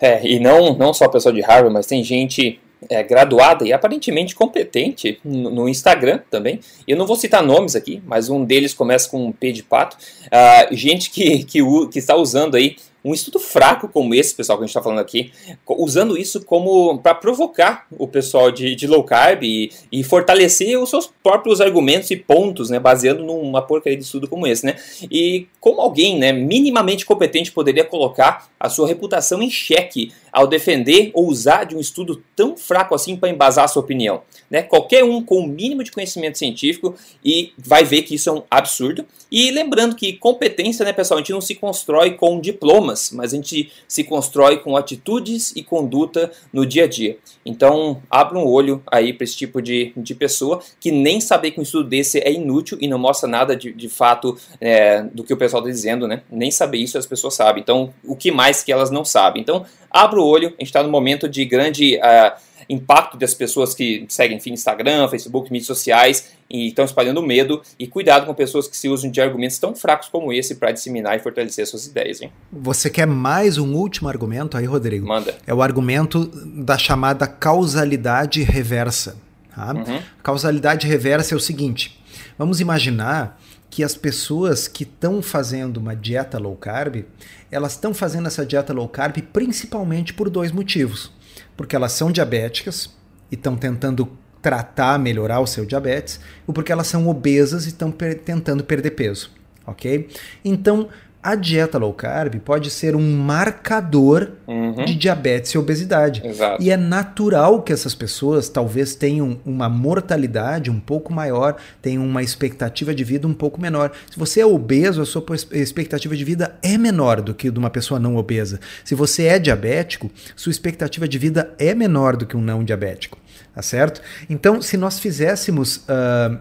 É, 0.00 0.26
e 0.26 0.40
não, 0.40 0.74
não 0.74 0.92
só 0.94 1.06
o 1.06 1.10
pessoal 1.10 1.34
de 1.34 1.40
Harvard, 1.40 1.72
mas 1.72 1.86
tem 1.86 2.02
gente 2.02 2.58
é, 2.88 3.02
graduada 3.02 3.66
e 3.66 3.72
aparentemente 3.72 4.34
competente 4.34 5.20
no, 5.24 5.50
no, 5.50 5.68
Instagram 5.68 6.20
também. 6.30 6.60
Eu 6.88 6.96
não 6.96 7.06
vou 7.06 7.16
citar 7.16 7.42
nomes 7.42 7.76
aqui, 7.76 8.02
mas 8.06 8.28
um 8.30 8.44
deles 8.44 8.72
começa 8.72 9.08
com 9.10 9.26
um 9.26 9.32
P 9.32 9.52
de 9.52 9.62
pato. 9.62 9.96
Uh, 10.26 10.74
gente 10.74 11.10
que, 11.10 11.44
que, 11.44 11.60
que 11.92 11.98
está 11.98 12.16
usando 12.16 12.54
aí 12.54 12.76
um 13.04 13.14
estudo 13.14 13.38
fraco 13.38 13.88
como 13.88 14.14
esse, 14.14 14.34
pessoal, 14.34 14.58
que 14.58 14.64
a 14.64 14.66
gente 14.66 14.70
está 14.70 14.82
falando 14.82 15.00
aqui, 15.00 15.32
usando 15.66 16.16
isso 16.16 16.44
como 16.44 16.98
para 16.98 17.14
provocar 17.14 17.86
o 17.90 18.06
pessoal 18.06 18.50
de, 18.50 18.74
de 18.74 18.86
low 18.86 19.02
carb 19.04 19.42
e, 19.42 19.70
e, 19.90 20.04
fortalecer 20.04 20.78
os 20.78 20.90
seus 20.90 21.10
próprios 21.22 21.60
argumentos 21.60 22.10
e 22.10 22.16
pontos, 22.16 22.70
né, 22.70 22.78
baseando 22.78 23.24
numa 23.24 23.62
porcaria 23.62 23.98
de 23.98 24.04
estudo 24.04 24.28
como 24.28 24.46
esse, 24.46 24.64
né? 24.66 24.76
E 25.10 25.46
como 25.58 25.80
alguém, 25.80 26.18
né, 26.18 26.32
minimamente 26.32 27.06
competente 27.06 27.52
poderia 27.52 27.84
colocar 27.84 28.48
a 28.58 28.68
sua 28.68 28.86
reputação 28.86 29.42
em 29.42 29.50
xeque 29.50 30.12
ao 30.32 30.46
defender 30.46 31.10
ou 31.14 31.28
usar 31.28 31.64
de 31.64 31.76
um 31.76 31.80
estudo 31.80 32.22
tão 32.34 32.56
fraco 32.56 32.94
assim 32.94 33.16
para 33.16 33.28
embasar 33.28 33.64
a 33.64 33.68
sua 33.68 33.82
opinião, 33.82 34.22
né? 34.50 34.62
Qualquer 34.62 35.04
um 35.04 35.22
com 35.22 35.40
o 35.40 35.46
mínimo 35.46 35.84
de 35.84 35.92
conhecimento 35.92 36.38
científico 36.38 36.94
e 37.24 37.52
vai 37.58 37.84
ver 37.84 38.02
que 38.02 38.14
isso 38.14 38.28
é 38.28 38.32
um 38.32 38.42
absurdo. 38.50 39.04
E 39.30 39.50
lembrando 39.50 39.94
que 39.94 40.14
competência, 40.14 40.84
né, 40.84 40.92
pessoal, 40.92 41.18
a 41.18 41.20
gente 41.20 41.32
não 41.32 41.40
se 41.40 41.54
constrói 41.54 42.12
com 42.12 42.40
diploma 42.40 42.70
diplomas, 42.70 43.10
mas 43.12 43.32
a 43.32 43.36
gente 43.36 43.72
se 43.88 44.04
constrói 44.04 44.58
com 44.58 44.76
atitudes 44.76 45.52
e 45.56 45.62
conduta 45.62 46.30
no 46.52 46.64
dia 46.64 46.84
a 46.84 46.86
dia. 46.86 47.18
Então, 47.44 48.02
abra 48.10 48.38
um 48.38 48.46
olho 48.46 48.82
aí 48.90 49.12
para 49.12 49.24
esse 49.24 49.36
tipo 49.36 49.60
de, 49.60 49.92
de 49.96 50.14
pessoa 50.14 50.60
que 50.78 50.90
nem 50.92 51.20
saber 51.20 51.50
que 51.50 51.60
um 51.60 51.62
estudo 51.62 51.88
desse 51.88 52.18
é 52.18 52.32
inútil 52.32 52.78
e 52.80 52.86
não 52.86 52.98
mostra 52.98 53.28
nada 53.28 53.56
de, 53.56 53.72
de 53.72 53.88
fato 53.88 54.36
é, 54.60 55.02
do 55.02 55.24
que 55.24 55.32
o 55.32 55.36
pessoal 55.36 55.62
está 55.62 55.72
dizendo, 55.72 56.06
né? 56.06 56.22
Nem 56.30 56.50
saber 56.50 56.78
isso 56.78 56.98
as 56.98 57.06
pessoas 57.06 57.34
sabem. 57.34 57.62
Então, 57.62 57.92
o 58.04 58.14
que 58.14 58.30
mais 58.30 58.62
que 58.62 58.72
elas 58.72 58.90
não 58.90 59.04
sabem? 59.04 59.42
Então, 59.42 59.64
abra 59.90 60.19
o 60.20 60.26
olho, 60.26 60.48
a 60.48 60.50
gente 60.50 60.64
está 60.64 60.82
no 60.82 60.90
momento 60.90 61.28
de 61.28 61.44
grande. 61.44 61.96
Uh, 61.96 62.50
impacto 62.70 63.16
das 63.16 63.34
pessoas 63.34 63.74
que 63.74 64.06
seguem 64.08 64.36
enfim, 64.36 64.52
Instagram, 64.52 65.08
Facebook, 65.08 65.50
mídias 65.50 65.66
sociais 65.66 66.30
e 66.48 66.68
estão 66.68 66.84
espalhando 66.84 67.20
medo 67.20 67.60
e 67.78 67.86
cuidado 67.86 68.26
com 68.26 68.32
pessoas 68.32 68.68
que 68.68 68.76
se 68.76 68.88
usam 68.88 69.10
de 69.10 69.20
argumentos 69.20 69.58
tão 69.58 69.74
fracos 69.74 70.08
como 70.08 70.32
esse 70.32 70.54
para 70.54 70.70
disseminar 70.70 71.16
e 71.16 71.20
fortalecer 71.20 71.66
suas 71.66 71.86
ideias. 71.86 72.22
Hein? 72.22 72.32
Você 72.52 72.88
quer 72.88 73.06
mais 73.06 73.58
um 73.58 73.74
último 73.74 74.08
argumento 74.08 74.56
aí, 74.56 74.66
Rodrigo? 74.66 75.06
Manda. 75.06 75.36
É 75.46 75.52
o 75.52 75.62
argumento 75.62 76.26
da 76.64 76.78
chamada 76.78 77.26
causalidade 77.26 78.42
reversa. 78.42 79.16
Tá? 79.54 79.72
Uhum. 79.72 80.00
Causalidade 80.22 80.86
reversa 80.86 81.34
é 81.34 81.36
o 81.36 81.40
seguinte: 81.40 82.00
vamos 82.38 82.60
imaginar 82.60 83.40
que 83.70 83.84
as 83.84 83.94
pessoas 83.94 84.66
que 84.66 84.82
estão 84.82 85.22
fazendo 85.22 85.76
uma 85.76 85.94
dieta 85.94 86.38
low 86.38 86.56
carb, 86.56 87.04
elas 87.50 87.72
estão 87.72 87.94
fazendo 87.94 88.26
essa 88.26 88.44
dieta 88.44 88.72
low 88.72 88.88
carb 88.88 89.18
principalmente 89.32 90.12
por 90.12 90.28
dois 90.28 90.50
motivos 90.50 91.12
porque 91.60 91.76
elas 91.76 91.92
são 91.92 92.10
diabéticas 92.10 92.90
e 93.30 93.34
estão 93.34 93.54
tentando 93.54 94.10
tratar, 94.40 94.98
melhorar 94.98 95.40
o 95.40 95.46
seu 95.46 95.66
diabetes, 95.66 96.18
ou 96.46 96.54
porque 96.54 96.72
elas 96.72 96.86
são 96.86 97.06
obesas 97.06 97.66
e 97.66 97.68
estão 97.68 97.92
per 97.92 98.18
tentando 98.20 98.64
perder 98.64 98.92
peso, 98.92 99.30
ok? 99.66 100.08
Então, 100.42 100.88
a 101.22 101.34
dieta 101.34 101.76
low 101.76 101.92
carb 101.92 102.36
pode 102.36 102.70
ser 102.70 102.96
um 102.96 103.16
marcador 103.16 104.30
uhum. 104.46 104.84
de 104.84 104.94
diabetes 104.94 105.50
e 105.52 105.58
obesidade. 105.58 106.22
Exato. 106.24 106.62
E 106.62 106.70
é 106.70 106.76
natural 106.76 107.62
que 107.62 107.72
essas 107.72 107.94
pessoas 107.94 108.48
talvez 108.48 108.94
tenham 108.94 109.38
uma 109.44 109.68
mortalidade 109.68 110.70
um 110.70 110.80
pouco 110.80 111.12
maior, 111.12 111.56
tenham 111.82 112.04
uma 112.04 112.22
expectativa 112.22 112.94
de 112.94 113.04
vida 113.04 113.28
um 113.28 113.34
pouco 113.34 113.60
menor. 113.60 113.92
Se 114.10 114.18
você 114.18 114.40
é 114.40 114.46
obeso, 114.46 115.02
a 115.02 115.06
sua 115.06 115.22
expectativa 115.52 116.16
de 116.16 116.24
vida 116.24 116.56
é 116.62 116.78
menor 116.78 117.20
do 117.20 117.34
que 117.34 117.50
de 117.50 117.58
uma 117.58 117.70
pessoa 117.70 118.00
não 118.00 118.16
obesa. 118.16 118.58
Se 118.82 118.94
você 118.94 119.24
é 119.24 119.38
diabético, 119.38 120.10
sua 120.34 120.50
expectativa 120.50 121.06
de 121.06 121.18
vida 121.18 121.52
é 121.58 121.74
menor 121.74 122.16
do 122.16 122.24
que 122.24 122.36
um 122.36 122.42
não 122.42 122.64
diabético. 122.64 123.18
Tá 123.54 123.62
certo? 123.62 124.00
Então, 124.28 124.62
se 124.62 124.76
nós 124.76 125.00
fizéssemos 125.00 125.78
uh, 125.78 126.38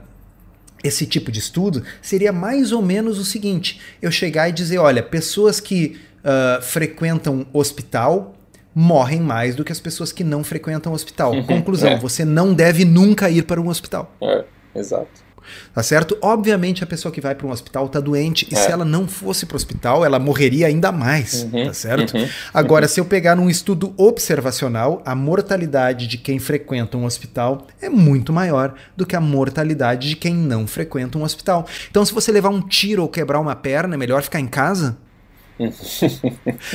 esse 0.84 1.06
tipo 1.06 1.32
de 1.32 1.40
estudo 1.40 1.84
seria 2.02 2.32
mais 2.32 2.72
ou 2.72 2.82
menos 2.82 3.18
o 3.20 3.26
seguinte: 3.26 3.82
eu 4.02 4.12
chegar 4.12 4.50
e 4.50 4.52
dizer, 4.52 4.78
olha, 4.78 5.04
pessoas 5.04 5.60
que 5.60 6.00
uh, 6.20 6.62
frequentam 6.62 7.46
hospital 7.54 8.36
morrem 8.74 9.20
mais 9.20 9.56
do 9.56 9.64
que 9.64 9.72
as 9.72 9.80
pessoas 9.80 10.12
que 10.12 10.24
não 10.24 10.44
frequentam 10.44 10.94
hospital. 10.94 11.34
Uhum, 11.34 11.44
Conclusão: 11.44 11.92
é. 11.92 12.00
você 12.00 12.24
não 12.24 12.54
deve 12.54 12.86
nunca 12.86 13.30
ir 13.30 13.44
para 13.44 13.60
um 13.60 13.68
hospital. 13.68 14.16
É, 14.22 14.44
exato. 14.76 15.29
Tá 15.74 15.84
certo? 15.84 16.18
Obviamente 16.22 16.84
a 16.84 16.88
pessoa 16.88 17.12
que 17.12 17.22
vai 17.22 17.36
para 17.36 17.48
um 17.48 17.52
hospital 17.52 17.86
está 17.86 18.00
doente 18.00 18.48
e 18.52 18.56
é. 18.56 18.58
se 18.58 18.72
ela 18.72 18.86
não 18.86 19.08
fosse 19.08 19.46
para 19.46 19.56
o 19.56 19.58
hospital, 19.58 20.06
ela 20.06 20.20
morreria 20.20 20.68
ainda 20.68 20.92
mais, 20.92 21.44
uhum, 21.44 21.68
tá 21.68 21.74
certo? 21.74 22.18
Uhum, 22.18 22.28
Agora, 22.54 22.86
uhum. 22.86 22.90
se 22.90 23.00
eu 23.00 23.06
pegar 23.06 23.36
num 23.36 23.50
estudo 23.50 23.94
observacional, 23.98 25.02
a 25.06 25.16
mortalidade 25.16 26.08
de 26.08 26.18
quem 26.18 26.40
frequenta 26.40 26.98
um 26.98 27.06
hospital 27.06 27.68
é 27.82 27.90
muito 27.90 28.32
maior 28.32 28.74
do 28.96 29.06
que 29.06 29.16
a 29.16 29.22
mortalidade 29.22 30.10
de 30.10 30.16
quem 30.16 30.34
não 30.34 30.68
frequenta 30.68 31.18
um 31.18 31.24
hospital. 31.24 31.66
Então, 31.90 32.06
se 32.06 32.14
você 32.14 32.32
levar 32.32 32.50
um 32.50 32.62
tiro 32.62 33.02
ou 33.02 33.10
quebrar 33.10 33.40
uma 33.40 33.56
perna, 33.56 33.96
é 33.96 33.98
melhor 33.98 34.22
ficar 34.22 34.40
em 34.40 34.48
casa? 34.48 34.98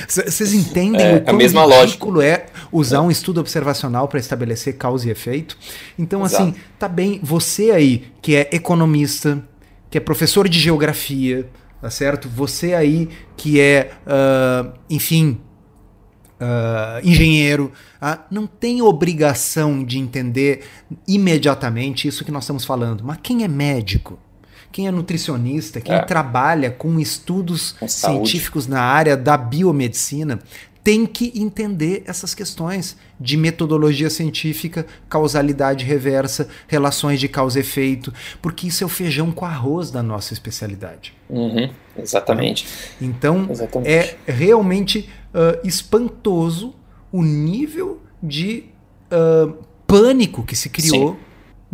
Vocês 0.08 0.52
entendem 0.52 1.00
é, 1.00 1.16
o 1.16 1.22
quão 1.24 1.80
ridículo 1.80 2.20
é 2.20 2.46
usar 2.70 2.98
é. 2.98 3.00
um 3.00 3.10
estudo 3.10 3.40
observacional 3.40 4.08
para 4.08 4.20
estabelecer 4.20 4.76
causa 4.76 5.08
e 5.08 5.10
efeito? 5.10 5.56
Então, 5.98 6.22
assim, 6.22 6.34
Exato. 6.34 6.50
assim, 6.50 6.60
tá 6.78 6.88
bem, 6.88 7.20
você 7.22 7.70
aí 7.70 8.04
que 8.20 8.36
é 8.36 8.48
economista, 8.52 9.42
que 9.90 9.96
é 9.96 10.00
professor 10.00 10.48
de 10.48 10.58
geografia, 10.58 11.48
tá 11.80 11.88
certo? 11.88 12.28
Você 12.28 12.74
aí 12.74 13.08
que 13.36 13.60
é, 13.60 13.92
uh, 14.06 14.72
enfim, 14.90 15.40
uh, 16.40 17.06
engenheiro, 17.06 17.72
uh, 18.02 18.18
não 18.30 18.46
tem 18.46 18.82
obrigação 18.82 19.84
de 19.84 19.98
entender 19.98 20.64
imediatamente 21.06 22.06
isso 22.08 22.24
que 22.24 22.30
nós 22.30 22.44
estamos 22.44 22.64
falando. 22.64 23.02
Mas 23.04 23.18
quem 23.22 23.44
é 23.44 23.48
médico? 23.48 24.18
Quem 24.74 24.88
é 24.88 24.90
nutricionista, 24.90 25.80
quem 25.80 25.94
é. 25.94 26.02
trabalha 26.02 26.68
com 26.68 26.98
estudos 26.98 27.76
científicos 27.86 28.66
na 28.66 28.80
área 28.80 29.16
da 29.16 29.36
biomedicina, 29.36 30.40
tem 30.82 31.06
que 31.06 31.32
entender 31.36 32.02
essas 32.06 32.34
questões 32.34 32.96
de 33.20 33.36
metodologia 33.36 34.10
científica, 34.10 34.84
causalidade 35.08 35.84
reversa, 35.84 36.48
relações 36.66 37.20
de 37.20 37.28
causa 37.28 37.56
e 37.56 37.62
efeito, 37.62 38.12
porque 38.42 38.66
isso 38.66 38.82
é 38.82 38.86
o 38.86 38.90
feijão 38.90 39.30
com 39.30 39.44
arroz 39.44 39.92
da 39.92 40.02
nossa 40.02 40.32
especialidade. 40.32 41.14
Uhum, 41.30 41.70
exatamente. 41.96 42.66
Então, 43.00 43.46
exatamente. 43.48 43.88
é 43.88 44.16
realmente 44.26 45.08
uh, 45.32 45.64
espantoso 45.64 46.74
o 47.12 47.22
nível 47.22 48.02
de 48.20 48.64
uh, 49.06 49.54
pânico 49.86 50.42
que 50.42 50.56
se 50.56 50.68
criou 50.68 51.12
Sim 51.12 51.23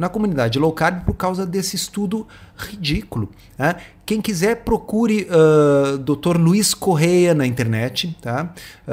na 0.01 0.09
comunidade 0.09 0.59
low 0.59 0.73
carb 0.73 1.05
por 1.05 1.15
causa 1.15 1.45
desse 1.45 1.77
estudo 1.77 2.27
ridículo. 2.57 3.29
Né? 3.59 3.77
Quem 4.07 4.19
quiser, 4.19 4.57
procure 4.65 5.29
uh, 5.29 5.99
Dr. 5.99 6.39
Luiz 6.39 6.73
Correia 6.73 7.35
na 7.35 7.47
internet. 7.47 8.17
Tá? 8.23 8.55
Uh, 8.89 8.91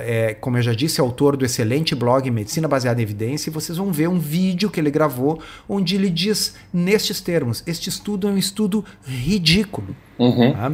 é, 0.00 0.34
como 0.40 0.56
eu 0.56 0.62
já 0.62 0.72
disse, 0.72 0.98
é 0.98 1.04
autor 1.04 1.36
do 1.36 1.44
excelente 1.44 1.94
blog 1.94 2.30
Medicina 2.30 2.66
Baseada 2.66 3.00
em 3.00 3.04
Evidência. 3.04 3.50
E 3.50 3.52
vocês 3.52 3.76
vão 3.76 3.92
ver 3.92 4.08
um 4.08 4.18
vídeo 4.18 4.70
que 4.70 4.80
ele 4.80 4.90
gravou 4.90 5.42
onde 5.68 5.94
ele 5.94 6.08
diz 6.08 6.54
nestes 6.72 7.20
termos: 7.20 7.62
este 7.66 7.90
estudo 7.90 8.26
é 8.26 8.30
um 8.30 8.38
estudo 8.38 8.82
ridículo. 9.04 9.94
Uhum. 10.18 10.54
Tá? 10.54 10.72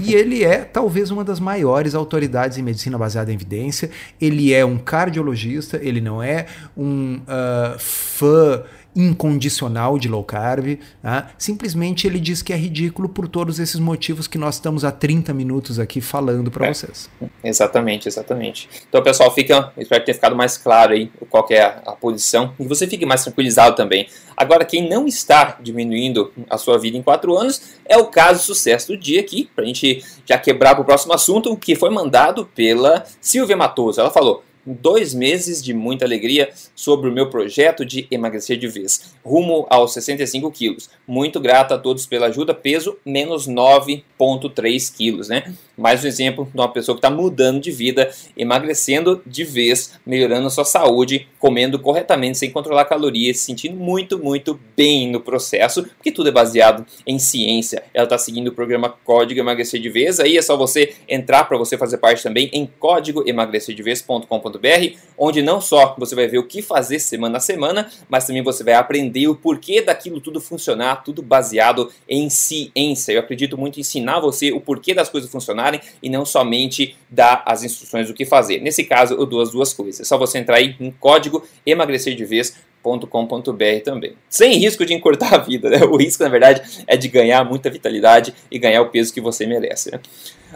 E 0.00 0.14
ele 0.14 0.44
é 0.44 0.58
talvez 0.58 1.10
uma 1.10 1.24
das 1.24 1.40
maiores 1.40 1.96
autoridades 1.96 2.56
em 2.56 2.62
medicina 2.62 2.96
baseada 2.96 3.32
em 3.32 3.34
evidência. 3.34 3.90
Ele 4.20 4.54
é 4.54 4.64
um 4.64 4.78
cardiologista, 4.78 5.80
ele 5.82 6.00
não 6.00 6.22
é 6.22 6.46
um 6.76 7.16
uh, 7.16 7.78
fã 7.80 8.62
incondicional 8.94 9.98
de 9.98 10.08
low 10.08 10.24
carb. 10.24 10.78
Tá? 11.02 11.30
Simplesmente 11.38 12.06
ele 12.06 12.20
diz 12.20 12.42
que 12.42 12.52
é 12.52 12.56
ridículo 12.56 13.08
por 13.08 13.28
todos 13.28 13.58
esses 13.58 13.80
motivos 13.80 14.26
que 14.26 14.38
nós 14.38 14.56
estamos 14.56 14.84
há 14.84 14.92
30 14.92 15.32
minutos 15.34 15.78
aqui 15.78 16.00
falando 16.00 16.50
para 16.50 16.66
é, 16.66 16.74
vocês. 16.74 17.10
Exatamente, 17.42 18.08
exatamente. 18.08 18.68
Então, 18.88 19.02
pessoal, 19.02 19.32
fica, 19.32 19.72
espero 19.76 20.04
ter 20.04 20.14
ficado 20.14 20.36
mais 20.36 20.56
claro 20.56 20.92
aí 20.92 21.10
qual 21.28 21.46
é 21.50 21.60
a, 21.60 21.82
a 21.86 21.92
posição 21.92 22.54
e 22.58 22.66
você 22.66 22.86
fique 22.86 23.04
mais 23.04 23.22
tranquilizado 23.22 23.76
também. 23.76 24.08
Agora, 24.36 24.64
quem 24.64 24.88
não 24.88 25.06
está 25.06 25.58
diminuindo 25.60 26.32
a 26.50 26.58
sua 26.58 26.78
vida 26.78 26.96
em 26.96 27.02
4 27.02 27.36
anos 27.36 27.74
é 27.84 27.96
o 27.96 28.06
caso 28.06 28.44
sucesso 28.44 28.88
do 28.88 28.96
dia 28.96 29.20
aqui, 29.20 29.48
para 29.54 29.64
a 29.64 29.66
gente 29.66 30.04
já 30.26 30.38
quebrar 30.38 30.74
para 30.74 30.82
o 30.82 30.84
próximo 30.84 31.12
assunto, 31.12 31.56
que 31.56 31.74
foi 31.76 31.90
mandado 31.90 32.46
pela 32.54 33.04
Silvia 33.20 33.56
Matoso. 33.56 34.00
Ela 34.00 34.10
falou: 34.10 34.42
dois 34.66 35.14
meses 35.14 35.62
de 35.62 35.74
muita 35.74 36.04
alegria 36.04 36.50
sobre 36.74 37.08
o 37.08 37.12
meu 37.12 37.28
projeto 37.30 37.84
de 37.84 38.06
emagrecer 38.10 38.56
de 38.56 38.66
vez, 38.68 39.14
rumo 39.24 39.66
aos 39.70 39.92
65 39.92 40.50
quilos. 40.50 40.90
Muito 41.06 41.40
grato 41.40 41.74
a 41.74 41.78
todos 41.78 42.06
pela 42.06 42.26
ajuda, 42.26 42.54
peso 42.54 42.96
menos 43.04 43.48
9,3 43.48 44.94
quilos, 44.96 45.28
né? 45.28 45.54
Mais 45.76 46.04
um 46.04 46.06
exemplo 46.06 46.44
de 46.44 46.60
uma 46.60 46.68
pessoa 46.68 46.94
que 46.94 47.04
está 47.04 47.10
mudando 47.10 47.60
de 47.60 47.72
vida, 47.72 48.08
emagrecendo 48.36 49.20
de 49.26 49.42
vez, 49.42 49.98
melhorando 50.06 50.46
a 50.46 50.50
sua 50.50 50.64
saúde, 50.64 51.26
comendo 51.36 51.80
corretamente, 51.80 52.38
sem 52.38 52.48
controlar 52.48 52.84
calorias, 52.84 53.38
se 53.38 53.46
sentindo 53.46 53.76
muito, 53.76 54.16
muito 54.16 54.60
bem 54.76 55.10
no 55.10 55.18
processo, 55.18 55.82
porque 55.82 56.12
tudo 56.12 56.28
é 56.28 56.32
baseado 56.32 56.86
em 57.04 57.18
ciência. 57.18 57.82
Ela 57.92 58.04
está 58.04 58.16
seguindo 58.16 58.46
o 58.48 58.52
programa 58.52 58.88
Código 58.88 59.40
Emagrecer 59.40 59.80
de 59.80 59.88
Vez, 59.88 60.20
aí 60.20 60.38
é 60.38 60.42
só 60.42 60.56
você 60.56 60.94
entrar 61.08 61.42
para 61.44 61.58
você 61.58 61.76
fazer 61.76 61.98
parte 61.98 62.22
também 62.22 62.48
em 62.52 62.70
códigoemagrecerdevez.com.br, 62.78 64.96
onde 65.18 65.42
não 65.42 65.60
só 65.60 65.96
você 65.98 66.14
vai 66.14 66.28
ver 66.28 66.38
o 66.38 66.46
que 66.46 66.62
fazer 66.62 67.00
semana 67.00 67.38
a 67.38 67.40
semana, 67.40 67.90
mas 68.08 68.24
também 68.24 68.42
você 68.42 68.62
vai 68.62 68.74
aprender 68.74 69.26
o 69.26 69.34
porquê 69.34 69.82
daquilo 69.82 70.20
tudo 70.20 70.40
funcionar, 70.40 71.02
tudo 71.02 71.20
baseado 71.20 71.90
em 72.08 72.30
ciência. 72.30 73.10
Eu 73.10 73.18
acredito 73.18 73.58
muito 73.58 73.78
em 73.78 73.80
ensinar 73.80 74.20
você 74.20 74.52
o 74.52 74.60
porquê 74.60 74.94
das 74.94 75.08
coisas 75.08 75.28
funcionarem 75.28 75.63
funcionarem 75.64 75.80
e 76.02 76.10
não 76.10 76.24
somente 76.24 76.96
dar 77.08 77.42
as 77.46 77.62
instruções 77.62 78.08
do 78.08 78.14
que 78.14 78.26
fazer. 78.26 78.60
Nesse 78.60 78.84
caso, 78.84 79.14
eu 79.14 79.24
dou 79.24 79.40
as 79.40 79.52
duas 79.52 79.72
coisas. 79.72 80.00
É 80.00 80.04
só 80.04 80.18
você 80.18 80.38
entrar 80.38 80.56
aí 80.56 80.76
em 80.78 80.90
código 80.90 81.46
emagrecerdevez.com.br 81.64 83.84
também. 83.84 84.14
Sem 84.28 84.58
risco 84.58 84.84
de 84.84 84.92
encurtar 84.92 85.34
a 85.34 85.38
vida, 85.38 85.70
né? 85.70 85.78
O 85.84 85.96
risco, 85.96 86.22
na 86.22 86.28
verdade, 86.28 86.84
é 86.86 86.96
de 86.96 87.08
ganhar 87.08 87.42
muita 87.44 87.70
vitalidade 87.70 88.34
e 88.50 88.58
ganhar 88.58 88.82
o 88.82 88.90
peso 88.90 89.12
que 89.12 89.20
você 89.20 89.46
merece. 89.46 89.90
Né? 89.90 90.00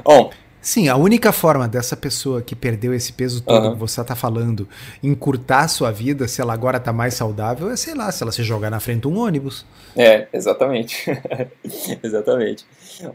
Bom, 0.04 0.30
Sim, 0.61 0.88
a 0.88 0.96
única 0.96 1.32
forma 1.32 1.68
dessa 1.68 1.96
pessoa 1.96 2.42
que 2.42 2.54
perdeu 2.54 2.92
esse 2.92 3.12
peso 3.12 3.40
todo 3.40 3.66
uhum. 3.66 3.72
que 3.72 3.78
você 3.78 4.00
está 4.00 4.16
falando 4.16 4.68
encurtar 5.02 5.61
a 5.61 5.68
sua 5.68 5.90
vida, 5.90 6.26
se 6.26 6.40
ela 6.40 6.52
agora 6.52 6.78
está 6.78 6.92
mais 6.92 7.14
saudável, 7.14 7.70
é, 7.70 7.76
sei 7.76 7.94
lá, 7.94 8.11
se 8.11 8.22
ela 8.22 8.32
se 8.32 8.42
jogar 8.42 8.70
na 8.70 8.80
frente 8.80 9.02
de 9.02 9.09
um 9.09 9.18
ônibus. 9.18 9.64
É, 9.96 10.26
exatamente. 10.32 11.04
exatamente. 12.02 12.66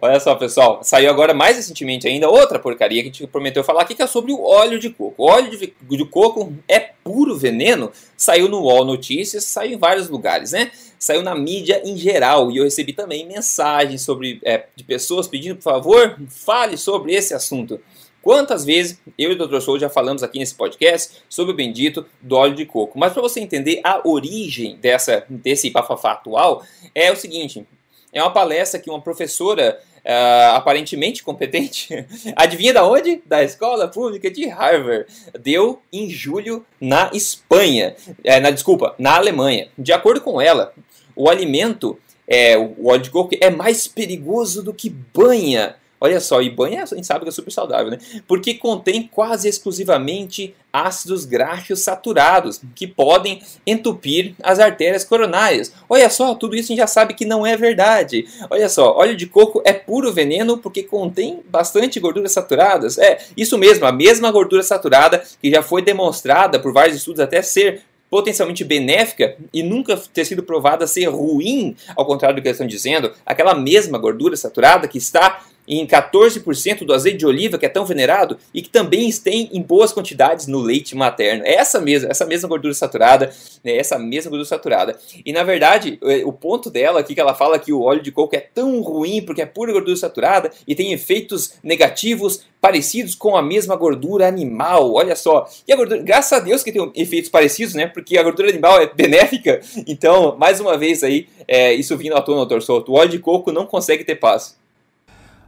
Olha 0.01 0.19
só, 0.19 0.35
pessoal, 0.35 0.79
saiu 0.83 1.09
agora 1.09 1.33
mais 1.33 1.57
recentemente 1.57 2.07
ainda 2.07 2.29
outra 2.29 2.57
porcaria 2.57 3.01
que 3.01 3.09
a 3.09 3.11
gente 3.11 3.27
prometeu 3.27 3.63
falar 3.63 3.81
aqui, 3.81 3.95
que 3.95 4.01
é 4.01 4.07
sobre 4.07 4.31
o 4.31 4.41
óleo 4.41 4.79
de 4.79 4.89
coco. 4.89 5.23
O 5.23 5.29
óleo 5.29 5.49
de, 5.49 5.73
de 5.81 6.05
coco 6.05 6.53
é 6.67 6.79
puro 7.03 7.37
veneno? 7.37 7.91
Saiu 8.15 8.47
no 8.47 8.61
UOL 8.61 8.85
Notícias, 8.85 9.43
saiu 9.43 9.73
em 9.73 9.77
vários 9.77 10.07
lugares, 10.07 10.53
né? 10.53 10.71
Saiu 11.03 11.21
na 11.21 11.35
mídia 11.35 11.81
em 11.83 11.97
geral 11.97 12.49
e 12.49 12.55
eu 12.55 12.63
recebi 12.63 12.93
também 12.93 13.27
mensagens 13.27 14.01
sobre, 14.01 14.39
é, 14.41 14.67
de 14.73 14.85
pessoas 14.85 15.27
pedindo, 15.27 15.57
por 15.57 15.63
favor, 15.63 16.17
fale 16.29 16.77
sobre 16.77 17.13
esse 17.13 17.33
assunto. 17.33 17.77
Quantas 18.21 18.63
vezes 18.63 19.01
eu 19.17 19.31
e 19.31 19.35
o 19.35 19.37
Dr. 19.37 19.59
Souza 19.59 19.81
já 19.81 19.89
falamos 19.89 20.23
aqui 20.23 20.39
nesse 20.39 20.55
podcast 20.55 21.21
sobre 21.27 21.51
o 21.51 21.55
bendito 21.57 22.05
do 22.21 22.37
óleo 22.37 22.55
de 22.55 22.65
coco. 22.65 22.97
Mas 22.97 23.11
para 23.11 23.21
você 23.21 23.41
entender 23.41 23.81
a 23.83 24.01
origem 24.07 24.77
dessa, 24.77 25.25
desse 25.27 25.69
bafafá 25.69 26.13
atual, 26.13 26.63
é 26.95 27.11
o 27.11 27.17
seguinte: 27.17 27.67
é 28.13 28.21
uma 28.21 28.31
palestra 28.31 28.79
que 28.79 28.89
uma 28.89 29.01
professora 29.01 29.77
uh, 30.05 30.55
aparentemente 30.55 31.23
competente, 31.23 32.05
adivinha 32.35 32.73
da 32.73 32.87
onde? 32.87 33.21
Da 33.25 33.43
escola 33.43 33.89
pública 33.89 34.29
de 34.29 34.47
Harvard, 34.47 35.05
deu 35.41 35.81
em 35.91 36.09
julho 36.09 36.65
na 36.79 37.09
Espanha, 37.13 37.95
é, 38.23 38.39
na 38.39 38.51
desculpa, 38.51 38.95
na 38.97 39.15
Alemanha. 39.15 39.67
De 39.77 39.91
acordo 39.91 40.21
com 40.21 40.39
ela, 40.39 40.73
o 41.15 41.29
alimento, 41.29 41.97
é, 42.27 42.57
o 42.57 42.87
óleo 42.87 43.01
de 43.01 43.09
coco, 43.09 43.35
é 43.39 43.49
mais 43.49 43.87
perigoso 43.87 44.63
do 44.63 44.73
que 44.73 44.89
banha. 44.89 45.75
Olha 46.03 46.19
só, 46.19 46.41
e 46.41 46.49
banha 46.49 46.83
a 46.83 46.85
gente 46.85 47.07
sabe 47.07 47.23
que 47.23 47.29
é 47.29 47.31
super 47.31 47.51
saudável, 47.51 47.89
né? 47.89 47.97
Porque 48.27 48.55
contém 48.55 49.09
quase 49.09 49.47
exclusivamente 49.47 50.53
ácidos 50.73 51.23
graxos 51.23 51.79
saturados, 51.79 52.59
que 52.75 52.85
podem 52.85 53.41
entupir 53.65 54.33
as 54.43 54.59
artérias 54.59 55.05
coronárias. 55.05 55.71
Olha 55.87 56.09
só, 56.09 56.35
tudo 56.35 56.57
isso 56.57 56.65
a 56.65 56.71
gente 56.73 56.79
já 56.79 56.87
sabe 56.87 57.13
que 57.13 57.23
não 57.23 57.45
é 57.45 57.55
verdade. 57.55 58.25
Olha 58.49 58.67
só, 58.67 58.93
óleo 58.97 59.15
de 59.15 59.27
coco 59.27 59.61
é 59.63 59.71
puro 59.71 60.11
veneno 60.11 60.57
porque 60.57 60.83
contém 60.83 61.41
bastante 61.49 62.01
gorduras 62.01 62.33
saturadas. 62.33 62.97
É, 62.97 63.19
isso 63.37 63.57
mesmo, 63.57 63.85
a 63.85 63.91
mesma 63.93 64.29
gordura 64.29 64.61
saturada 64.61 65.23
que 65.41 65.51
já 65.51 65.61
foi 65.61 65.81
demonstrada 65.81 66.59
por 66.59 66.73
vários 66.73 66.97
estudos 66.97 67.21
até 67.21 67.41
ser 67.41 67.83
potencialmente 68.13 68.63
benéfica 68.63 69.35
e 69.51 69.63
nunca 69.63 69.97
ter 69.97 70.23
sido 70.23 70.43
provada 70.43 70.85
ser 70.85 71.05
ruim, 71.05 71.75
ao 71.95 72.05
contrário 72.05 72.35
do 72.35 72.43
que 72.43 72.47
eles 72.47 72.57
estão 72.57 72.67
dizendo, 72.67 73.11
aquela 73.25 73.55
mesma 73.55 73.97
gordura 73.97 74.37
saturada 74.37 74.87
que 74.87 74.99
está 74.99 75.43
em 75.67 75.85
14% 75.85 76.85
do 76.85 76.93
azeite 76.93 77.17
de 77.17 77.25
oliva, 77.25 77.57
que 77.57 77.65
é 77.65 77.69
tão 77.69 77.85
venerado, 77.85 78.37
e 78.53 78.61
que 78.61 78.69
também 78.69 79.11
tem 79.11 79.49
em 79.53 79.61
boas 79.61 79.93
quantidades 79.93 80.47
no 80.47 80.59
leite 80.59 80.95
materno. 80.95 81.43
É 81.45 81.55
essa 81.55 81.79
mesma, 81.79 82.09
essa 82.09 82.25
mesma 82.25 82.49
gordura 82.49 82.73
saturada, 82.73 83.31
né, 83.63 83.75
essa 83.77 83.97
mesma 83.97 84.29
gordura 84.29 84.47
saturada. 84.47 84.97
E 85.25 85.31
na 85.31 85.43
verdade, 85.43 85.99
o 86.25 86.33
ponto 86.33 86.69
dela 86.69 86.99
aqui 86.99 87.13
que 87.13 87.21
ela 87.21 87.33
fala 87.33 87.59
que 87.59 87.71
o 87.71 87.81
óleo 87.81 88.01
de 88.01 88.11
coco 88.11 88.35
é 88.35 88.39
tão 88.39 88.81
ruim 88.81 89.21
porque 89.21 89.41
é 89.41 89.45
pura 89.45 89.71
gordura 89.71 89.95
saturada 89.95 90.51
e 90.67 90.75
tem 90.75 90.93
efeitos 90.93 91.53
negativos 91.63 92.41
parecidos 92.59 93.13
com 93.13 93.35
a 93.35 93.41
mesma 93.41 93.75
gordura 93.75 94.27
animal. 94.27 94.93
Olha 94.93 95.15
só. 95.15 95.47
E 95.67 95.73
a 95.73 95.75
gordura, 95.75 96.01
graças 96.01 96.31
a 96.31 96.39
Deus 96.39 96.63
que 96.63 96.71
tem 96.71 96.91
efeitos 96.95 97.29
parecidos, 97.29 97.73
né? 97.73 97.87
Porque 97.87 98.17
a 98.17 98.23
gordura 98.23 98.49
animal 98.49 98.81
é 98.81 98.87
benéfica. 98.87 99.61
Então, 99.85 100.37
mais 100.37 100.59
uma 100.59 100.77
vez 100.77 101.03
aí, 101.03 101.27
é, 101.47 101.73
isso 101.73 101.97
vindo 101.97 102.15
à 102.15 102.21
tona, 102.21 102.37
doutor 102.37 102.61
Souto. 102.61 102.93
O 102.93 102.95
óleo 102.95 103.09
de 103.09 103.19
coco 103.19 103.51
não 103.51 103.65
consegue 103.65 104.03
ter 104.03 104.15
paz 104.15 104.55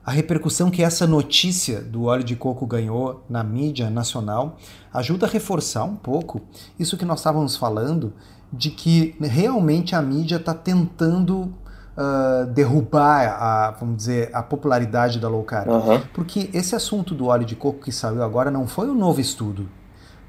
a 0.06 0.12
repercussão 0.12 0.70
que 0.70 0.84
essa 0.84 1.08
notícia 1.08 1.82
do 1.82 2.03
óleo 2.03 2.24
de 2.24 2.36
coco 2.36 2.68
ganhou 2.68 3.24
na 3.28 3.43
mídia 3.43 3.89
nacional 3.89 4.58
ajuda 4.93 5.26
a 5.26 5.30
reforçar 5.30 5.84
um 5.84 5.95
pouco 5.95 6.41
isso 6.78 6.95
que 6.95 7.03
nós 7.03 7.20
estávamos 7.20 7.58
falando 7.58 8.14
de 8.53 8.70
que 8.70 9.16
realmente 9.20 9.95
a 9.95 10.01
mídia 10.03 10.36
está 10.36 10.53
tentando 10.53 11.51
uh, 11.97 12.45
derrubar 12.53 13.36
a, 13.41 13.72
vamos 13.72 13.97
dizer, 13.97 14.30
a 14.32 14.43
popularidade 14.43 15.20
da 15.20 15.28
low 15.28 15.43
carb. 15.43 15.70
Uhum. 15.70 16.01
Porque 16.14 16.51
esse 16.53 16.76
assunto 16.76 17.16
do 17.16 17.26
óleo 17.26 17.43
de 17.45 17.56
coco 17.56 17.84
que 17.84 17.91
saiu 17.91 18.22
agora 18.22 18.51
não 18.51 18.68
foi 18.68 18.88
um 18.88 18.95
novo 18.95 19.20
estudo. 19.20 19.68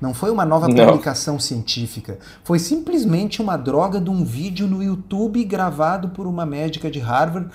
Não 0.01 0.15
foi 0.15 0.31
uma 0.31 0.45
nova 0.45 0.67
publicação 0.67 1.35
não. 1.35 1.41
científica. 1.41 2.19
Foi 2.45 2.59
simplesmente 2.59 3.43
uma 3.43 3.57
droga 3.59 4.01
de 4.01 4.09
um 4.11 4.25
vídeo 4.25 4.67
no 4.67 4.83
YouTube 4.83 5.45
gravado 5.45 6.09
por 6.09 6.27
uma 6.27 6.47
médica 6.47 6.91
de 6.91 6.99
Harvard 6.99 7.51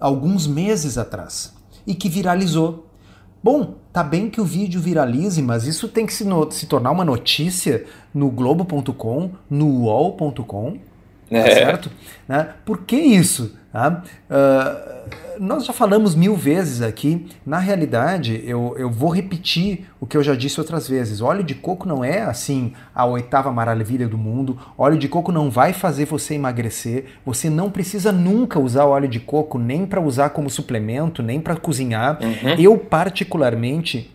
alguns 0.00 0.46
meses 0.46 0.98
atrás 0.98 1.53
e 1.86 1.94
que 1.94 2.08
viralizou. 2.08 2.86
Bom, 3.42 3.74
tá 3.92 4.02
bem 4.02 4.30
que 4.30 4.40
o 4.40 4.44
vídeo 4.44 4.80
viralize, 4.80 5.42
mas 5.42 5.66
isso 5.66 5.88
tem 5.88 6.06
que 6.06 6.14
se, 6.14 6.24
se 6.50 6.66
tornar 6.66 6.90
uma 6.90 7.04
notícia 7.04 7.84
no 8.12 8.30
Globo.com, 8.30 9.30
no 9.50 9.66
UOL.com, 9.82 10.78
tá 11.30 11.36
é. 11.36 11.50
certo? 11.54 11.90
Né? 12.28 12.48
Por 12.64 12.78
que 12.82 12.96
isso? 12.96 13.56
Tá? 13.72 14.02
Uh, 14.30 14.94
nós 15.38 15.64
já 15.64 15.72
falamos 15.72 16.14
mil 16.14 16.36
vezes 16.36 16.80
aqui, 16.80 17.26
na 17.44 17.58
realidade, 17.58 18.42
eu, 18.46 18.74
eu 18.78 18.90
vou 18.90 19.10
repetir 19.10 19.86
o 20.00 20.06
que 20.06 20.16
eu 20.16 20.22
já 20.22 20.34
disse 20.34 20.60
outras 20.60 20.88
vezes. 20.88 21.20
Óleo 21.20 21.42
de 21.42 21.54
coco 21.54 21.88
não 21.88 22.04
é 22.04 22.22
assim 22.22 22.72
a 22.94 23.04
oitava 23.04 23.52
maravilha 23.52 24.06
do 24.06 24.16
mundo. 24.16 24.58
Óleo 24.78 24.96
de 24.96 25.08
coco 25.08 25.32
não 25.32 25.50
vai 25.50 25.72
fazer 25.72 26.04
você 26.04 26.34
emagrecer. 26.34 27.06
Você 27.24 27.50
não 27.50 27.70
precisa 27.70 28.12
nunca 28.12 28.58
usar 28.58 28.84
óleo 28.84 29.08
de 29.08 29.20
coco 29.20 29.58
nem 29.58 29.86
para 29.86 30.00
usar 30.00 30.30
como 30.30 30.48
suplemento, 30.48 31.22
nem 31.22 31.40
para 31.40 31.56
cozinhar. 31.56 32.18
Uhum. 32.22 32.54
Eu, 32.58 32.78
particularmente, 32.78 34.13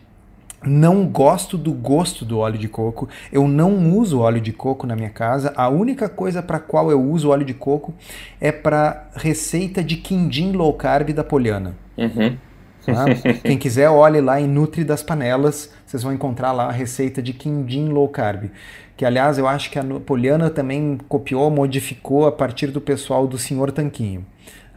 não 0.64 1.06
gosto 1.06 1.56
do 1.56 1.72
gosto 1.72 2.24
do 2.24 2.38
óleo 2.38 2.58
de 2.58 2.68
coco. 2.68 3.08
Eu 3.32 3.48
não 3.48 3.96
uso 3.96 4.20
óleo 4.20 4.40
de 4.40 4.52
coco 4.52 4.86
na 4.86 4.94
minha 4.94 5.10
casa. 5.10 5.52
A 5.56 5.68
única 5.68 6.08
coisa 6.08 6.42
para 6.42 6.58
qual 6.58 6.90
eu 6.90 7.00
uso 7.00 7.30
óleo 7.30 7.44
de 7.44 7.54
coco 7.54 7.94
é 8.40 8.52
para 8.52 9.08
receita 9.14 9.82
de 9.82 9.96
quindim 9.96 10.52
low 10.52 10.72
carb 10.74 11.10
da 11.10 11.24
Poliana. 11.24 11.74
Uhum. 11.96 12.36
Tá? 12.84 13.04
Quem 13.42 13.58
quiser, 13.58 13.88
olhe 13.88 14.20
lá 14.20 14.40
em 14.40 14.46
Nutri 14.46 14.84
das 14.84 15.02
Panelas. 15.02 15.72
Vocês 15.86 16.02
vão 16.02 16.12
encontrar 16.12 16.52
lá 16.52 16.66
a 16.66 16.72
receita 16.72 17.22
de 17.22 17.32
quindim 17.32 17.88
low 17.88 18.08
carb. 18.08 18.50
Que, 18.96 19.04
aliás, 19.06 19.38
eu 19.38 19.48
acho 19.48 19.70
que 19.70 19.78
a 19.78 19.84
Poliana 20.04 20.50
também 20.50 20.98
copiou, 21.08 21.50
modificou 21.50 22.26
a 22.26 22.32
partir 22.32 22.66
do 22.66 22.82
pessoal 22.82 23.26
do 23.26 23.38
Senhor 23.38 23.72
Tanquinho. 23.72 24.26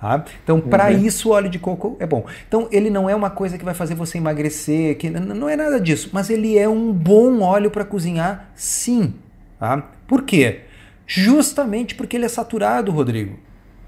Tá? 0.03 0.21
Então, 0.43 0.59
para 0.59 0.91
uhum. 0.91 0.97
isso, 0.97 1.29
o 1.29 1.31
óleo 1.31 1.49
de 1.49 1.57
coco 1.57 1.95
é 1.97 2.05
bom. 2.05 2.25
Então, 2.45 2.67
ele 2.73 2.89
não 2.89 3.09
é 3.09 3.15
uma 3.15 3.29
coisa 3.29 3.57
que 3.57 3.63
vai 3.63 3.73
fazer 3.73 3.95
você 3.95 4.17
emagrecer, 4.17 4.97
que 4.97 5.09
não 5.09 5.47
é 5.47 5.55
nada 5.55 5.79
disso, 5.79 6.09
mas 6.11 6.29
ele 6.29 6.57
é 6.57 6.67
um 6.67 6.91
bom 6.91 7.39
óleo 7.39 7.71
para 7.71 7.85
cozinhar, 7.85 8.49
sim. 8.53 9.13
Tá? 9.57 9.81
Por 10.05 10.23
quê? 10.23 10.63
Justamente 11.07 11.95
porque 11.95 12.17
ele 12.17 12.25
é 12.25 12.27
saturado, 12.27 12.91
Rodrigo. 12.91 13.39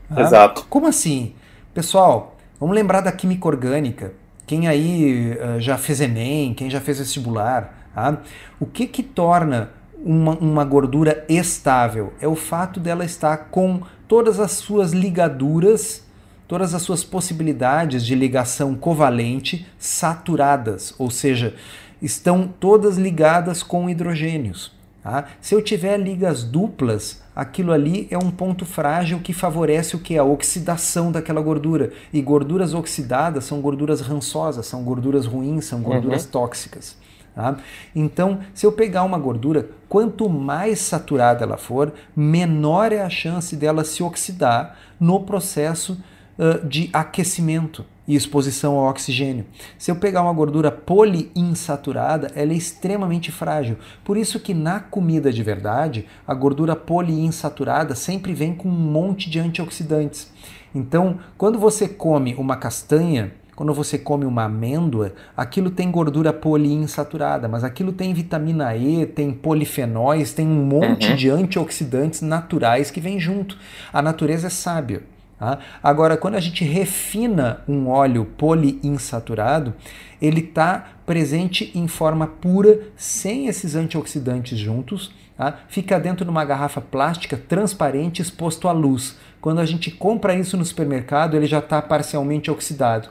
Tá? 0.07 0.21
Exato. 0.21 0.65
Como 0.69 0.87
assim? 0.87 1.35
Pessoal, 1.73 2.37
vamos 2.57 2.73
lembrar 2.73 3.01
da 3.01 3.11
química 3.11 3.45
orgânica. 3.49 4.13
Quem 4.47 4.69
aí 4.69 5.33
uh, 5.33 5.59
já 5.59 5.77
fez 5.77 5.99
Enem, 5.99 6.53
quem 6.53 6.69
já 6.69 6.79
fez 6.79 6.99
vestibular, 6.99 7.89
tá? 7.93 8.19
o 8.57 8.65
que 8.65 8.87
que 8.87 9.03
torna 9.03 9.71
uma, 9.97 10.31
uma 10.37 10.63
gordura 10.63 11.25
estável? 11.27 12.13
É 12.21 12.27
o 12.27 12.37
fato 12.37 12.79
dela 12.79 13.03
estar 13.03 13.49
com 13.51 13.81
todas 14.07 14.39
as 14.39 14.51
suas 14.53 14.93
ligaduras 14.93 16.04
todas 16.47 16.73
as 16.73 16.81
suas 16.81 17.03
possibilidades 17.03 18.05
de 18.05 18.15
ligação 18.15 18.75
covalente 18.75 19.65
saturadas, 19.77 20.93
ou 20.97 21.09
seja, 21.09 21.55
estão 22.01 22.47
todas 22.59 22.97
ligadas 22.97 23.63
com 23.63 23.89
hidrogênios. 23.89 24.71
Tá? 25.01 25.25
Se 25.39 25.53
eu 25.53 25.61
tiver 25.61 25.97
ligas 25.97 26.43
duplas, 26.43 27.21
aquilo 27.35 27.71
ali 27.71 28.07
é 28.09 28.17
um 28.17 28.31
ponto 28.31 28.65
frágil 28.65 29.19
que 29.19 29.33
favorece 29.33 29.95
o 29.95 29.99
que? 29.99 30.17
A 30.17 30.23
oxidação 30.23 31.11
daquela 31.11 31.41
gordura. 31.41 31.91
E 32.11 32.21
gorduras 32.21 32.73
oxidadas 32.73 33.45
são 33.45 33.61
gorduras 33.61 34.01
rançosas, 34.01 34.65
são 34.65 34.83
gorduras 34.83 35.27
ruins, 35.27 35.65
são 35.65 35.81
gorduras 35.81 36.25
uhum. 36.25 36.31
tóxicas. 36.31 36.97
Tá? 37.35 37.57
Então, 37.93 38.39
se 38.53 38.65
eu 38.65 38.71
pegar 38.71 39.03
uma 39.03 39.19
gordura, 39.19 39.69
quanto 39.87 40.27
mais 40.27 40.79
saturada 40.79 41.43
ela 41.43 41.57
for, 41.57 41.93
menor 42.15 42.91
é 42.91 43.01
a 43.01 43.09
chance 43.09 43.55
dela 43.55 43.83
se 43.83 44.01
oxidar 44.01 44.75
no 44.99 45.19
processo 45.19 45.97
uh, 46.37 46.67
de 46.67 46.89
aquecimento 46.93 47.85
e 48.07 48.15
exposição 48.15 48.75
ao 48.75 48.89
oxigênio. 48.89 49.45
Se 49.77 49.89
eu 49.89 49.95
pegar 49.95 50.21
uma 50.21 50.33
gordura 50.33 50.71
poliinsaturada, 50.71 52.31
ela 52.35 52.53
é 52.53 52.55
extremamente 52.55 53.31
frágil. 53.31 53.77
Por 54.03 54.15
isso 54.17 54.39
que 54.39 54.53
na 54.53 54.79
comida 54.79 55.31
de 55.31 55.41
verdade, 55.41 56.05
a 56.27 56.33
gordura 56.33 56.75
poliinsaturada 56.75 57.95
sempre 57.95 58.33
vem 58.33 58.53
com 58.53 58.69
um 58.69 58.71
monte 58.71 59.29
de 59.29 59.39
antioxidantes. 59.39 60.31
Então, 60.73 61.19
quando 61.37 61.57
você 61.57 61.87
come 61.87 62.35
uma 62.35 62.57
castanha, 62.57 63.31
quando 63.55 63.73
você 63.73 63.97
come 63.97 64.25
uma 64.25 64.43
amêndoa, 64.43 65.13
aquilo 65.35 65.71
tem 65.71 65.89
gordura 65.89 66.33
poliinsaturada, 66.33 67.47
mas 67.47 67.63
aquilo 67.63 67.93
tem 67.93 68.13
vitamina 68.13 68.75
E, 68.75 69.05
tem 69.05 69.31
polifenóis, 69.31 70.33
tem 70.33 70.45
um 70.45 70.65
monte 70.65 71.09
uhum. 71.09 71.15
de 71.15 71.29
antioxidantes 71.29 72.21
naturais 72.21 72.91
que 72.91 72.99
vem 72.99 73.17
junto. 73.17 73.57
A 73.93 74.01
natureza 74.01 74.47
é 74.47 74.49
sábia. 74.49 75.03
Tá? 75.37 75.59
Agora, 75.83 76.15
quando 76.15 76.35
a 76.35 76.39
gente 76.39 76.63
refina 76.63 77.61
um 77.67 77.89
óleo 77.89 78.25
poliinsaturado, 78.37 79.73
ele 80.21 80.39
está 80.39 80.91
presente 81.05 81.71
em 81.75 81.87
forma 81.87 82.25
pura, 82.25 82.79
sem 82.95 83.47
esses 83.47 83.75
antioxidantes 83.75 84.57
juntos, 84.57 85.13
tá? 85.37 85.59
fica 85.67 85.99
dentro 85.99 86.23
de 86.23 86.31
uma 86.31 86.45
garrafa 86.45 86.79
plástica 86.79 87.35
transparente 87.35 88.21
exposto 88.21 88.67
à 88.67 88.71
luz. 88.71 89.17
Quando 89.41 89.59
a 89.59 89.65
gente 89.65 89.91
compra 89.91 90.33
isso 90.33 90.55
no 90.55 90.63
supermercado, 90.63 91.35
ele 91.35 91.45
já 91.45 91.59
está 91.59 91.81
parcialmente 91.81 92.49
oxidado. 92.49 93.09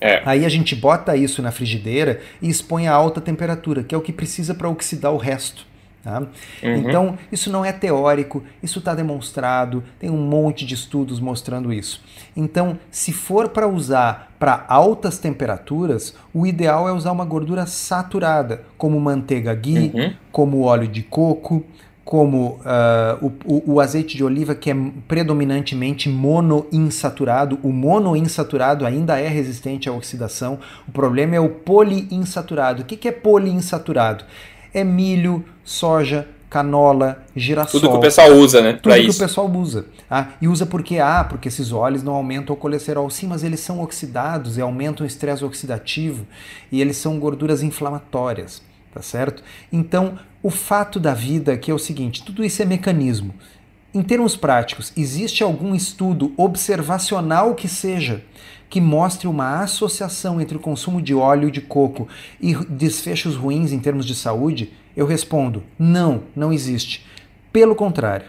É. 0.00 0.22
Aí 0.24 0.44
a 0.44 0.48
gente 0.48 0.74
bota 0.74 1.16
isso 1.16 1.40
na 1.40 1.52
frigideira 1.52 2.20
e 2.42 2.48
expõe 2.48 2.88
a 2.88 2.92
alta 2.92 3.20
temperatura, 3.20 3.84
que 3.84 3.94
é 3.94 3.98
o 3.98 4.00
que 4.00 4.12
precisa 4.12 4.54
para 4.54 4.68
oxidar 4.68 5.12
o 5.12 5.18
resto. 5.18 5.69
Tá? 6.02 6.20
Uhum. 6.20 6.74
Então, 6.76 7.18
isso 7.30 7.50
não 7.50 7.62
é 7.62 7.72
teórico, 7.72 8.42
isso 8.62 8.78
está 8.78 8.94
demonstrado, 8.94 9.84
tem 9.98 10.08
um 10.08 10.16
monte 10.16 10.64
de 10.64 10.74
estudos 10.74 11.20
mostrando 11.20 11.72
isso. 11.72 12.02
Então, 12.34 12.78
se 12.90 13.12
for 13.12 13.50
para 13.50 13.68
usar 13.68 14.32
para 14.38 14.64
altas 14.66 15.18
temperaturas, 15.18 16.14
o 16.32 16.46
ideal 16.46 16.88
é 16.88 16.92
usar 16.92 17.12
uma 17.12 17.26
gordura 17.26 17.66
saturada, 17.66 18.62
como 18.78 18.98
manteiga 18.98 19.54
ghee, 19.54 19.92
uhum. 19.94 20.14
como 20.32 20.62
óleo 20.62 20.88
de 20.88 21.02
coco, 21.02 21.62
como 22.02 22.58
uh, 22.64 23.32
o, 23.44 23.74
o, 23.74 23.80
azeite 23.80 24.16
de 24.16 24.24
oliva, 24.24 24.52
que 24.54 24.70
é 24.70 24.76
predominantemente 25.06 26.08
monoinsaturado. 26.08 27.58
O 27.62 27.70
monoinsaturado 27.72 28.84
ainda 28.84 29.20
é 29.20 29.28
resistente 29.28 29.88
à 29.88 29.92
oxidação. 29.92 30.58
O 30.88 30.90
problema 30.90 31.36
é 31.36 31.40
o 31.40 31.48
poliinsaturado. 31.48 32.82
O 32.82 32.84
que, 32.84 32.96
que 32.96 33.06
é 33.06 33.12
poliinsaturado? 33.12 34.24
É 34.72 34.84
milho, 34.84 35.44
soja, 35.64 36.26
canola, 36.50 37.24
girassol. 37.34 37.80
Tudo 37.80 37.92
que 37.92 37.96
o 37.96 38.00
pessoal 38.00 38.32
usa, 38.32 38.60
né? 38.60 38.72
Tudo 38.72 38.92
que 38.92 39.00
isso. 39.00 39.22
o 39.22 39.24
pessoal 39.24 39.50
usa. 39.50 39.86
Ah, 40.10 40.28
e 40.40 40.48
usa 40.48 40.66
porque, 40.66 40.98
ah, 40.98 41.24
porque 41.24 41.46
esses 41.46 41.70
óleos 41.70 42.02
não 42.02 42.14
aumentam 42.14 42.54
o 42.54 42.58
colesterol. 42.58 43.08
Sim, 43.08 43.28
mas 43.28 43.44
eles 43.44 43.60
são 43.60 43.80
oxidados 43.80 44.58
e 44.58 44.60
aumentam 44.60 45.04
o 45.04 45.06
estresse 45.06 45.44
oxidativo 45.44 46.26
e 46.72 46.80
eles 46.80 46.96
são 46.96 47.20
gorduras 47.20 47.62
inflamatórias, 47.62 48.60
tá 48.92 49.00
certo? 49.00 49.42
Então, 49.72 50.18
o 50.42 50.50
fato 50.50 50.98
da 50.98 51.14
vida 51.14 51.52
aqui 51.52 51.70
é 51.70 51.74
o 51.74 51.78
seguinte, 51.78 52.24
tudo 52.24 52.44
isso 52.44 52.60
é 52.60 52.64
mecanismo. 52.64 53.32
Em 53.94 54.02
termos 54.02 54.36
práticos, 54.36 54.92
existe 54.96 55.42
algum 55.42 55.74
estudo 55.74 56.32
observacional 56.36 57.54
que 57.54 57.68
seja 57.68 58.22
que 58.70 58.80
mostre 58.80 59.26
uma 59.26 59.60
associação 59.62 60.40
entre 60.40 60.56
o 60.56 60.60
consumo 60.60 61.02
de 61.02 61.12
óleo 61.12 61.50
de 61.50 61.60
coco 61.60 62.06
e 62.40 62.54
desfechos 62.54 63.34
ruins 63.34 63.72
em 63.72 63.80
termos 63.80 64.06
de 64.06 64.14
saúde? 64.14 64.72
Eu 64.96 65.06
respondo: 65.06 65.64
não, 65.76 66.22
não 66.34 66.52
existe. 66.52 67.04
Pelo 67.52 67.74
contrário. 67.74 68.26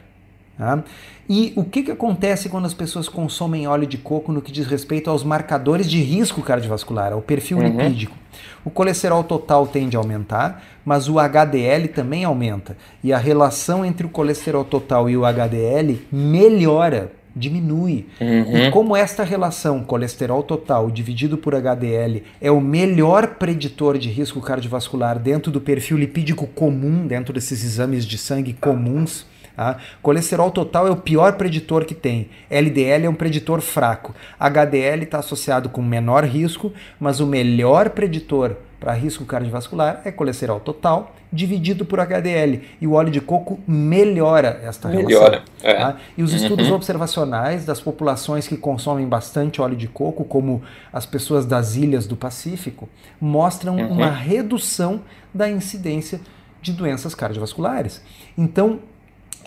Tá? 0.58 0.84
E 1.30 1.54
o 1.56 1.64
que, 1.64 1.84
que 1.84 1.92
acontece 1.92 2.50
quando 2.50 2.66
as 2.66 2.74
pessoas 2.74 3.08
consomem 3.08 3.68
óleo 3.68 3.88
de 3.88 3.98
coco 3.98 4.32
no 4.32 4.42
que 4.42 4.52
diz 4.52 4.68
respeito 4.68 5.10
aos 5.10 5.24
marcadores 5.24 5.90
de 5.90 6.02
risco 6.02 6.42
cardiovascular, 6.42 7.14
ao 7.14 7.22
perfil 7.22 7.58
uhum. 7.58 7.64
lipídico? 7.64 8.18
O 8.66 8.70
colesterol 8.70 9.24
total 9.24 9.66
tende 9.68 9.96
a 9.96 10.00
aumentar, 10.00 10.64
mas 10.84 11.08
o 11.08 11.20
HDL 11.20 11.88
também 11.88 12.24
aumenta. 12.24 12.76
E 13.04 13.14
a 13.14 13.18
relação 13.18 13.86
entre 13.86 14.06
o 14.06 14.10
colesterol 14.10 14.66
total 14.66 15.10
e 15.10 15.16
o 15.16 15.26
HDL 15.26 16.02
melhora 16.12 17.12
diminui. 17.36 18.08
Uhum. 18.20 18.58
E 18.58 18.72
como 18.72 18.96
esta 18.96 19.24
relação 19.24 19.84
colesterol 19.84 20.44
total 20.44 20.90
dividido 20.92 21.38
por 21.38 21.54
HDL 21.56 22.24
é 22.40 22.52
o 22.52 22.62
melhor 22.62 23.36
preditor 23.36 23.98
de 23.98 24.10
risco 24.10 24.42
cardiovascular 24.42 25.18
dentro 25.20 25.52
do 25.52 25.62
perfil 25.62 25.98
lipídico 25.98 26.48
comum, 26.48 27.08
dentro 27.08 27.34
desses 27.34 27.64
exames 27.64 28.06
de 28.06 28.18
sangue 28.18 28.54
comuns, 28.54 29.26
tá? 29.62 29.78
colesterol 30.02 30.50
total 30.50 30.88
é 30.88 30.92
o 30.92 30.96
pior 30.96 31.34
preditor 31.34 31.86
que 31.86 31.94
tem. 31.94 32.30
LDL 32.50 33.06
é 33.06 33.10
um 33.10 33.14
preditor 33.14 33.62
fraco. 33.62 34.16
HDL 34.40 35.04
está 35.04 35.20
associado 35.20 35.70
com 35.70 35.82
menor 35.82 36.24
risco, 36.24 36.74
mas 37.00 37.20
o 37.20 37.28
melhor 37.28 37.92
preditor 37.92 38.56
para 38.80 38.94
risco 38.94 39.24
cardiovascular 39.26 40.02
é 40.04 40.12
colesterol 40.12 40.60
total 40.60 41.14
dividido 41.32 41.86
por 41.86 42.00
HDL. 42.00 42.62
E 42.82 42.88
o 42.88 42.94
óleo 42.94 43.12
de 43.12 43.22
coco 43.22 43.60
melhora 43.68 44.60
esta 44.64 44.90
melhora, 44.90 45.30
relação. 45.30 45.44
É. 45.62 45.74
Tá? 45.76 45.98
E 46.18 46.24
os 46.24 46.34
estudos 46.34 46.68
uhum. 46.68 46.76
observacionais 46.76 47.64
das 47.64 47.80
populações 47.80 48.48
que 48.48 48.58
consomem 48.58 49.08
bastante 49.08 49.62
óleo 49.62 49.78
de 49.78 49.88
coco, 49.88 50.26
como 50.26 50.62
as 50.92 51.06
pessoas 51.06 51.46
das 51.46 51.76
ilhas 51.76 52.08
do 52.08 52.18
Pacífico, 52.18 52.90
mostram 53.20 53.78
uhum. 53.78 53.92
uma 53.92 54.10
redução 54.10 55.02
da 55.34 55.50
incidência 55.50 56.20
de 56.62 56.74
doenças 56.74 57.16
cardiovasculares. 57.16 58.02
Então, 58.38 58.80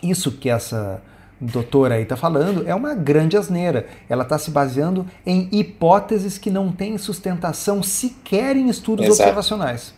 isso 0.02 0.32
que 0.32 0.48
essa 0.48 1.00
doutora 1.40 1.96
aí 1.96 2.02
está 2.02 2.16
falando 2.16 2.66
é 2.66 2.74
uma 2.74 2.94
grande 2.94 3.36
asneira. 3.36 3.86
Ela 4.08 4.22
está 4.22 4.38
se 4.38 4.50
baseando 4.50 5.06
em 5.26 5.48
hipóteses 5.52 6.38
que 6.38 6.50
não 6.50 6.70
têm 6.72 6.96
sustentação 6.98 7.82
sequer 7.82 8.56
em 8.56 8.68
estudos 8.68 9.06
Exato. 9.06 9.22
observacionais. 9.22 9.94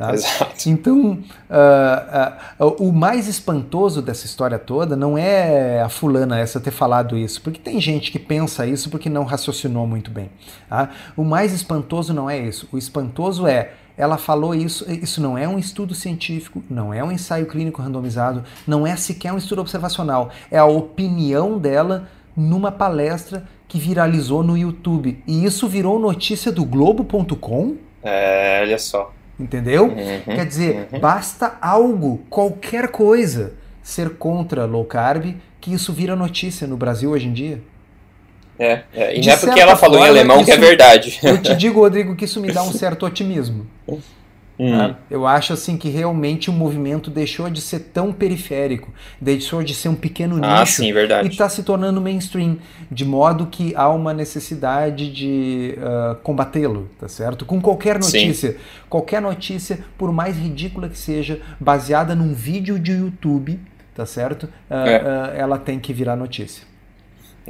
Tá? 0.00 0.14
Exato. 0.14 0.68
Então, 0.70 1.18
uh, 1.50 2.64
uh, 2.64 2.88
o 2.88 2.90
mais 2.90 3.28
espantoso 3.28 4.00
dessa 4.00 4.24
história 4.24 4.58
toda 4.58 4.96
não 4.96 5.18
é 5.18 5.82
a 5.82 5.90
fulana 5.90 6.38
essa 6.38 6.58
ter 6.58 6.70
falado 6.70 7.18
isso, 7.18 7.42
porque 7.42 7.60
tem 7.60 7.78
gente 7.78 8.10
que 8.10 8.18
pensa 8.18 8.66
isso 8.66 8.88
porque 8.88 9.10
não 9.10 9.24
raciocinou 9.24 9.86
muito 9.86 10.10
bem. 10.10 10.30
Tá? 10.70 10.88
O 11.14 11.22
mais 11.22 11.52
espantoso 11.52 12.14
não 12.14 12.30
é 12.30 12.38
isso. 12.38 12.66
O 12.72 12.78
espantoso 12.78 13.46
é 13.46 13.72
ela 14.00 14.16
falou 14.16 14.54
isso, 14.54 14.90
isso 14.90 15.20
não 15.20 15.36
é 15.36 15.46
um 15.46 15.58
estudo 15.58 15.94
científico, 15.94 16.64
não 16.70 16.92
é 16.94 17.04
um 17.04 17.12
ensaio 17.12 17.44
clínico 17.44 17.82
randomizado, 17.82 18.42
não 18.66 18.86
é 18.86 18.96
sequer 18.96 19.30
um 19.30 19.36
estudo 19.36 19.60
observacional, 19.60 20.30
é 20.50 20.56
a 20.56 20.64
opinião 20.64 21.58
dela 21.58 22.08
numa 22.34 22.72
palestra 22.72 23.44
que 23.68 23.78
viralizou 23.78 24.42
no 24.42 24.56
YouTube. 24.56 25.22
E 25.26 25.44
isso 25.44 25.68
virou 25.68 25.98
notícia 25.98 26.50
do 26.50 26.64
Globo.com? 26.64 27.76
É, 28.02 28.60
olha 28.62 28.78
só. 28.78 29.12
Entendeu? 29.38 29.88
Uhum, 29.88 30.34
Quer 30.34 30.46
dizer, 30.46 30.88
uhum. 30.90 30.98
basta 30.98 31.58
algo, 31.60 32.22
qualquer 32.30 32.88
coisa, 32.88 33.52
ser 33.82 34.16
contra 34.16 34.64
low 34.64 34.86
carb, 34.86 35.36
que 35.60 35.74
isso 35.74 35.92
vira 35.92 36.16
notícia 36.16 36.66
no 36.66 36.78
Brasil 36.78 37.10
hoje 37.10 37.28
em 37.28 37.34
dia. 37.34 37.62
É, 38.60 38.82
é. 38.94 39.16
e 39.16 39.20
de 39.20 39.28
não 39.28 39.34
é 39.34 39.38
porque 39.38 39.58
ela 39.58 39.74
falou 39.74 39.98
forma, 39.98 40.14
em 40.14 40.18
alemão 40.18 40.44
que 40.44 40.50
é 40.50 40.56
verdade. 40.58 41.18
Eu 41.22 41.40
te 41.40 41.54
digo, 41.56 41.80
Rodrigo, 41.80 42.14
que 42.14 42.26
isso 42.26 42.40
me 42.40 42.52
dá 42.52 42.62
um 42.62 42.72
certo 42.72 43.06
otimismo. 43.06 43.66
Hum. 43.88 44.76
Né? 44.76 44.96
Eu 45.10 45.26
acho 45.26 45.54
assim 45.54 45.78
que 45.78 45.88
realmente 45.88 46.50
o 46.50 46.52
movimento 46.52 47.10
deixou 47.10 47.48
de 47.48 47.62
ser 47.62 47.80
tão 47.94 48.12
periférico, 48.12 48.92
deixou 49.18 49.62
de 49.62 49.74
ser 49.74 49.88
um 49.88 49.94
pequeno 49.94 50.38
ah, 50.44 50.60
nicho 50.60 50.82
sim, 50.82 50.92
e 50.92 51.28
está 51.28 51.48
se 51.48 51.62
tornando 51.62 51.98
mainstream, 51.98 52.58
de 52.90 53.06
modo 53.06 53.46
que 53.46 53.74
há 53.74 53.88
uma 53.88 54.12
necessidade 54.12 55.10
de 55.10 55.78
uh, 55.78 56.16
combatê-lo, 56.16 56.90
tá 56.98 57.08
certo? 57.08 57.46
Com 57.46 57.58
qualquer 57.58 57.98
notícia, 57.98 58.52
sim. 58.52 58.58
qualquer 58.90 59.22
notícia, 59.22 59.78
por 59.96 60.12
mais 60.12 60.36
ridícula 60.36 60.90
que 60.90 60.98
seja, 60.98 61.40
baseada 61.58 62.14
num 62.14 62.34
vídeo 62.34 62.78
de 62.78 62.92
YouTube, 62.92 63.58
tá 63.94 64.04
certo? 64.04 64.44
Uh, 64.44 64.74
é. 64.74 64.98
uh, 64.98 65.36
ela 65.38 65.58
tem 65.58 65.80
que 65.80 65.94
virar 65.94 66.16
notícia. 66.16 66.69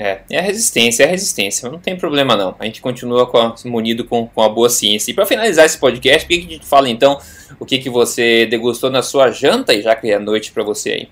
É, 0.03 0.23
é 0.31 0.39
a 0.39 0.43
resistência, 0.43 1.05
é 1.05 1.09
a 1.09 1.11
resistência, 1.11 1.69
não 1.69 1.79
tem 1.79 1.95
problema 1.95 2.35
não. 2.35 2.57
A 2.59 2.65
gente 2.65 2.81
continua 2.81 3.27
com 3.27 3.37
a, 3.37 3.55
munido 3.67 4.03
com, 4.03 4.27
com 4.27 4.43
a 4.43 4.49
boa 4.49 4.71
ciência. 4.71 5.11
E 5.11 5.15
para 5.15 5.27
finalizar 5.27 5.67
esse 5.67 5.77
podcast, 5.77 6.27
por 6.27 6.35
que, 6.35 6.47
a 6.47 6.53
gente 6.55 6.67
fala 6.67 6.89
então 6.89 7.21
o 7.59 7.67
que, 7.67 7.77
que 7.77 7.91
você 7.91 8.47
degustou 8.47 8.89
na 8.89 9.03
sua 9.03 9.31
janta, 9.31 9.75
e 9.75 9.83
já 9.83 9.95
que 9.95 10.11
é 10.11 10.19
noite 10.19 10.53
para 10.53 10.65
você 10.65 10.91
aí? 10.91 11.09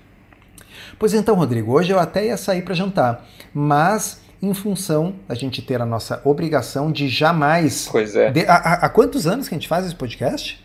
Pois 0.97 1.13
então, 1.13 1.35
Rodrigo, 1.35 1.71
hoje 1.71 1.93
eu 1.93 1.99
até 1.99 2.25
ia 2.25 2.35
sair 2.35 2.63
para 2.63 2.73
jantar, 2.73 3.29
mas 3.53 4.21
em 4.41 4.55
função 4.55 5.13
da 5.27 5.35
gente 5.35 5.61
ter 5.61 5.79
a 5.79 5.85
nossa 5.85 6.19
obrigação 6.25 6.91
de 6.91 7.07
jamais. 7.07 7.87
Pois 7.91 8.15
é. 8.15 8.31
De, 8.31 8.43
há, 8.47 8.55
há 8.55 8.89
quantos 8.89 9.27
anos 9.27 9.47
que 9.47 9.53
a 9.53 9.57
gente 9.57 9.67
faz 9.67 9.85
esse 9.85 9.95
podcast? 9.95 10.59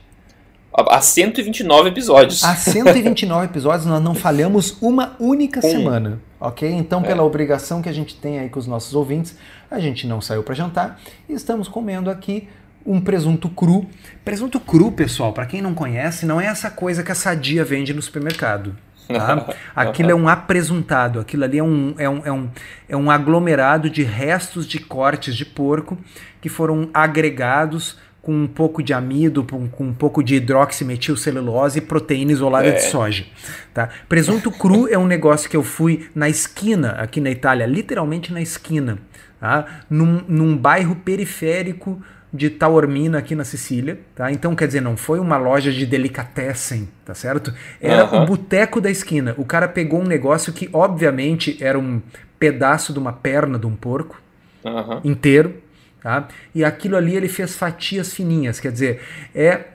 Há 0.77 1.01
129 1.01 1.91
episódios. 1.91 2.43
Há 2.43 2.57
129 2.57 3.47
episódios 3.47 3.87
nós 3.87 4.03
não 4.03 4.12
falhamos 4.12 4.77
uma 4.83 5.14
única 5.20 5.61
um. 5.61 5.70
semana, 5.70 6.20
ok? 6.41 6.68
Então, 6.68 7.01
é. 7.01 7.05
pela 7.05 7.22
obrigação 7.22 7.81
que 7.81 7.89
a 7.89 7.93
gente 7.93 8.16
tem 8.16 8.41
aí 8.41 8.49
com 8.49 8.59
os 8.59 8.66
nossos 8.66 8.93
ouvintes, 8.93 9.37
a 9.70 9.79
gente 9.79 10.05
não 10.05 10.20
saiu 10.20 10.43
para 10.43 10.53
jantar 10.53 11.01
e 11.29 11.33
estamos 11.33 11.68
comendo 11.68 12.11
aqui 12.11 12.49
um 12.85 13.01
presunto 13.01 13.49
cru. 13.49 13.87
Presunto 14.25 14.59
cru, 14.59 14.91
pessoal, 14.91 15.33
para 15.33 15.47
quem 15.47 15.62
não 15.62 15.75
conhece, 15.75 16.27
não 16.27 16.41
é 16.41 16.47
essa 16.47 16.68
coisa 16.68 17.05
que 17.05 17.12
a 17.12 17.14
Sadia 17.14 17.64
vende 17.64 17.95
no 17.95 18.03
supermercado. 18.03 18.77
Tá? 19.07 19.55
Aquilo 19.77 20.11
é 20.11 20.14
um 20.14 20.29
apresuntado, 20.29 21.20
aquilo 21.20 21.45
ali 21.45 21.59
é 21.59 21.62
um, 21.62 21.95
é, 21.99 22.09
um, 22.09 22.22
é, 22.25 22.33
um, 22.33 22.51
é 22.89 22.97
um 22.97 23.11
aglomerado 23.11 23.89
de 23.89 24.03
restos 24.03 24.66
de 24.66 24.81
cortes 24.81 25.37
de 25.37 25.45
porco 25.45 25.97
que 26.41 26.49
foram 26.49 26.89
agregados 26.93 27.99
com 28.25 28.33
um 28.33 28.47
pouco 28.47 28.83
de 28.83 28.95
amido, 28.95 29.45
com 29.45 29.85
um 29.85 29.93
pouco 29.93 30.22
de 30.22 30.37
hidroximetilcelulose 30.37 31.79
e 31.79 31.83
proteína 31.83 32.33
isolada 32.33 32.68
é. 32.68 32.72
de 32.72 32.83
soja. 32.85 33.27
Tá? 33.75 33.91
Presunto 34.09 34.51
cru 34.51 34.89
é 34.89 34.97
um 34.97 35.07
negócio 35.07 35.49
que 35.49 35.57
eu 35.57 35.62
fui 35.62 36.09
na 36.14 36.29
esquina, 36.29 36.93
aqui 36.93 37.20
na 37.20 37.31
Itália, 37.31 37.66
literalmente 37.66 38.33
na 38.33 38.41
esquina, 38.41 38.99
tá? 39.39 39.83
num, 39.91 40.22
num 40.27 40.57
bairro 40.57 40.97
periférico 40.97 42.03
de 42.33 42.49
Taormina 42.51 43.18
aqui 43.18 43.35
na 43.37 43.45
Sicília, 43.45 44.01
tá? 44.12 44.33
Então, 44.33 44.57
quer 44.57 44.66
dizer, 44.66 44.81
não 44.81 44.97
foi 44.97 45.20
uma 45.20 45.37
loja 45.37 45.70
de 45.70 45.87
delicatessen, 45.87 46.89
tá 47.05 47.14
certo? 47.14 47.55
Era 47.81 48.07
uhum. 48.07 48.22
o 48.25 48.27
boteco 48.27 48.81
da 48.81 48.91
esquina. 48.91 49.35
O 49.39 49.45
cara 49.45 49.68
pegou 49.68 50.01
um 50.01 50.07
negócio 50.07 50.53
que, 50.53 50.68
obviamente, 50.72 51.57
era 51.62 51.79
um 51.79 52.03
pedaço 52.37 52.93
de 52.93 52.99
uma 52.99 53.12
perna 53.12 53.57
de 53.57 53.66
um 53.66 53.77
porco 53.77 54.20
uhum. 54.64 55.01
inteiro, 55.05 55.62
Tá? 56.05 56.28
E 56.55 56.62
aquilo 56.62 56.98
ali 56.98 57.16
ele 57.16 57.28
fez 57.28 57.57
fatias 57.57 58.12
fininhas, 58.12 58.61
quer 58.61 58.70
dizer, 58.70 59.00
é 59.34 59.68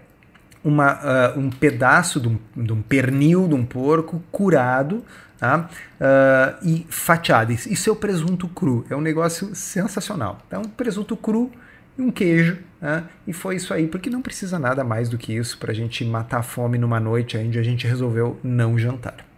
uma, 0.63 0.93
uh, 1.33 1.39
um 1.39 1.49
pedaço 1.49 2.19
de 2.19 2.27
um, 2.27 2.37
de 2.55 2.71
um, 2.71 2.83
pernil 2.83 3.47
de 3.47 3.55
um 3.55 3.65
porco 3.65 4.21
curado 4.31 5.03
tá? 5.39 5.67
Uh, 5.99 6.67
e 6.67 6.85
fatiado. 6.87 7.51
Isso 7.51 7.89
é 7.89 7.91
o 7.91 7.95
presunto 7.95 8.47
cru, 8.47 8.85
é 8.91 8.95
um 8.95 9.01
negócio 9.01 9.55
sensacional. 9.55 10.37
Então, 10.45 10.61
presunto 10.61 11.17
cru 11.17 11.51
e 11.97 12.01
um 12.03 12.11
queijo, 12.11 12.59
né? 12.79 13.05
e 13.25 13.33
foi 13.33 13.55
isso 13.55 13.73
aí, 13.73 13.87
porque 13.87 14.07
não 14.07 14.21
precisa 14.21 14.59
nada 14.59 14.83
mais 14.83 15.09
do 15.09 15.17
que 15.17 15.33
isso 15.33 15.57
para 15.57 15.71
a 15.71 15.75
gente 15.75 16.05
matar 16.05 16.41
a 16.41 16.43
fome 16.43 16.77
numa 16.77 16.99
noite 16.99 17.39
onde 17.39 17.57
a 17.57 17.63
gente 17.63 17.87
resolveu 17.87 18.39
não 18.43 18.77
jantar. 18.77 19.28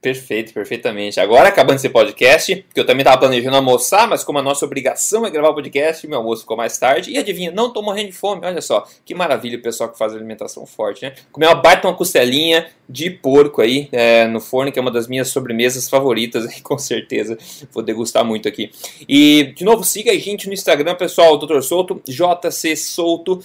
Perfeito, 0.00 0.54
perfeitamente. 0.54 1.20
Agora, 1.20 1.50
acabando 1.50 1.76
esse 1.76 1.90
podcast, 1.90 2.64
que 2.72 2.80
eu 2.80 2.86
também 2.86 3.02
estava 3.02 3.18
planejando 3.18 3.56
almoçar, 3.56 4.08
mas 4.08 4.24
como 4.24 4.38
a 4.38 4.42
nossa 4.42 4.64
obrigação 4.64 5.26
é 5.26 5.30
gravar 5.30 5.50
o 5.50 5.54
podcast, 5.54 6.06
meu 6.08 6.18
almoço 6.18 6.40
ficou 6.40 6.56
mais 6.56 6.78
tarde. 6.78 7.10
E 7.10 7.18
adivinha, 7.18 7.52
não 7.52 7.66
estou 7.66 7.82
morrendo 7.82 8.06
de 8.06 8.14
fome. 8.14 8.46
Olha 8.46 8.62
só, 8.62 8.86
que 9.04 9.14
maravilha 9.14 9.58
o 9.58 9.62
pessoal 9.62 9.90
que 9.90 9.98
faz 9.98 10.14
alimentação 10.14 10.64
forte, 10.64 11.02
né? 11.02 11.12
Comer 11.30 11.48
uma 11.48 11.54
baita 11.54 11.86
uma 11.86 11.94
costelinha 11.94 12.66
de 12.88 13.10
porco 13.10 13.60
aí 13.60 13.90
é, 13.92 14.26
no 14.26 14.40
forno, 14.40 14.72
que 14.72 14.78
é 14.78 14.82
uma 14.82 14.90
das 14.90 15.06
minhas 15.06 15.28
sobremesas 15.28 15.86
favoritas, 15.86 16.46
com 16.62 16.78
certeza. 16.78 17.36
Vou 17.70 17.82
degustar 17.82 18.24
muito 18.24 18.48
aqui. 18.48 18.70
E, 19.06 19.52
de 19.54 19.64
novo, 19.64 19.84
siga 19.84 20.12
a 20.12 20.18
gente 20.18 20.46
no 20.46 20.54
Instagram, 20.54 20.94
pessoal, 20.94 21.36
Dr. 21.36 21.60
Souto, 21.60 22.00
JC 22.06 22.74
Souto 22.74 23.42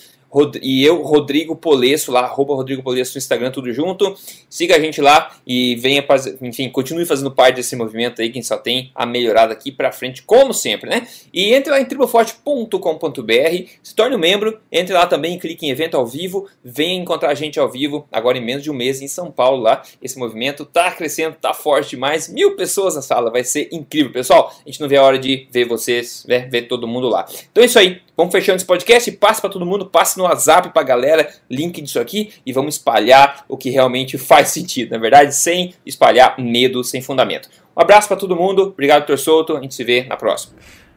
e 0.61 0.83
eu, 0.83 1.01
Rodrigo 1.01 1.55
Polesso, 1.55 2.11
lá, 2.11 2.21
arroba 2.21 2.55
Rodrigo 2.55 2.83
Polesso 2.83 3.13
no 3.15 3.19
Instagram, 3.19 3.51
tudo 3.51 3.71
junto. 3.71 4.15
Siga 4.49 4.75
a 4.75 4.79
gente 4.79 5.01
lá 5.01 5.31
e 5.45 5.75
venha, 5.75 6.05
enfim, 6.41 6.69
continue 6.69 7.05
fazendo 7.05 7.31
parte 7.31 7.55
desse 7.55 7.75
movimento 7.75 8.21
aí, 8.21 8.29
quem 8.29 8.41
só 8.41 8.57
tem 8.57 8.91
a 8.93 9.05
melhorada 9.05 9.53
aqui 9.53 9.71
pra 9.71 9.91
frente, 9.91 10.23
como 10.23 10.53
sempre, 10.53 10.89
né? 10.89 11.07
E 11.33 11.53
entre 11.53 11.71
lá 11.71 11.79
em 11.79 11.85
triboforte.com.br, 11.85 13.69
se 13.81 13.95
torne 13.95 14.15
um 14.15 14.19
membro, 14.19 14.59
entre 14.71 14.93
lá 14.93 15.05
também, 15.05 15.39
clique 15.39 15.65
em 15.65 15.69
evento 15.69 15.95
ao 15.95 16.05
vivo, 16.05 16.47
venha 16.63 16.95
encontrar 16.95 17.29
a 17.29 17.35
gente 17.35 17.59
ao 17.59 17.71
vivo, 17.71 18.07
agora 18.11 18.37
em 18.37 18.43
menos 18.43 18.63
de 18.63 18.71
um 18.71 18.73
mês 18.73 19.01
em 19.01 19.07
São 19.07 19.31
Paulo 19.31 19.61
lá. 19.61 19.83
Esse 20.01 20.17
movimento 20.19 20.65
tá 20.65 20.91
crescendo, 20.91 21.35
tá 21.39 21.53
forte 21.53 21.91
demais, 21.91 22.27
mil 22.27 22.55
pessoas 22.55 22.95
na 22.95 23.01
sala, 23.01 23.31
vai 23.31 23.43
ser 23.43 23.69
incrível, 23.71 24.11
pessoal. 24.11 24.53
A 24.65 24.69
gente 24.69 24.81
não 24.81 24.87
vê 24.87 24.97
a 24.97 25.03
hora 25.03 25.17
de 25.17 25.47
ver 25.51 25.65
vocês, 25.65 26.25
né, 26.27 26.39
ver 26.39 26.63
todo 26.63 26.87
mundo 26.87 27.07
lá. 27.07 27.25
Então 27.51 27.63
é 27.63 27.67
isso 27.67 27.79
aí, 27.79 28.01
vamos 28.17 28.31
fechando 28.31 28.57
esse 28.57 28.65
podcast, 28.65 29.09
passe 29.13 29.39
para 29.39 29.49
todo 29.49 29.65
mundo, 29.65 29.85
passe 29.85 30.17
no 30.17 30.24
WhatsApp 30.25 30.69
para 30.69 30.81
a 30.81 30.85
galera, 30.85 31.29
link 31.49 31.81
disso 31.81 31.99
aqui 31.99 32.33
e 32.45 32.53
vamos 32.53 32.75
espalhar 32.75 33.45
o 33.47 33.57
que 33.57 33.69
realmente 33.69 34.17
faz 34.17 34.49
sentido, 34.49 34.91
na 34.91 34.97
verdade, 34.97 35.33
sem 35.33 35.73
espalhar 35.85 36.35
medo 36.39 36.83
sem 36.83 37.01
fundamento. 37.01 37.49
Um 37.75 37.81
abraço 37.81 38.07
para 38.07 38.17
todo 38.17 38.35
mundo, 38.35 38.63
obrigado, 38.63 39.05
Dr. 39.05 39.17
Souto, 39.17 39.55
a 39.55 39.61
gente 39.61 39.75
se 39.75 39.83
vê 39.83 40.03
na 40.03 40.15
próxima. 40.17 40.55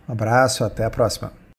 Um 0.09 0.13
abraço, 0.13 0.65
até 0.65 0.85
a 0.85 0.91
próxima. 0.91 1.39